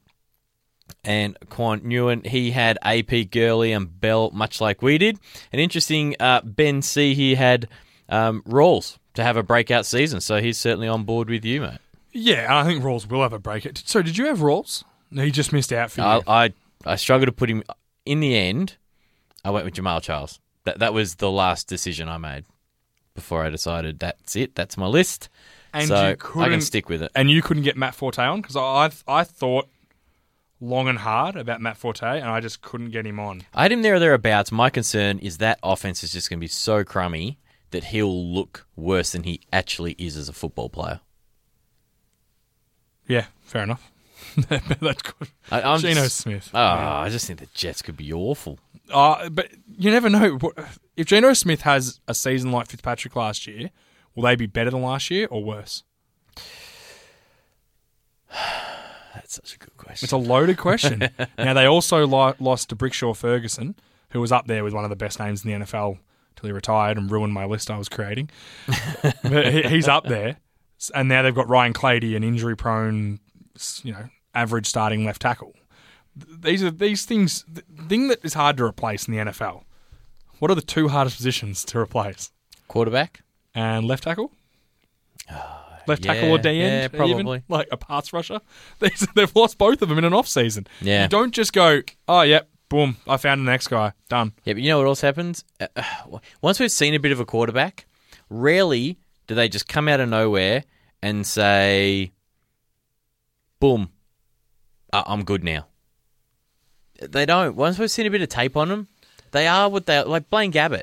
and 1.05 1.36
Quan 1.48 1.80
Nguyen. 1.80 2.26
He 2.26 2.51
had 2.51 2.78
AP 2.82 3.30
Gurley 3.30 3.72
and 3.72 4.01
Bell, 4.01 4.30
much 4.32 4.61
like 4.61 4.82
we 4.82 4.98
did. 4.98 5.18
An 5.53 5.59
interesting, 5.59 6.16
uh, 6.20 6.40
Ben 6.42 6.82
C 6.82 7.14
He 7.14 7.34
had 7.34 7.68
um, 8.09 8.42
Rawls 8.42 8.98
to 9.14 9.22
have 9.22 9.36
a 9.36 9.42
breakout 9.42 9.86
season, 9.86 10.20
so 10.20 10.40
he's 10.40 10.59
certainly 10.59 10.88
on 10.88 11.05
board 11.05 11.28
with 11.28 11.44
you, 11.44 11.62
mate. 11.62 11.78
Yeah, 12.12 12.44
and 12.44 12.55
I 12.55 12.64
think 12.64 12.82
Rawls 12.82 13.09
will 13.09 13.22
have 13.22 13.32
a 13.32 13.38
break. 13.38 13.64
It. 13.64 13.82
So, 13.84 14.03
did 14.03 14.18
you 14.18 14.26
have 14.26 14.38
Rawls? 14.38 14.84
No, 15.11 15.22
he 15.22 15.30
just 15.30 15.53
missed 15.53 15.72
out 15.72 15.90
for 15.90 16.01
you. 16.01 16.07
I, 16.07 16.44
I 16.44 16.53
I 16.84 16.96
struggled 16.96 17.26
to 17.26 17.32
put 17.32 17.51
him. 17.51 17.62
In 18.05 18.20
the 18.20 18.36
end, 18.36 18.76
I 19.44 19.51
went 19.51 19.64
with 19.64 19.74
Jamaal 19.74 20.03
Charles. 20.03 20.40
That 20.64 20.78
that 20.80 20.92
was 20.92 21.16
the 21.16 21.30
last 21.30 21.68
decision 21.68 22.09
I 22.09 22.18
made 22.18 22.44
before 23.14 23.44
I 23.44 23.51
decided 23.51 23.98
that's 23.98 24.36
it. 24.36 24.55
That's 24.55 24.76
my 24.76 24.86
list. 24.86 25.28
And 25.72 25.86
so 25.86 26.16
you 26.34 26.42
I 26.42 26.48
can 26.48 26.61
stick 26.61 26.88
with 26.88 27.03
it. 27.03 27.12
and 27.14 27.30
you 27.30 27.42
couldn't 27.42 27.62
get 27.62 27.76
Matt 27.76 27.94
Forte 27.94 28.20
on 28.20 28.40
because 28.40 28.57
I, 28.57 28.90
I 29.07 29.22
thought 29.24 29.68
long 30.61 30.88
and 30.88 30.98
hard 30.98 31.36
about 31.36 31.61
Matt 31.61 31.76
Forte, 31.76 32.02
and 32.02 32.28
I 32.28 32.40
just 32.40 32.61
couldn't 32.62 32.90
get 32.90 33.06
him 33.06 33.18
on. 33.18 33.42
I 33.54 33.62
had 33.62 33.72
him 33.72 33.82
there 33.82 33.94
or 33.94 33.98
thereabouts. 33.98 34.52
My 34.52 34.70
concern 34.70 35.18
is 35.18 35.38
that 35.38 35.58
offense 35.62 36.02
is 36.04 36.12
just 36.12 36.28
going 36.28 36.38
to 36.38 36.44
be 36.44 36.48
so 36.48 36.84
crummy 36.84 37.38
that 37.70 37.84
he'll 37.84 38.32
look 38.34 38.66
worse 38.76 39.12
than 39.12 39.22
he 39.22 39.40
actually 39.52 39.92
is 39.98 40.16
as 40.16 40.28
a 40.28 40.32
football 40.32 40.68
player. 40.68 41.00
Yeah, 43.06 43.26
fair 43.42 43.62
enough. 43.62 43.90
That's 44.48 45.02
good. 45.02 45.28
I, 45.50 45.62
I'm 45.62 45.80
Geno 45.80 46.02
just- 46.02 46.18
Smith. 46.18 46.50
Oh, 46.52 46.58
I 46.61 47.08
just 47.11 47.26
think 47.26 47.38
the 47.40 47.48
Jets 47.54 47.80
could 47.82 47.96
be 47.96 48.12
awful. 48.12 48.58
Uh, 48.92 49.28
but 49.30 49.48
you 49.78 49.90
never 49.90 50.11
know. 50.11 50.38
If 50.96 51.06
Geno 51.06 51.32
Smith 51.32 51.62
has 51.62 52.00
a 52.06 52.14
season 52.14 52.52
like 52.52 52.66
Fitzpatrick 52.68 53.16
last 53.16 53.46
year, 53.46 53.70
will 54.14 54.24
they 54.24 54.36
be 54.36 54.46
better 54.46 54.70
than 54.70 54.82
last 54.82 55.11
year 55.11 55.26
or 55.30 55.42
worse? 55.42 55.84
That's 59.14 59.34
such 59.34 59.54
a 59.54 59.58
good 59.58 59.76
question. 59.76 60.04
It's 60.04 60.12
a 60.12 60.16
loaded 60.16 60.56
question. 60.56 61.08
now, 61.38 61.54
they 61.54 61.66
also 61.66 62.06
lo- 62.06 62.34
lost 62.38 62.68
D'Brickashaw 62.68 63.16
Ferguson, 63.16 63.74
who 64.11 64.20
was 64.20 64.32
up 64.32 64.46
there 64.46 64.64
with 64.64 64.72
one 64.72 64.84
of 64.84 64.90
the 64.90 64.96
best 64.96 65.18
names 65.18 65.44
in 65.44 65.50
the 65.50 65.66
NFL 65.66 65.98
till 66.36 66.46
he 66.46 66.52
retired 66.52 66.96
and 66.96 67.11
ruined 67.11 67.32
my 67.32 67.44
list 67.44 67.70
I 67.70 67.78
was 67.78 67.88
creating. 67.88 68.30
but 69.22 69.52
he, 69.52 69.62
he's 69.62 69.88
up 69.88 70.04
there. 70.04 70.36
And 70.94 71.08
now 71.08 71.22
they've 71.22 71.34
got 71.34 71.48
Ryan 71.48 71.72
Clady, 71.72 72.16
an 72.16 72.24
injury 72.24 72.56
prone, 72.56 73.20
you 73.82 73.92
know, 73.92 74.08
average 74.34 74.66
starting 74.66 75.04
left 75.04 75.20
tackle. 75.20 75.54
These 76.16 76.62
are 76.62 76.70
these 76.70 77.04
things, 77.04 77.44
the 77.48 77.62
thing 77.84 78.08
that 78.08 78.24
is 78.24 78.34
hard 78.34 78.56
to 78.56 78.64
replace 78.64 79.06
in 79.06 79.14
the 79.14 79.20
NFL. 79.30 79.64
What 80.38 80.50
are 80.50 80.54
the 80.54 80.62
two 80.62 80.88
hardest 80.88 81.16
positions 81.16 81.64
to 81.66 81.78
replace? 81.78 82.30
Quarterback? 82.66 83.22
And 83.54 83.86
left 83.86 84.04
tackle? 84.04 84.32
Ah. 85.30 85.59
Left 85.86 86.02
tackle 86.02 86.30
or 86.30 86.36
yeah, 86.36 86.42
D 86.42 86.50
yeah, 86.52 86.64
end, 86.64 86.92
probably. 86.92 87.20
even? 87.38 87.42
like 87.48 87.68
a 87.72 87.76
pass 87.76 88.12
rusher. 88.12 88.40
They- 88.78 88.90
They've 89.14 89.34
lost 89.34 89.58
both 89.58 89.82
of 89.82 89.88
them 89.88 89.98
in 89.98 90.04
an 90.04 90.12
off 90.12 90.28
season. 90.28 90.66
Yeah. 90.80 91.02
you 91.02 91.08
don't 91.08 91.32
just 91.32 91.52
go, 91.52 91.82
oh 92.08 92.22
yep, 92.22 92.48
boom, 92.68 92.96
I 93.08 93.16
found 93.16 93.40
the 93.46 93.50
next 93.50 93.68
guy, 93.68 93.92
done. 94.08 94.32
Yeah, 94.44 94.54
but 94.54 94.62
you 94.62 94.68
know 94.70 94.78
what 94.78 94.86
else 94.86 95.00
happens? 95.00 95.44
Uh, 95.60 95.66
uh, 95.76 95.82
once 96.42 96.60
we've 96.60 96.70
seen 96.70 96.94
a 96.94 96.98
bit 97.00 97.12
of 97.12 97.20
a 97.20 97.24
quarterback, 97.24 97.86
rarely 98.28 98.98
do 99.26 99.34
they 99.34 99.48
just 99.48 99.68
come 99.68 99.88
out 99.88 100.00
of 100.00 100.08
nowhere 100.08 100.64
and 101.02 101.26
say, 101.26 102.12
boom, 103.60 103.90
uh, 104.92 105.02
I'm 105.06 105.24
good 105.24 105.44
now. 105.44 105.66
They 107.00 107.24
don't. 107.26 107.56
Once 107.56 107.78
we've 107.78 107.90
seen 107.90 108.06
a 108.06 108.10
bit 108.10 108.20
of 108.22 108.28
tape 108.28 108.56
on 108.56 108.68
them, 108.68 108.88
they 109.32 109.46
are 109.46 109.68
what 109.68 109.86
they 109.86 109.96
are. 109.98 110.04
Like 110.04 110.28
Blaine 110.28 110.52
Gabbert. 110.52 110.82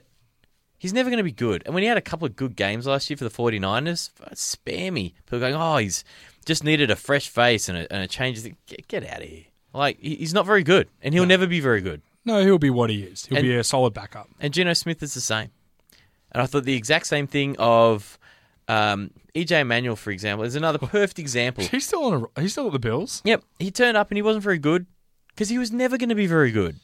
He's 0.78 0.94
never 0.94 1.10
going 1.10 1.18
to 1.18 1.24
be 1.24 1.32
good. 1.32 1.64
And 1.66 1.74
when 1.74 1.82
he 1.84 1.90
had 1.90 1.98
a 1.98 2.02
couple 2.02 2.26
of 2.28 2.36
good 2.36 2.56
games 2.56 2.86
last 2.86 3.10
year 3.10 3.18
for 3.18 3.24
the 3.24 3.30
49ers, 3.32 4.12
spare 4.38 4.92
me. 4.92 5.16
People 5.26 5.40
going, 5.40 5.56
oh, 5.56 5.78
he's 5.78 6.04
just 6.46 6.64
needed 6.64 6.92
a 6.92 6.96
fresh 6.96 7.30
face 7.30 7.68
and 7.68 7.78
a, 7.80 7.92
and 7.92 8.04
a 8.04 8.08
change. 8.08 8.44
Get, 8.68 8.88
get 8.88 9.06
out 9.08 9.22
of 9.24 9.28
here. 9.28 9.46
Like, 9.74 10.00
he's 10.00 10.34
not 10.34 10.46
very 10.46 10.64
good, 10.64 10.88
and 11.02 11.14
he'll 11.14 11.26
never 11.26 11.48
be 11.48 11.60
very 11.60 11.82
good. 11.82 12.02
No, 12.26 12.44
he'll 12.44 12.58
be 12.60 12.70
what 12.70 12.90
he 12.90 13.04
is. 13.04 13.26
He'll 13.26 13.38
And- 13.40 13.46
be 13.48 13.56
a 13.56 13.64
solid 13.64 13.94
backup. 13.94 14.30
And 14.40 14.54
Geno 14.54 14.74
Smith 14.74 15.02
is 15.02 15.14
the 15.14 15.22
same. 15.22 15.50
And 16.32 16.42
I 16.42 16.46
thought 16.46 16.64
the 16.66 16.76
exact 16.76 17.08
same 17.08 17.26
thing 17.26 17.56
of 17.58 18.20
um, 18.68 19.12
EJ 19.34 19.66
Manuel, 19.66 19.96
for 19.96 20.12
example, 20.12 20.46
is 20.46 20.56
another 20.56 20.78
perfect 20.88 21.20
example. 21.20 21.64
He's 21.64 21.86
still 21.88 22.04
on. 22.04 22.26
A, 22.36 22.42
he's 22.42 22.52
still 22.52 22.68
at 22.68 22.74
the 22.74 22.80
Bills. 22.80 23.22
Yep, 23.26 23.44
he 23.60 23.72
turned 23.72 23.98
up 23.98 24.12
and 24.12 24.18
he 24.18 24.22
wasn't 24.22 24.44
very 24.44 24.60
good 24.60 24.86
because 25.30 25.50
he 25.50 25.58
was 25.58 25.72
never 25.72 25.98
going 25.98 26.10
to 26.10 26.16
be 26.16 26.28
very 26.28 26.52
good. 26.52 26.76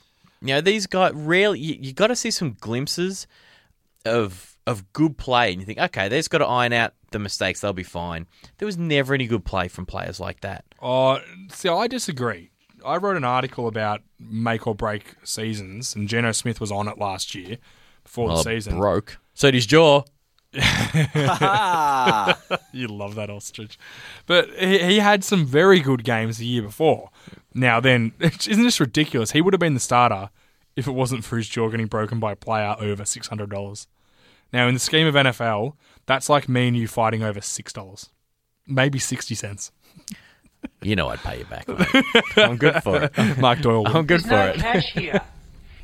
You 0.41 0.48
know, 0.56 0.62
these 0.62 0.88
guys 0.88 1.14
rarely. 1.14 1.60
You, 1.60 1.78
you 1.80 1.94
got 1.94 2.08
to 2.08 2.16
see 2.16 2.32
some 2.32 2.56
glimpses 2.60 3.28
of 4.06 4.58
of 4.66 4.91
good 4.93 5.18
play, 5.18 5.51
and 5.51 5.60
you 5.62 5.66
think, 5.66 5.80
okay, 5.80 6.08
they've 6.08 6.30
got 6.30 6.38
to 6.39 6.45
iron 6.45 6.74
out 6.74 6.93
the 7.12 7.20
mistakes; 7.20 7.62
they'll 7.62 7.74
be 7.74 7.84
fine. 7.84 8.28
There 8.58 8.66
was 8.66 8.78
never 8.78 9.14
any 9.14 9.28
good 9.28 9.45
play 9.45 9.68
from 9.68 9.86
players 9.86 10.20
like 10.20 10.41
that. 10.41 10.66
Oh, 10.82 11.20
see, 11.49 11.70
I 11.70 11.88
disagree. 11.88 12.51
I 12.86 12.97
wrote 12.97 13.16
an 13.18 13.24
article 13.24 13.68
about 13.68 14.01
make 14.20 14.68
or 14.68 14.76
break 14.76 15.16
seasons, 15.24 15.95
and 15.95 16.08
Geno 16.10 16.32
Smith 16.34 16.60
was 16.60 16.72
on 16.72 16.88
it 16.88 16.97
last 16.97 17.34
year 17.36 17.58
before 18.04 18.28
Well, 18.28 18.36
the 18.43 18.49
oh, 18.49 18.54
season. 18.54 18.78
broke. 18.78 19.18
So 19.34 19.47
did 19.47 19.56
his 19.56 19.66
jaw. 19.66 20.04
You 22.74 22.88
love 22.88 23.16
that 23.16 23.30
ostrich. 23.30 23.78
But 24.26 24.49
he, 24.60 24.80
he 24.80 24.99
had 24.99 25.24
some 25.24 25.45
very 25.45 25.80
good 25.80 26.04
games 26.04 26.38
the 26.38 26.45
year 26.45 26.62
before. 26.62 27.10
Now, 27.54 27.80
then, 27.80 28.14
isn't 28.20 28.64
this 28.64 28.80
ridiculous? 28.80 29.32
He 29.32 29.41
would 29.41 29.54
have 29.54 29.60
been 29.60 29.74
the 29.76 29.80
starter 29.80 30.30
if 30.76 30.88
it 30.88 30.91
wasn't 30.91 31.24
for 31.24 31.38
his 31.38 31.47
jaw 31.47 31.70
getting 31.70 31.88
broken 31.88 32.20
by 32.20 32.32
a 32.34 32.36
player 32.36 32.76
over 32.80 33.04
$600. 33.04 33.88
Now, 34.54 34.68
in 34.68 34.74
the 34.76 34.80
scheme 34.80 35.08
of 35.08 35.16
NFL, 35.16 35.74
that's 36.06 36.30
like 36.30 36.47
me 36.47 36.68
and 36.70 36.78
you 36.78 36.88
fighting 36.88 37.24
over 37.24 37.39
$6. 37.39 38.10
Maybe 38.68 38.99
60 38.99 39.36
cents. 39.36 39.72
You 40.82 40.95
know, 40.95 41.10
I'd 41.10 41.20
pay 41.20 41.39
you 41.39 41.45
back. 41.45 41.68
mate. 41.68 42.06
I'm 42.38 42.56
good 42.58 42.82
for 42.84 43.04
it. 43.04 43.38
Mark 43.39 43.60
Doyle. 43.62 43.86
I'm 43.88 44.06
good 44.06 44.22
There's 44.22 44.24
for 44.24 44.30
no 44.30 44.45
it. 44.47 44.56
cash 44.58 44.93
here. 44.93 45.22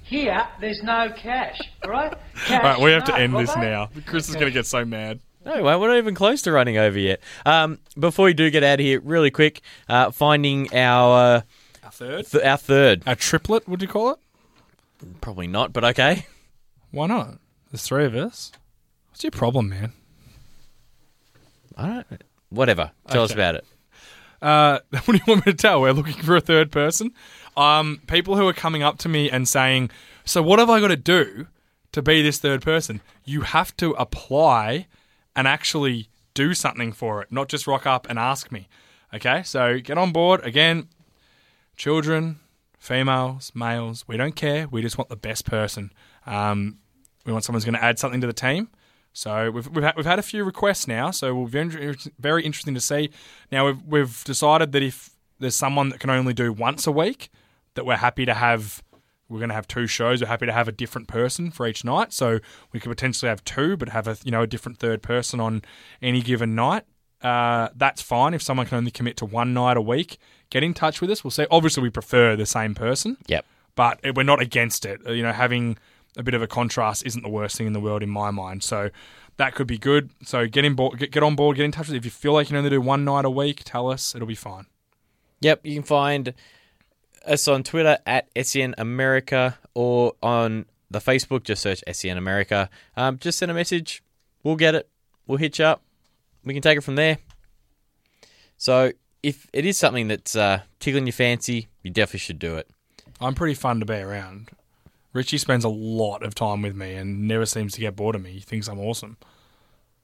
Here, 0.03 0.47
there's 0.61 0.81
no 0.83 1.11
cash. 1.15 1.59
All 1.83 1.91
right? 1.91 2.13
Cash, 2.45 2.63
All 2.63 2.69
right, 2.71 2.79
we 2.79 2.91
have 2.91 3.03
to 3.05 3.11
no, 3.11 3.17
end 3.17 3.35
this 3.35 3.55
now. 3.55 3.89
Chris 4.05 4.29
is 4.29 4.35
going 4.35 4.47
to 4.47 4.51
get 4.51 4.65
so 4.65 4.85
mad. 4.85 5.19
No, 5.45 5.61
well, 5.63 5.79
we're 5.79 5.87
not 5.89 5.97
even 5.97 6.15
close 6.15 6.41
to 6.43 6.51
running 6.51 6.77
over 6.77 6.97
yet. 6.97 7.21
Um, 7.45 7.79
before 7.97 8.25
we 8.25 8.33
do 8.33 8.49
get 8.49 8.63
out 8.63 8.79
of 8.79 8.85
here, 8.85 8.99
really 9.01 9.31
quick, 9.31 9.61
uh, 9.87 10.11
finding 10.11 10.73
our 10.73 11.35
uh, 11.37 11.41
A 11.87 11.91
third? 11.91 12.25
th- 12.27 12.43
our 12.43 12.57
third. 12.57 13.03
A 13.05 13.15
triplet, 13.15 13.67
would 13.67 13.81
you 13.81 13.87
call 13.87 14.11
it? 14.11 14.19
Probably 15.21 15.47
not, 15.47 15.73
but 15.73 15.83
okay. 15.83 16.25
Why 16.91 17.07
not? 17.07 17.37
There's 17.71 17.83
three 17.83 18.05
of 18.05 18.15
us. 18.15 18.51
What's 19.19 19.25
your 19.25 19.31
problem, 19.37 19.67
man? 19.67 19.91
I 21.75 21.87
don't. 22.09 22.23
Whatever. 22.47 22.91
Tell 23.09 23.23
us 23.23 23.31
Okay. 23.31 23.41
about 23.41 23.55
it. 23.55 23.65
Uh, 24.41 24.79
what 25.03 25.07
do 25.07 25.13
you 25.15 25.19
want 25.27 25.45
me 25.45 25.51
to 25.51 25.57
tell? 25.57 25.81
We're 25.81 25.91
looking 25.91 26.23
for 26.23 26.37
a 26.37 26.39
third 26.39 26.71
person. 26.71 27.11
Um, 27.57 27.99
people 28.07 28.37
who 28.37 28.47
are 28.47 28.53
coming 28.53 28.81
up 28.81 28.97
to 28.99 29.09
me 29.09 29.29
and 29.29 29.45
saying, 29.45 29.89
"So 30.23 30.41
what 30.41 30.57
have 30.59 30.69
I 30.69 30.79
got 30.79 30.87
to 30.87 30.95
do 30.95 31.47
to 31.91 32.01
be 32.01 32.21
this 32.21 32.37
third 32.39 32.61
person?" 32.61 33.01
You 33.25 33.41
have 33.41 33.75
to 33.75 33.91
apply 33.95 34.87
and 35.35 35.49
actually 35.49 36.07
do 36.33 36.53
something 36.53 36.93
for 36.93 37.21
it, 37.21 37.29
not 37.29 37.49
just 37.49 37.67
rock 37.67 37.85
up 37.85 38.07
and 38.09 38.17
ask 38.17 38.53
me. 38.53 38.69
Okay, 39.13 39.43
so 39.43 39.81
get 39.81 39.97
on 39.97 40.13
board 40.13 40.45
again. 40.45 40.87
Children, 41.75 42.39
females, 42.77 43.51
males, 43.53 44.05
we 44.07 44.15
don't 44.15 44.37
care. 44.37 44.69
We 44.69 44.81
just 44.81 44.97
want 44.97 45.09
the 45.09 45.17
best 45.17 45.45
person. 45.45 45.91
Um, 46.25 46.77
we 47.25 47.33
want 47.33 47.43
someone 47.43 47.57
who's 47.57 47.65
going 47.65 47.75
to 47.75 47.83
add 47.83 47.99
something 47.99 48.21
to 48.21 48.27
the 48.27 48.31
team. 48.31 48.69
So 49.13 49.51
we've 49.51 49.67
we've 49.67 49.83
had, 49.83 49.95
we've 49.95 50.05
had 50.05 50.19
a 50.19 50.23
few 50.23 50.43
requests 50.43 50.87
now. 50.87 51.11
So 51.11 51.33
we're 51.35 51.47
very 51.47 51.95
very 52.19 52.43
interesting 52.45 52.73
to 52.75 52.81
see. 52.81 53.09
Now 53.51 53.65
we've 53.65 53.83
we've 53.85 54.23
decided 54.23 54.71
that 54.73 54.83
if 54.83 55.11
there's 55.39 55.55
someone 55.55 55.89
that 55.89 55.99
can 55.99 56.09
only 56.09 56.33
do 56.33 56.51
once 56.53 56.85
a 56.87 56.91
week, 56.91 57.29
that 57.75 57.85
we're 57.85 57.97
happy 57.97 58.25
to 58.25 58.33
have. 58.33 58.83
We're 59.27 59.37
going 59.37 59.49
to 59.49 59.55
have 59.55 59.67
two 59.67 59.85
shows. 59.85 60.21
We're 60.21 60.27
happy 60.27 60.47
to 60.47 60.51
have 60.53 60.67
a 60.67 60.71
different 60.71 61.07
person 61.07 61.51
for 61.51 61.67
each 61.67 61.85
night. 61.85 62.13
So 62.13 62.39
we 62.71 62.79
could 62.79 62.89
potentially 62.89 63.29
have 63.29 63.43
two, 63.43 63.77
but 63.77 63.89
have 63.89 64.07
a 64.07 64.17
you 64.23 64.31
know 64.31 64.41
a 64.41 64.47
different 64.47 64.79
third 64.79 65.03
person 65.03 65.39
on 65.39 65.61
any 66.01 66.21
given 66.23 66.55
night. 66.55 66.83
Uh, 67.21 67.67
that's 67.75 68.01
fine 68.01 68.33
if 68.33 68.41
someone 68.41 68.65
can 68.65 68.77
only 68.77 68.89
commit 68.89 69.17
to 69.17 69.25
one 69.25 69.53
night 69.53 69.77
a 69.77 69.81
week. 69.81 70.17
Get 70.49 70.63
in 70.63 70.73
touch 70.73 70.99
with 70.99 71.11
us. 71.11 71.23
We'll 71.23 71.29
say 71.31 71.45
obviously 71.51 71.83
we 71.83 71.89
prefer 71.91 72.35
the 72.35 72.45
same 72.47 72.73
person 72.73 73.17
Yep. 73.27 73.45
but 73.75 73.99
we're 74.15 74.23
not 74.23 74.41
against 74.41 74.83
it. 74.85 75.01
You 75.07 75.21
know, 75.21 75.31
having 75.33 75.77
a 76.17 76.23
bit 76.23 76.33
of 76.33 76.41
a 76.41 76.47
contrast 76.47 77.05
isn't 77.05 77.21
the 77.21 77.29
worst 77.29 77.57
thing 77.57 77.67
in 77.67 77.73
the 77.73 77.79
world 77.79 78.03
in 78.03 78.09
my 78.09 78.31
mind. 78.31 78.63
So 78.63 78.89
that 79.37 79.55
could 79.55 79.67
be 79.67 79.77
good. 79.77 80.09
So 80.23 80.47
get 80.47 80.65
in 80.65 80.75
board, 80.75 80.99
get, 80.99 81.11
get 81.11 81.23
on 81.23 81.35
board, 81.35 81.57
get 81.57 81.65
in 81.65 81.71
touch 81.71 81.87
with. 81.87 81.97
If 81.97 82.05
you 82.05 82.11
feel 82.11 82.33
like 82.33 82.47
you 82.47 82.49
can 82.49 82.57
only 82.57 82.69
do 82.69 82.81
one 82.81 83.05
night 83.05 83.25
a 83.25 83.29
week, 83.29 83.61
tell 83.63 83.89
us. 83.89 84.15
It'll 84.15 84.27
be 84.27 84.35
fine. 84.35 84.65
Yep, 85.41 85.65
you 85.65 85.75
can 85.75 85.83
find 85.83 86.33
us 87.25 87.47
on 87.47 87.63
Twitter 87.63 87.97
at 88.05 88.27
SEN 88.41 88.75
America 88.77 89.57
or 89.73 90.13
on 90.21 90.65
the 90.91 90.99
Facebook. 90.99 91.43
Just 91.43 91.61
search 91.61 91.83
SEN 91.91 92.17
America. 92.17 92.69
Um, 92.97 93.17
just 93.17 93.37
send 93.37 93.51
a 93.51 93.53
message. 93.53 94.03
We'll 94.43 94.57
get 94.57 94.75
it. 94.75 94.89
We'll 95.27 95.37
hit 95.37 95.59
you 95.59 95.65
up. 95.65 95.83
We 96.43 96.53
can 96.53 96.61
take 96.61 96.77
it 96.77 96.81
from 96.81 96.95
there. 96.95 97.17
So 98.57 98.91
if 99.23 99.47
it 99.53 99.65
is 99.65 99.77
something 99.77 100.07
that's 100.07 100.35
uh, 100.35 100.61
tickling 100.79 101.05
your 101.05 101.13
fancy, 101.13 101.67
you 101.83 101.91
definitely 101.91 102.19
should 102.19 102.39
do 102.39 102.55
it. 102.55 102.69
I'm 103.21 103.35
pretty 103.35 103.53
fun 103.53 103.79
to 103.79 103.85
be 103.85 103.95
around. 103.95 104.49
Richie 105.13 105.37
spends 105.37 105.65
a 105.65 105.69
lot 105.69 106.23
of 106.23 106.35
time 106.35 106.61
with 106.61 106.75
me 106.75 106.93
and 106.93 107.27
never 107.27 107.45
seems 107.45 107.73
to 107.73 107.81
get 107.81 107.95
bored 107.95 108.15
of 108.15 108.21
me. 108.21 108.31
He 108.31 108.39
thinks 108.39 108.67
I'm 108.67 108.79
awesome. 108.79 109.17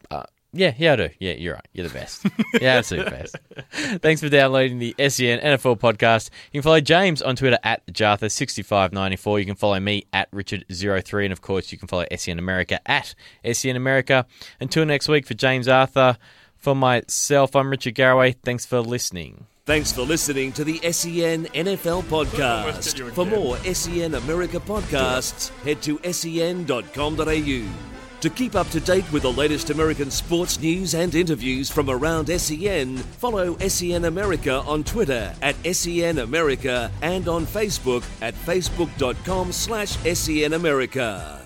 Uh, 0.09 0.23
yeah, 0.57 0.73
yeah, 0.77 0.93
I 0.93 0.95
do. 0.95 1.09
Yeah, 1.19 1.33
you're 1.33 1.55
right. 1.55 1.67
You're 1.73 1.87
the 1.87 1.93
best. 1.93 2.25
yeah, 2.61 2.75
absolute 2.75 3.09
best. 3.09 3.35
Thanks 4.01 4.21
for 4.21 4.29
downloading 4.29 4.79
the 4.79 4.95
SEN 4.97 5.39
NFL 5.39 5.79
podcast. 5.79 6.29
You 6.53 6.61
can 6.61 6.63
follow 6.63 6.79
James 6.79 7.21
on 7.21 7.35
Twitter 7.35 7.59
at 7.61 7.85
Jartha6594. 7.87 9.39
You 9.39 9.45
can 9.45 9.55
follow 9.55 9.79
me 9.81 10.05
at 10.13 10.31
Richard03. 10.31 11.25
And 11.25 11.33
of 11.33 11.41
course, 11.41 11.73
you 11.73 11.77
can 11.77 11.89
follow 11.89 12.05
SEN 12.15 12.39
America 12.39 12.79
at 12.89 13.15
SEN 13.51 13.75
America. 13.75 14.25
Until 14.61 14.85
next 14.85 15.09
week, 15.09 15.27
for 15.27 15.33
James 15.33 15.67
Arthur, 15.67 16.17
for 16.55 16.73
myself, 16.73 17.53
I'm 17.55 17.69
Richard 17.69 17.95
Garraway. 17.95 18.31
Thanks 18.31 18.65
for 18.65 18.79
listening. 18.79 19.47
Thanks 19.65 19.91
for 19.91 20.03
listening 20.03 20.51
to 20.51 20.63
the 20.63 20.77
SEN 20.91 21.45
NFL 21.45 22.03
podcast. 22.03 23.11
For 23.13 23.25
more 23.25 23.57
SEN 23.73 24.13
America 24.13 24.59
podcasts, 24.59 25.49
head 25.63 25.81
to 25.81 25.99
sen.com.au. 26.03 27.65
To 28.21 28.29
keep 28.29 28.55
up 28.55 28.69
to 28.69 28.79
date 28.79 29.11
with 29.11 29.23
the 29.23 29.31
latest 29.31 29.71
American 29.71 30.11
sports 30.11 30.59
news 30.59 30.93
and 30.93 31.15
interviews 31.15 31.71
from 31.71 31.89
around 31.89 32.27
SEN, 32.27 32.97
follow 32.97 33.57
SEN 33.57 34.05
America 34.05 34.61
on 34.67 34.83
Twitter 34.83 35.33
at 35.41 35.55
SEN 35.75 36.19
America 36.19 36.91
and 37.01 37.27
on 37.27 37.47
Facebook 37.47 38.03
at 38.21 38.35
facebook.com 38.35 39.51
slash 39.51 39.97
SEN 40.15 40.53
America. 40.53 41.44